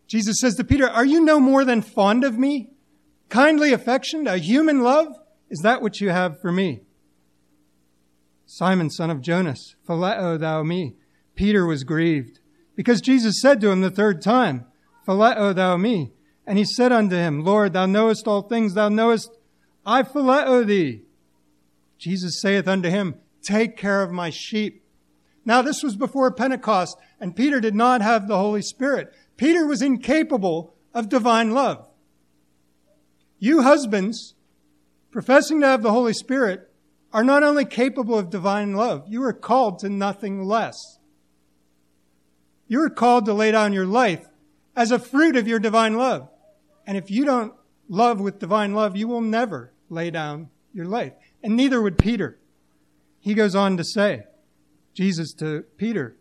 Jesus 0.08 0.39
says 0.39 0.56
to 0.56 0.64
Peter, 0.64 0.89
Are 0.89 1.06
you 1.06 1.22
no 1.24 1.39
more 1.39 1.64
than 1.64 1.82
fond 1.82 2.24
of 2.24 2.38
me? 2.38 2.70
Kindly 3.30 3.74
affectioned, 3.74 4.28
a 4.28 4.38
human 4.38 4.82
love? 4.82 5.08
Is 5.50 5.60
that 5.60 5.82
what 5.82 6.02
you 6.02 6.10
have 6.10 6.39
for 6.41 6.52
me? 6.52 6.82
Simon, 8.46 8.89
son 8.89 9.10
of 9.10 9.22
Jonas, 9.22 9.76
phileo 9.88 10.39
thou 10.39 10.64
me? 10.64 10.96
Peter 11.36 11.66
was 11.66 11.84
grieved 11.84 12.39
because 12.76 13.02
Jesus 13.02 13.41
said 13.41 13.62
to 13.62 13.70
him 13.70 13.82
the 13.82 13.91
third 13.91 14.22
time, 14.22 14.66
Phileo 15.08 15.54
thou 15.56 15.78
me. 15.78 16.12
And 16.48 16.58
he 16.58 16.66
said 16.66 16.91
unto 16.91 17.16
him, 17.16 17.43
Lord, 17.43 17.74
thou 17.74 17.86
knowest 17.86 18.28
all 18.28 18.43
things, 18.43 18.74
thou 18.74 18.89
knowest, 18.89 19.32
I 19.86 20.04
phileo 20.04 20.66
thee. 20.66 21.02
Jesus 21.98 22.41
saith 22.41 22.68
unto 22.68 22.89
him, 22.89 23.16
Take 23.41 23.78
care 23.78 24.02
of 24.02 24.12
my 24.12 24.30
sheep. 24.30 24.84
Now 25.46 25.62
this 25.62 25.84
was 25.84 25.96
before 25.96 26.32
Pentecost, 26.32 26.98
and 27.20 27.36
Peter 27.36 27.62
did 27.62 27.76
not 27.76 28.02
have 28.02 28.28
the 28.28 28.38
Holy 28.38 28.62
Spirit. 28.62 29.14
Peter 29.38 29.66
was 29.66 29.82
incapable 29.82 30.74
of 30.93 31.10
divine 31.10 31.52
love. 31.52 31.88
You 33.38 33.62
husbands, 33.62 34.34
professing 35.12 35.62
to 35.62 35.68
have 35.68 35.84
the 35.84 35.91
Holy 35.91 36.14
Spirit, 36.14 36.72
are 37.14 37.24
not 37.24 37.43
only 37.43 37.66
capable 37.66 38.18
of 38.18 38.30
divine 38.30 38.74
love, 38.74 39.06
you 39.08 39.24
are 39.24 39.34
called 39.34 39.80
to 39.80 39.89
nothing 39.89 40.43
less. 40.43 40.98
You 42.68 42.82
are 42.82 42.89
called 42.89 43.26
to 43.26 43.34
lay 43.34 43.52
down 43.52 43.74
your 43.74 43.86
life 43.86 44.28
as 44.76 44.91
a 44.91 45.00
fruit 45.00 45.36
of 45.36 45.48
your 45.48 45.60
divine 45.60 45.96
love. 45.96 46.30
And 46.88 46.98
if 46.98 47.12
you 47.12 47.24
don't 47.26 47.54
love 47.88 48.20
with 48.20 48.39
divine 48.39 48.74
love, 48.74 48.98
you 48.98 49.08
will 49.08 49.22
never 49.22 49.72
lay 49.89 50.10
down 50.10 50.50
your 50.74 50.86
life. 50.86 51.14
And 51.46 51.56
neither 51.56 51.80
would 51.80 52.00
Peter. 52.00 52.39
He 53.20 53.36
goes 53.36 53.54
on 53.54 53.78
to 53.78 53.84
say, 53.84 54.24
Jesus 54.96 55.32
to 55.34 55.64
Peter, 55.78 56.16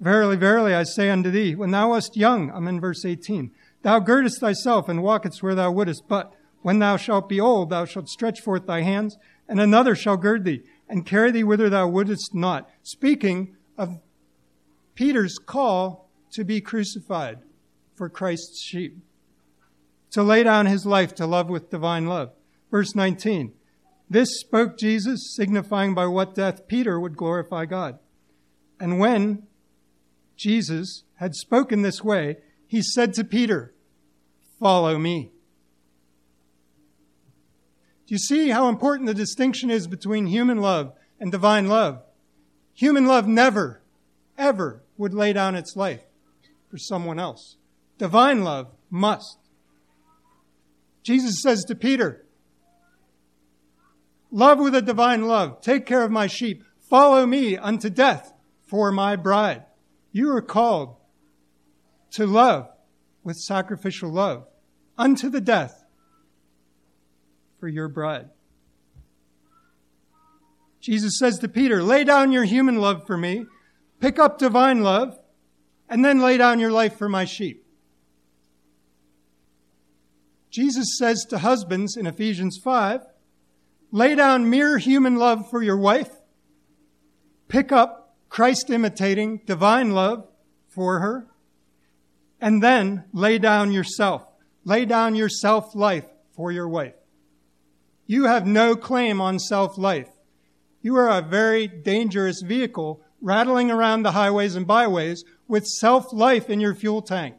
Verily, 0.00 0.36
verily, 0.36 0.74
I 0.74 0.84
say 0.84 1.10
unto 1.10 1.30
thee, 1.30 1.54
when 1.54 1.72
thou 1.72 1.90
wast 1.90 2.16
young, 2.16 2.50
I'm 2.50 2.66
in 2.66 2.80
verse 2.80 3.04
18, 3.04 3.50
thou 3.82 3.98
girdest 3.98 4.40
thyself 4.40 4.88
and 4.88 5.02
walkest 5.02 5.42
where 5.42 5.54
thou 5.54 5.70
wouldest, 5.70 6.08
but 6.08 6.32
when 6.62 6.78
thou 6.78 6.96
shalt 6.96 7.28
be 7.28 7.38
old, 7.38 7.68
thou 7.68 7.84
shalt 7.84 8.08
stretch 8.08 8.40
forth 8.40 8.66
thy 8.66 8.80
hands, 8.80 9.18
and 9.46 9.60
another 9.60 9.94
shall 9.94 10.16
gird 10.16 10.46
thee, 10.46 10.62
and 10.88 11.04
carry 11.04 11.30
thee 11.30 11.44
whither 11.44 11.68
thou 11.68 11.86
wouldest 11.86 12.34
not. 12.34 12.66
Speaking 12.82 13.54
of 13.76 14.00
Peter's 14.94 15.38
call 15.38 16.08
to 16.32 16.44
be 16.44 16.62
crucified 16.62 17.40
for 17.94 18.08
Christ's 18.08 18.58
sheep, 18.58 18.96
to 20.12 20.22
lay 20.22 20.42
down 20.44 20.64
his 20.64 20.86
life 20.86 21.14
to 21.16 21.26
love 21.26 21.50
with 21.50 21.68
divine 21.68 22.06
love. 22.06 22.32
Verse 22.70 22.94
19. 22.94 23.52
This 24.10 24.40
spoke 24.40 24.76
Jesus, 24.76 25.32
signifying 25.36 25.94
by 25.94 26.06
what 26.06 26.34
death 26.34 26.66
Peter 26.66 26.98
would 26.98 27.16
glorify 27.16 27.64
God. 27.64 28.00
And 28.80 28.98
when 28.98 29.46
Jesus 30.36 31.04
had 31.14 31.36
spoken 31.36 31.82
this 31.82 32.02
way, 32.02 32.38
he 32.66 32.82
said 32.82 33.14
to 33.14 33.24
Peter, 33.24 33.72
Follow 34.58 34.98
me. 34.98 35.30
Do 38.06 38.14
you 38.14 38.18
see 38.18 38.48
how 38.48 38.68
important 38.68 39.06
the 39.06 39.14
distinction 39.14 39.70
is 39.70 39.86
between 39.86 40.26
human 40.26 40.58
love 40.58 40.92
and 41.20 41.30
divine 41.30 41.68
love? 41.68 42.02
Human 42.74 43.06
love 43.06 43.28
never, 43.28 43.80
ever 44.36 44.82
would 44.98 45.14
lay 45.14 45.32
down 45.32 45.54
its 45.54 45.76
life 45.76 46.02
for 46.68 46.78
someone 46.78 47.20
else. 47.20 47.56
Divine 47.96 48.42
love 48.42 48.72
must. 48.90 49.38
Jesus 51.04 51.40
says 51.40 51.64
to 51.64 51.74
Peter, 51.76 52.24
Love 54.30 54.58
with 54.58 54.74
a 54.74 54.82
divine 54.82 55.26
love. 55.26 55.60
Take 55.60 55.86
care 55.86 56.02
of 56.02 56.10
my 56.10 56.26
sheep. 56.26 56.64
Follow 56.88 57.26
me 57.26 57.56
unto 57.56 57.90
death 57.90 58.32
for 58.62 58.92
my 58.92 59.16
bride. 59.16 59.64
You 60.12 60.30
are 60.30 60.42
called 60.42 60.96
to 62.12 62.26
love 62.26 62.68
with 63.22 63.36
sacrificial 63.36 64.12
love 64.12 64.46
unto 64.96 65.28
the 65.28 65.40
death 65.40 65.84
for 67.58 67.68
your 67.68 67.88
bride. 67.88 68.30
Jesus 70.80 71.18
says 71.18 71.38
to 71.40 71.48
Peter, 71.48 71.82
lay 71.82 72.04
down 72.04 72.32
your 72.32 72.44
human 72.44 72.76
love 72.76 73.06
for 73.06 73.16
me 73.16 73.46
pick 74.00 74.18
up 74.18 74.38
divine 74.38 74.82
love, 74.82 75.18
and 75.88 76.04
then 76.04 76.20
lay 76.20 76.36
down 76.36 76.58
your 76.58 76.72
life 76.72 76.96
for 76.96 77.08
my 77.08 77.24
sheep. 77.24 77.64
Jesus 80.50 80.86
says 80.98 81.24
to 81.26 81.38
husbands 81.38 81.96
in 81.96 82.06
Ephesians 82.06 82.58
5, 82.62 83.02
lay 83.90 84.14
down 84.14 84.48
mere 84.50 84.78
human 84.78 85.16
love 85.16 85.50
for 85.50 85.62
your 85.62 85.76
wife, 85.76 86.10
pick 87.48 87.72
up 87.72 88.16
Christ 88.28 88.70
imitating 88.70 89.42
divine 89.46 89.90
love 89.92 90.26
for 90.68 91.00
her, 91.00 91.26
and 92.40 92.62
then 92.62 93.04
lay 93.12 93.38
down 93.38 93.72
yourself. 93.72 94.24
Lay 94.64 94.84
down 94.84 95.14
your 95.14 95.28
self 95.28 95.74
life 95.74 96.06
for 96.32 96.52
your 96.52 96.68
wife. 96.68 96.94
You 98.06 98.24
have 98.24 98.46
no 98.46 98.76
claim 98.76 99.20
on 99.20 99.38
self 99.38 99.78
life. 99.78 100.08
You 100.82 100.96
are 100.96 101.08
a 101.08 101.22
very 101.22 101.66
dangerous 101.66 102.42
vehicle 102.42 103.02
rattling 103.20 103.70
around 103.70 104.02
the 104.02 104.12
highways 104.12 104.54
and 104.54 104.66
byways 104.66 105.24
with 105.48 105.66
self 105.66 106.12
life 106.12 106.48
in 106.48 106.60
your 106.60 106.74
fuel 106.74 107.02
tank. 107.02 107.36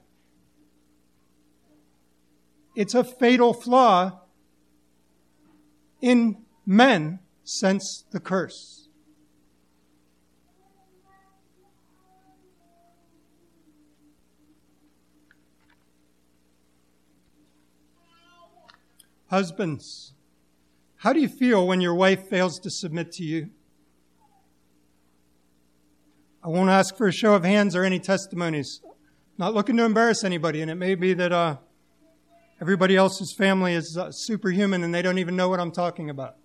It's 2.76 2.96
a 2.96 3.04
fatal 3.04 3.54
flaw 3.54 4.21
in 6.02 6.44
men 6.66 7.20
since 7.44 8.06
the 8.12 8.20
curse. 8.20 8.88
Husbands, 19.30 20.14
how 20.98 21.14
do 21.14 21.22
you 21.22 21.30
feel 21.30 21.66
when 21.66 21.80
your 21.80 21.96
wife 21.96 22.28
fails 22.28 22.60
to 22.60 22.70
submit 22.70 23.14
to 23.14 23.24
you? 23.24 23.50
I 26.44 26.50
won't 26.50 26.70
ask 26.70 26.98
for 26.98 27.08
a 27.08 27.14
show 27.14 27.34
of 27.34 27.46
hands 27.46 27.74
or 27.74 27.86
any 27.86 28.00
testimonies. 28.00 28.82
Not 29.38 29.54
looking 29.54 29.78
to 29.78 29.86
embarrass 29.86 30.26
anybody, 30.26 30.62
and 30.62 30.70
it 30.70 30.76
may 30.76 30.96
be 30.96 31.14
that 31.14 31.32
uh, 31.32 31.58
everybody 32.62 32.96
else's 32.96 33.34
family 33.34 33.74
is 33.74 33.98
uh, 33.98 34.12
superhuman 34.12 34.84
and 34.84 34.94
they 34.94 35.02
don't 35.02 35.18
even 35.18 35.36
know 35.36 35.50
what 35.50 35.60
I'm 35.60 35.72
talking 35.72 36.10
about. 36.10 36.36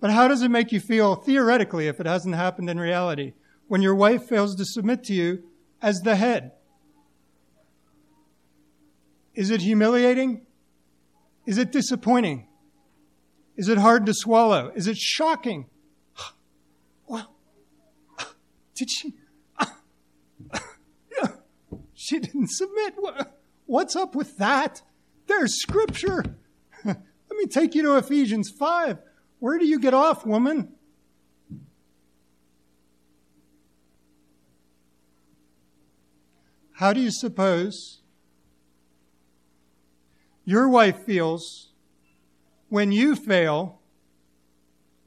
But 0.00 0.10
how 0.10 0.26
does 0.26 0.42
it 0.42 0.50
make 0.50 0.72
you 0.72 0.80
feel 0.80 1.14
theoretically 1.14 1.86
if 1.86 2.00
it 2.00 2.06
hasn't 2.06 2.34
happened 2.34 2.68
in 2.68 2.80
reality 2.80 3.32
when 3.68 3.80
your 3.80 3.94
wife 3.94 4.24
fails 4.24 4.56
to 4.56 4.64
submit 4.64 5.04
to 5.04 5.14
you 5.14 5.44
as 5.80 6.00
the 6.00 6.16
head? 6.16 6.52
Is 9.34 9.50
it 9.50 9.60
humiliating? 9.62 10.44
Is 11.46 11.58
it 11.58 11.70
disappointing? 11.70 12.48
Is 13.56 13.68
it 13.68 13.78
hard 13.78 14.06
to 14.06 14.14
swallow? 14.14 14.72
Is 14.74 14.88
it 14.88 14.96
shocking? 14.96 15.66
Did 18.74 18.90
she? 18.90 19.14
she 21.94 22.18
didn't 22.18 22.50
submit. 22.50 22.94
What's 23.66 23.94
up 23.94 24.14
with 24.14 24.36
that? 24.38 24.82
There's 25.26 25.60
scripture. 25.60 26.24
Let 26.84 26.98
me 27.30 27.46
take 27.46 27.74
you 27.74 27.82
to 27.82 27.96
Ephesians 27.96 28.50
5. 28.50 28.98
Where 29.38 29.58
do 29.58 29.66
you 29.66 29.78
get 29.78 29.94
off, 29.94 30.24
woman? 30.24 30.72
How 36.72 36.92
do 36.92 37.00
you 37.00 37.10
suppose 37.10 38.00
your 40.44 40.68
wife 40.68 41.04
feels 41.04 41.70
when 42.68 42.92
you 42.92 43.14
fail 43.16 43.80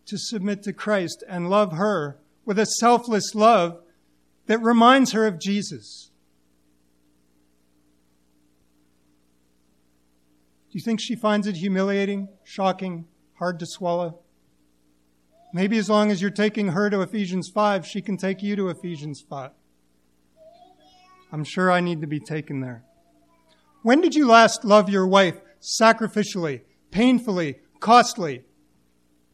to 0.07 0.18
submit 0.18 0.63
to 0.63 0.74
Christ 0.74 1.24
and 1.28 1.49
love 1.49 1.74
her 1.74 2.18
with 2.45 2.57
a 2.57 2.65
selfless 2.65 3.36
love 3.36 3.82
that 4.47 4.61
reminds 4.61 5.11
her 5.11 5.28
of 5.28 5.39
Jesus. 5.39 6.11
You 10.78 10.84
think 10.84 10.99
she 10.99 11.15
finds 11.15 11.47
it 11.47 11.55
humiliating, 11.55 12.28
shocking, 12.43 13.07
hard 13.39 13.57
to 13.57 13.65
swallow? 13.65 14.19
Maybe 15.51 15.80
as 15.80 15.89
long 15.89 16.11
as 16.11 16.21
you're 16.21 16.30
taking 16.30 16.67
her 16.67 16.88
to 16.91 17.01
Ephesians 17.01 17.49
5, 17.51 17.84
she 17.84 17.99
can 17.99 18.15
take 18.15 18.43
you 18.43 18.55
to 18.55 18.69
Ephesians 18.69 19.23
5. 19.28 19.49
I'm 21.32 21.43
sure 21.43 21.71
I 21.71 21.80
need 21.80 22.01
to 22.01 22.07
be 22.07 22.19
taken 22.19 22.61
there. 22.61 22.84
When 23.82 24.01
did 24.01 24.13
you 24.13 24.28
last 24.28 24.63
love 24.63 24.88
your 24.88 25.07
wife 25.07 25.41
sacrificially, 25.59 26.61
painfully, 26.91 27.55
costly, 27.80 28.43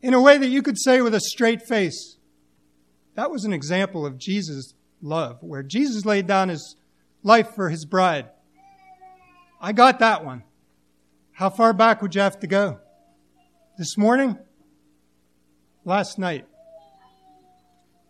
in 0.02 0.14
a 0.14 0.22
way 0.22 0.38
that 0.38 0.48
you 0.48 0.62
could 0.62 0.80
say 0.80 1.02
with 1.02 1.14
a 1.14 1.20
straight 1.20 1.62
face? 1.62 2.16
That 3.16 3.32
was 3.32 3.44
an 3.44 3.52
example 3.52 4.06
of 4.06 4.18
Jesus' 4.18 4.76
love, 5.02 5.40
where 5.42 5.62
Jesus 5.62 6.06
laid 6.06 6.26
down 6.26 6.48
his 6.48 6.78
life 7.22 7.54
for 7.54 7.68
his 7.68 7.84
bride. 7.84 8.30
I 9.60 9.74
got 9.74 10.00
that 10.00 10.24
one. 10.24 10.44
How 11.34 11.50
far 11.50 11.74
back 11.74 12.02
would 12.02 12.14
you 12.14 12.22
have 12.22 12.40
to 12.42 12.48
go? 12.48 12.80
This 13.78 13.98
morning? 13.98 14.38
Last 15.84 16.20
night. 16.20 16.46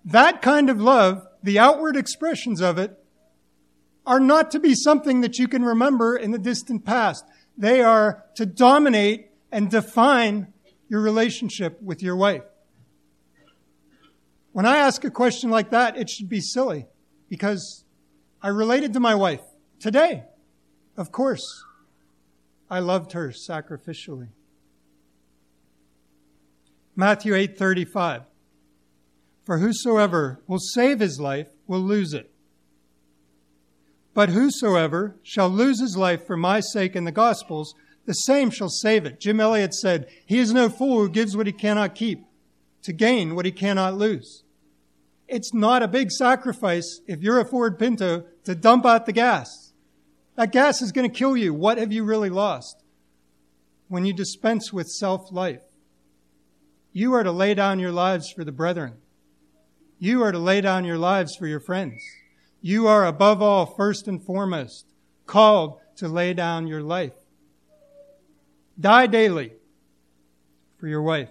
That 0.04 0.42
kind 0.42 0.70
of 0.70 0.82
love, 0.82 1.26
the 1.42 1.58
outward 1.58 1.96
expressions 1.96 2.62
of 2.62 2.78
it, 2.78 3.00
are 4.06 4.20
not 4.20 4.52
to 4.52 4.60
be 4.60 4.76
something 4.76 5.22
that 5.22 5.40
you 5.40 5.48
can 5.48 5.64
remember 5.64 6.18
in 6.18 6.32
the 6.32 6.38
distant 6.38 6.84
past. 6.84 7.24
They 7.58 7.82
are 7.82 8.26
to 8.36 8.46
dominate 8.46 9.30
and 9.52 9.72
define 9.72 10.52
your 10.90 11.00
relationship 11.02 11.82
with 11.82 12.04
your 12.04 12.18
wife. 12.18 12.44
When 14.52 14.66
I 14.66 14.78
ask 14.78 15.04
a 15.06 15.10
question 15.10 15.50
like 15.50 15.72
that, 15.72 15.98
it 15.98 16.10
should 16.10 16.28
be 16.28 16.42
silly 16.42 16.88
because 17.30 17.86
I 18.42 18.50
related 18.50 18.92
to 18.94 19.00
my 19.00 19.16
wife 19.16 19.42
today. 19.80 20.26
Of 20.98 21.12
course, 21.12 21.64
I 22.70 22.80
loved 22.80 23.14
her 23.14 23.30
sacrificially. 23.30 24.30
Matthew 26.96 27.34
8:35 27.34 28.26
For 29.46 29.58
whosoever 29.60 30.42
will 30.48 30.60
save 30.60 31.00
his 31.00 31.20
life 31.20 31.50
will 31.68 31.82
lose 31.82 32.14
it 32.14 32.34
but 34.14 34.30
whosoever 34.30 35.16
shall 35.24 35.50
lose 35.50 35.80
his 35.80 35.98
life 35.98 36.26
for 36.26 36.38
my 36.38 36.60
sake 36.60 36.96
in 36.96 37.04
the 37.04 37.12
Gospels, 37.12 37.74
the 38.06 38.14
same 38.14 38.50
shall 38.52 38.70
save 38.70 39.06
it. 39.06 39.20
Jim 39.20 39.40
Elliot 39.40 39.74
said, 39.74 40.08
He 40.26 40.38
is 40.38 40.54
no 40.54 40.70
fool 40.70 41.00
who 41.00 41.10
gives 41.10 41.36
what 41.36 41.48
he 41.48 41.54
cannot 41.54 41.96
keep 41.96 42.26
to 42.84 42.94
gain 42.94 43.34
what 43.34 43.46
he 43.46 43.52
cannot 43.52 43.96
lose. 43.96 44.44
It's 45.28 45.54
not 45.54 45.82
a 45.82 45.88
big 45.88 46.12
sacrifice 46.12 47.00
if 47.08 47.22
you're 47.22 47.40
a 47.40 47.46
Ford 47.46 47.80
Pinto 47.80 48.26
to 48.44 48.56
dump 48.56 48.86
out 48.86 49.06
the 49.06 49.14
gas. 49.14 49.63
That 50.36 50.52
gas 50.52 50.82
is 50.82 50.92
going 50.92 51.10
to 51.10 51.16
kill 51.16 51.38
you. 51.38 51.54
What 51.54 51.78
have 51.78 51.92
you 51.92 52.04
really 52.04 52.30
lost? 52.30 52.84
When 53.88 54.06
you 54.06 54.14
dispense 54.14 54.74
with 54.74 54.88
self 54.88 55.32
life, 55.32 55.62
you 56.92 57.14
are 57.14 57.24
to 57.24 57.32
lay 57.32 57.54
down 57.54 57.80
your 57.80 57.92
lives 57.92 58.32
for 58.32 58.44
the 58.44 58.52
brethren. 58.52 58.96
You 60.00 60.24
are 60.24 60.32
to 60.32 60.40
lay 60.40 60.62
down 60.62 60.86
your 60.86 60.98
lives 60.98 61.36
for 61.36 61.48
your 61.48 61.60
friends. 61.60 62.02
You 62.62 62.88
are 62.88 63.06
above 63.06 63.42
all, 63.42 63.66
first 63.66 64.08
and 64.08 64.24
foremost, 64.24 64.86
called 65.26 65.80
to 65.98 66.08
lay 66.08 66.34
down 66.34 66.68
your 66.68 66.82
life. 66.82 67.14
Die 68.80 69.08
daily 69.08 69.54
for 70.80 70.88
your 70.88 71.02
wife. 71.02 71.30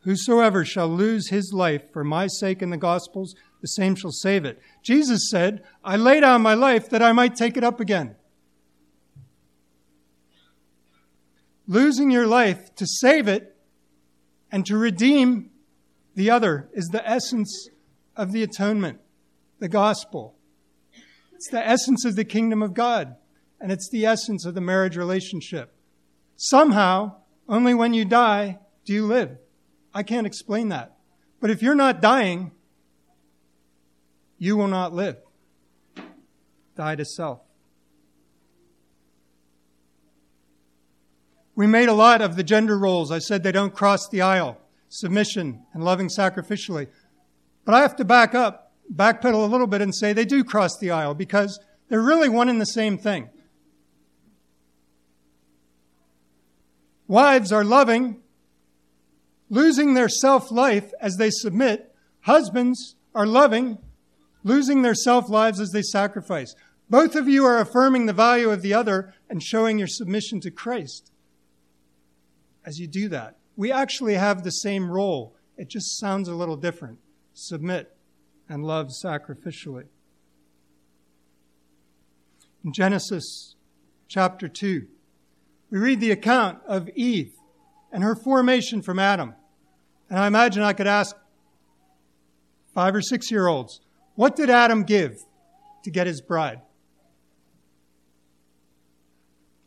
Whosoever 0.00 0.64
shall 0.64 0.88
lose 0.88 1.30
his 1.30 1.52
life 1.54 1.90
for 1.92 2.04
my 2.04 2.26
sake 2.26 2.60
in 2.60 2.70
the 2.70 2.76
Gospels, 2.76 3.34
the 3.64 3.68
same 3.68 3.94
shall 3.94 4.12
save 4.12 4.44
it. 4.44 4.60
Jesus 4.82 5.30
said, 5.30 5.64
I 5.82 5.96
lay 5.96 6.20
down 6.20 6.42
my 6.42 6.52
life 6.52 6.90
that 6.90 7.02
I 7.02 7.12
might 7.12 7.34
take 7.34 7.56
it 7.56 7.64
up 7.64 7.80
again. 7.80 8.14
Losing 11.66 12.10
your 12.10 12.26
life 12.26 12.74
to 12.74 12.86
save 12.86 13.26
it 13.26 13.56
and 14.52 14.66
to 14.66 14.76
redeem 14.76 15.48
the 16.14 16.28
other 16.28 16.68
is 16.74 16.88
the 16.88 17.08
essence 17.08 17.70
of 18.14 18.32
the 18.32 18.42
atonement 18.42 19.00
the 19.60 19.68
gospel. 19.70 20.36
It's 21.32 21.48
the 21.48 21.66
essence 21.66 22.04
of 22.04 22.16
the 22.16 22.24
kingdom 22.26 22.62
of 22.62 22.74
God, 22.74 23.16
and 23.62 23.72
it's 23.72 23.88
the 23.88 24.04
essence 24.04 24.44
of 24.44 24.52
the 24.52 24.60
marriage 24.60 24.98
relationship. 24.98 25.72
Somehow, 26.36 27.14
only 27.48 27.72
when 27.72 27.94
you 27.94 28.04
die 28.04 28.58
do 28.84 28.92
you 28.92 29.06
live. 29.06 29.38
I 29.94 30.02
can't 30.02 30.26
explain 30.26 30.68
that. 30.68 30.98
But 31.40 31.48
if 31.48 31.62
you're 31.62 31.74
not 31.74 32.02
dying, 32.02 32.52
you 34.38 34.56
will 34.56 34.68
not 34.68 34.92
live. 34.92 35.16
Die 36.76 36.96
to 36.96 37.04
self. 37.04 37.40
We 41.56 41.66
made 41.66 41.88
a 41.88 41.94
lot 41.94 42.20
of 42.20 42.36
the 42.36 42.42
gender 42.42 42.76
roles. 42.76 43.12
I 43.12 43.20
said 43.20 43.42
they 43.42 43.52
don't 43.52 43.74
cross 43.74 44.08
the 44.08 44.22
aisle 44.22 44.58
submission 44.88 45.62
and 45.72 45.84
loving 45.84 46.08
sacrificially. 46.08 46.88
But 47.64 47.74
I 47.74 47.80
have 47.80 47.96
to 47.96 48.04
back 48.04 48.34
up 48.34 48.72
backpedal 48.92 49.34
a 49.34 49.50
little 49.50 49.66
bit 49.66 49.80
and 49.80 49.94
say 49.94 50.12
they 50.12 50.24
do 50.24 50.44
cross 50.44 50.78
the 50.78 50.90
aisle 50.90 51.14
because 51.14 51.58
they're 51.88 52.00
really 52.00 52.28
one 52.28 52.48
and 52.48 52.60
the 52.60 52.66
same 52.66 52.98
thing. 52.98 53.28
Wives 57.06 57.52
are 57.52 57.64
loving, 57.64 58.20
losing 59.50 59.94
their 59.94 60.08
self 60.08 60.50
life 60.50 60.92
as 61.00 61.16
they 61.16 61.30
submit. 61.30 61.94
Husbands 62.22 62.96
are 63.14 63.26
loving, 63.26 63.78
losing 64.44 64.82
their 64.82 64.94
self 64.94 65.28
lives 65.28 65.58
as 65.58 65.70
they 65.70 65.82
sacrifice. 65.82 66.54
Both 66.88 67.16
of 67.16 67.28
you 67.28 67.44
are 67.46 67.58
affirming 67.58 68.06
the 68.06 68.12
value 68.12 68.50
of 68.50 68.62
the 68.62 68.74
other 68.74 69.14
and 69.28 69.42
showing 69.42 69.78
your 69.78 69.88
submission 69.88 70.38
to 70.40 70.50
Christ 70.50 71.10
as 72.64 72.78
you 72.78 72.86
do 72.86 73.08
that. 73.08 73.36
We 73.56 73.72
actually 73.72 74.14
have 74.14 74.42
the 74.42 74.50
same 74.50 74.90
role, 74.90 75.34
it 75.56 75.68
just 75.68 75.98
sounds 75.98 76.28
a 76.28 76.34
little 76.34 76.56
different. 76.56 76.98
Submit 77.32 77.96
and 78.48 78.64
love 78.64 78.88
sacrificially. 78.88 79.86
In 82.64 82.72
Genesis 82.72 83.56
chapter 84.08 84.48
2, 84.48 84.86
we 85.70 85.78
read 85.78 86.00
the 86.00 86.10
account 86.10 86.58
of 86.66 86.88
Eve 86.90 87.32
and 87.92 88.02
her 88.02 88.14
formation 88.14 88.82
from 88.82 88.98
Adam. 88.98 89.34
And 90.08 90.18
I 90.18 90.26
imagine 90.26 90.62
I 90.62 90.72
could 90.72 90.86
ask 90.86 91.16
five 92.74 92.94
or 92.94 93.02
six 93.02 93.30
year 93.30 93.46
olds, 93.46 93.80
what 94.14 94.36
did 94.36 94.50
Adam 94.50 94.84
give 94.84 95.18
to 95.82 95.90
get 95.90 96.06
his 96.06 96.20
bride? 96.20 96.60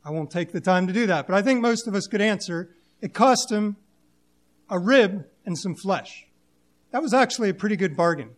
I 0.03 0.11
won't 0.11 0.31
take 0.31 0.53
the 0.53 0.61
time 0.61 0.87
to 0.87 0.93
do 0.93 1.07
that, 1.07 1.27
but 1.27 1.35
I 1.35 1.41
think 1.41 1.59
most 1.59 1.87
of 1.87 1.93
us 1.93 2.07
could 2.07 2.21
answer. 2.21 2.69
It 3.01 3.13
cost 3.13 3.51
him 3.51 3.75
a 4.69 4.79
rib 4.79 5.25
and 5.45 5.57
some 5.57 5.75
flesh. 5.75 6.27
That 6.91 7.01
was 7.01 7.13
actually 7.13 7.49
a 7.49 7.53
pretty 7.53 7.75
good 7.75 7.97
bargain. 7.97 8.29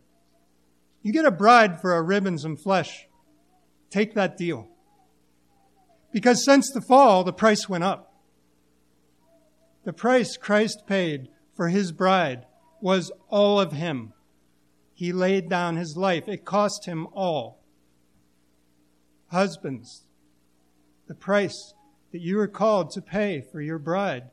You 1.03 1.13
get 1.13 1.25
a 1.25 1.31
bride 1.31 1.79
for 1.79 1.95
a 1.95 2.01
rib 2.01 2.25
and 2.25 2.39
some 2.39 2.57
flesh. 2.57 3.07
Take 3.89 4.15
that 4.15 4.35
deal. 4.35 4.67
Because 6.11 6.43
since 6.43 6.71
the 6.71 6.81
fall, 6.81 7.23
the 7.23 7.33
price 7.33 7.69
went 7.69 7.83
up. 7.83 8.13
The 9.85 9.93
price 9.93 10.37
Christ 10.37 10.83
paid 10.87 11.29
for 11.55 11.69
his 11.69 11.91
bride 11.91 12.45
was 12.81 13.11
all 13.29 13.59
of 13.59 13.73
him. 13.73 14.13
He 14.99 15.13
laid 15.13 15.47
down 15.47 15.77
his 15.77 15.95
life. 15.95 16.27
It 16.27 16.43
cost 16.43 16.85
him 16.85 17.07
all. 17.13 17.63
Husbands, 19.27 20.03
the 21.07 21.15
price 21.15 21.73
that 22.11 22.19
you 22.19 22.37
are 22.41 22.49
called 22.49 22.91
to 22.91 23.01
pay 23.01 23.39
for 23.39 23.61
your 23.61 23.79
bride 23.79 24.23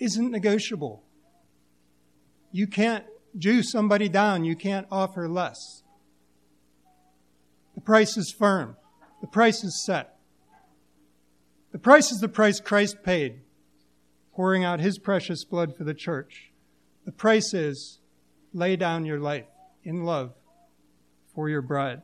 isn't 0.00 0.32
negotiable. 0.32 1.04
You 2.50 2.66
can't 2.66 3.04
Jew 3.38 3.62
somebody 3.62 4.08
down. 4.08 4.44
You 4.44 4.56
can't 4.56 4.88
offer 4.90 5.28
less. 5.28 5.84
The 7.76 7.80
price 7.80 8.16
is 8.16 8.34
firm. 8.36 8.76
The 9.20 9.28
price 9.28 9.62
is 9.62 9.84
set. 9.86 10.16
The 11.70 11.78
price 11.78 12.10
is 12.10 12.18
the 12.18 12.28
price 12.28 12.58
Christ 12.58 13.04
paid, 13.04 13.42
pouring 14.34 14.64
out 14.64 14.80
his 14.80 14.98
precious 14.98 15.44
blood 15.44 15.76
for 15.76 15.84
the 15.84 15.94
church. 15.94 16.50
The 17.04 17.12
price 17.12 17.54
is 17.54 18.00
lay 18.52 18.74
down 18.74 19.04
your 19.04 19.20
life 19.20 19.46
in 19.86 20.04
love 20.04 20.34
for 21.32 21.48
your 21.48 21.62
bride. 21.62 22.02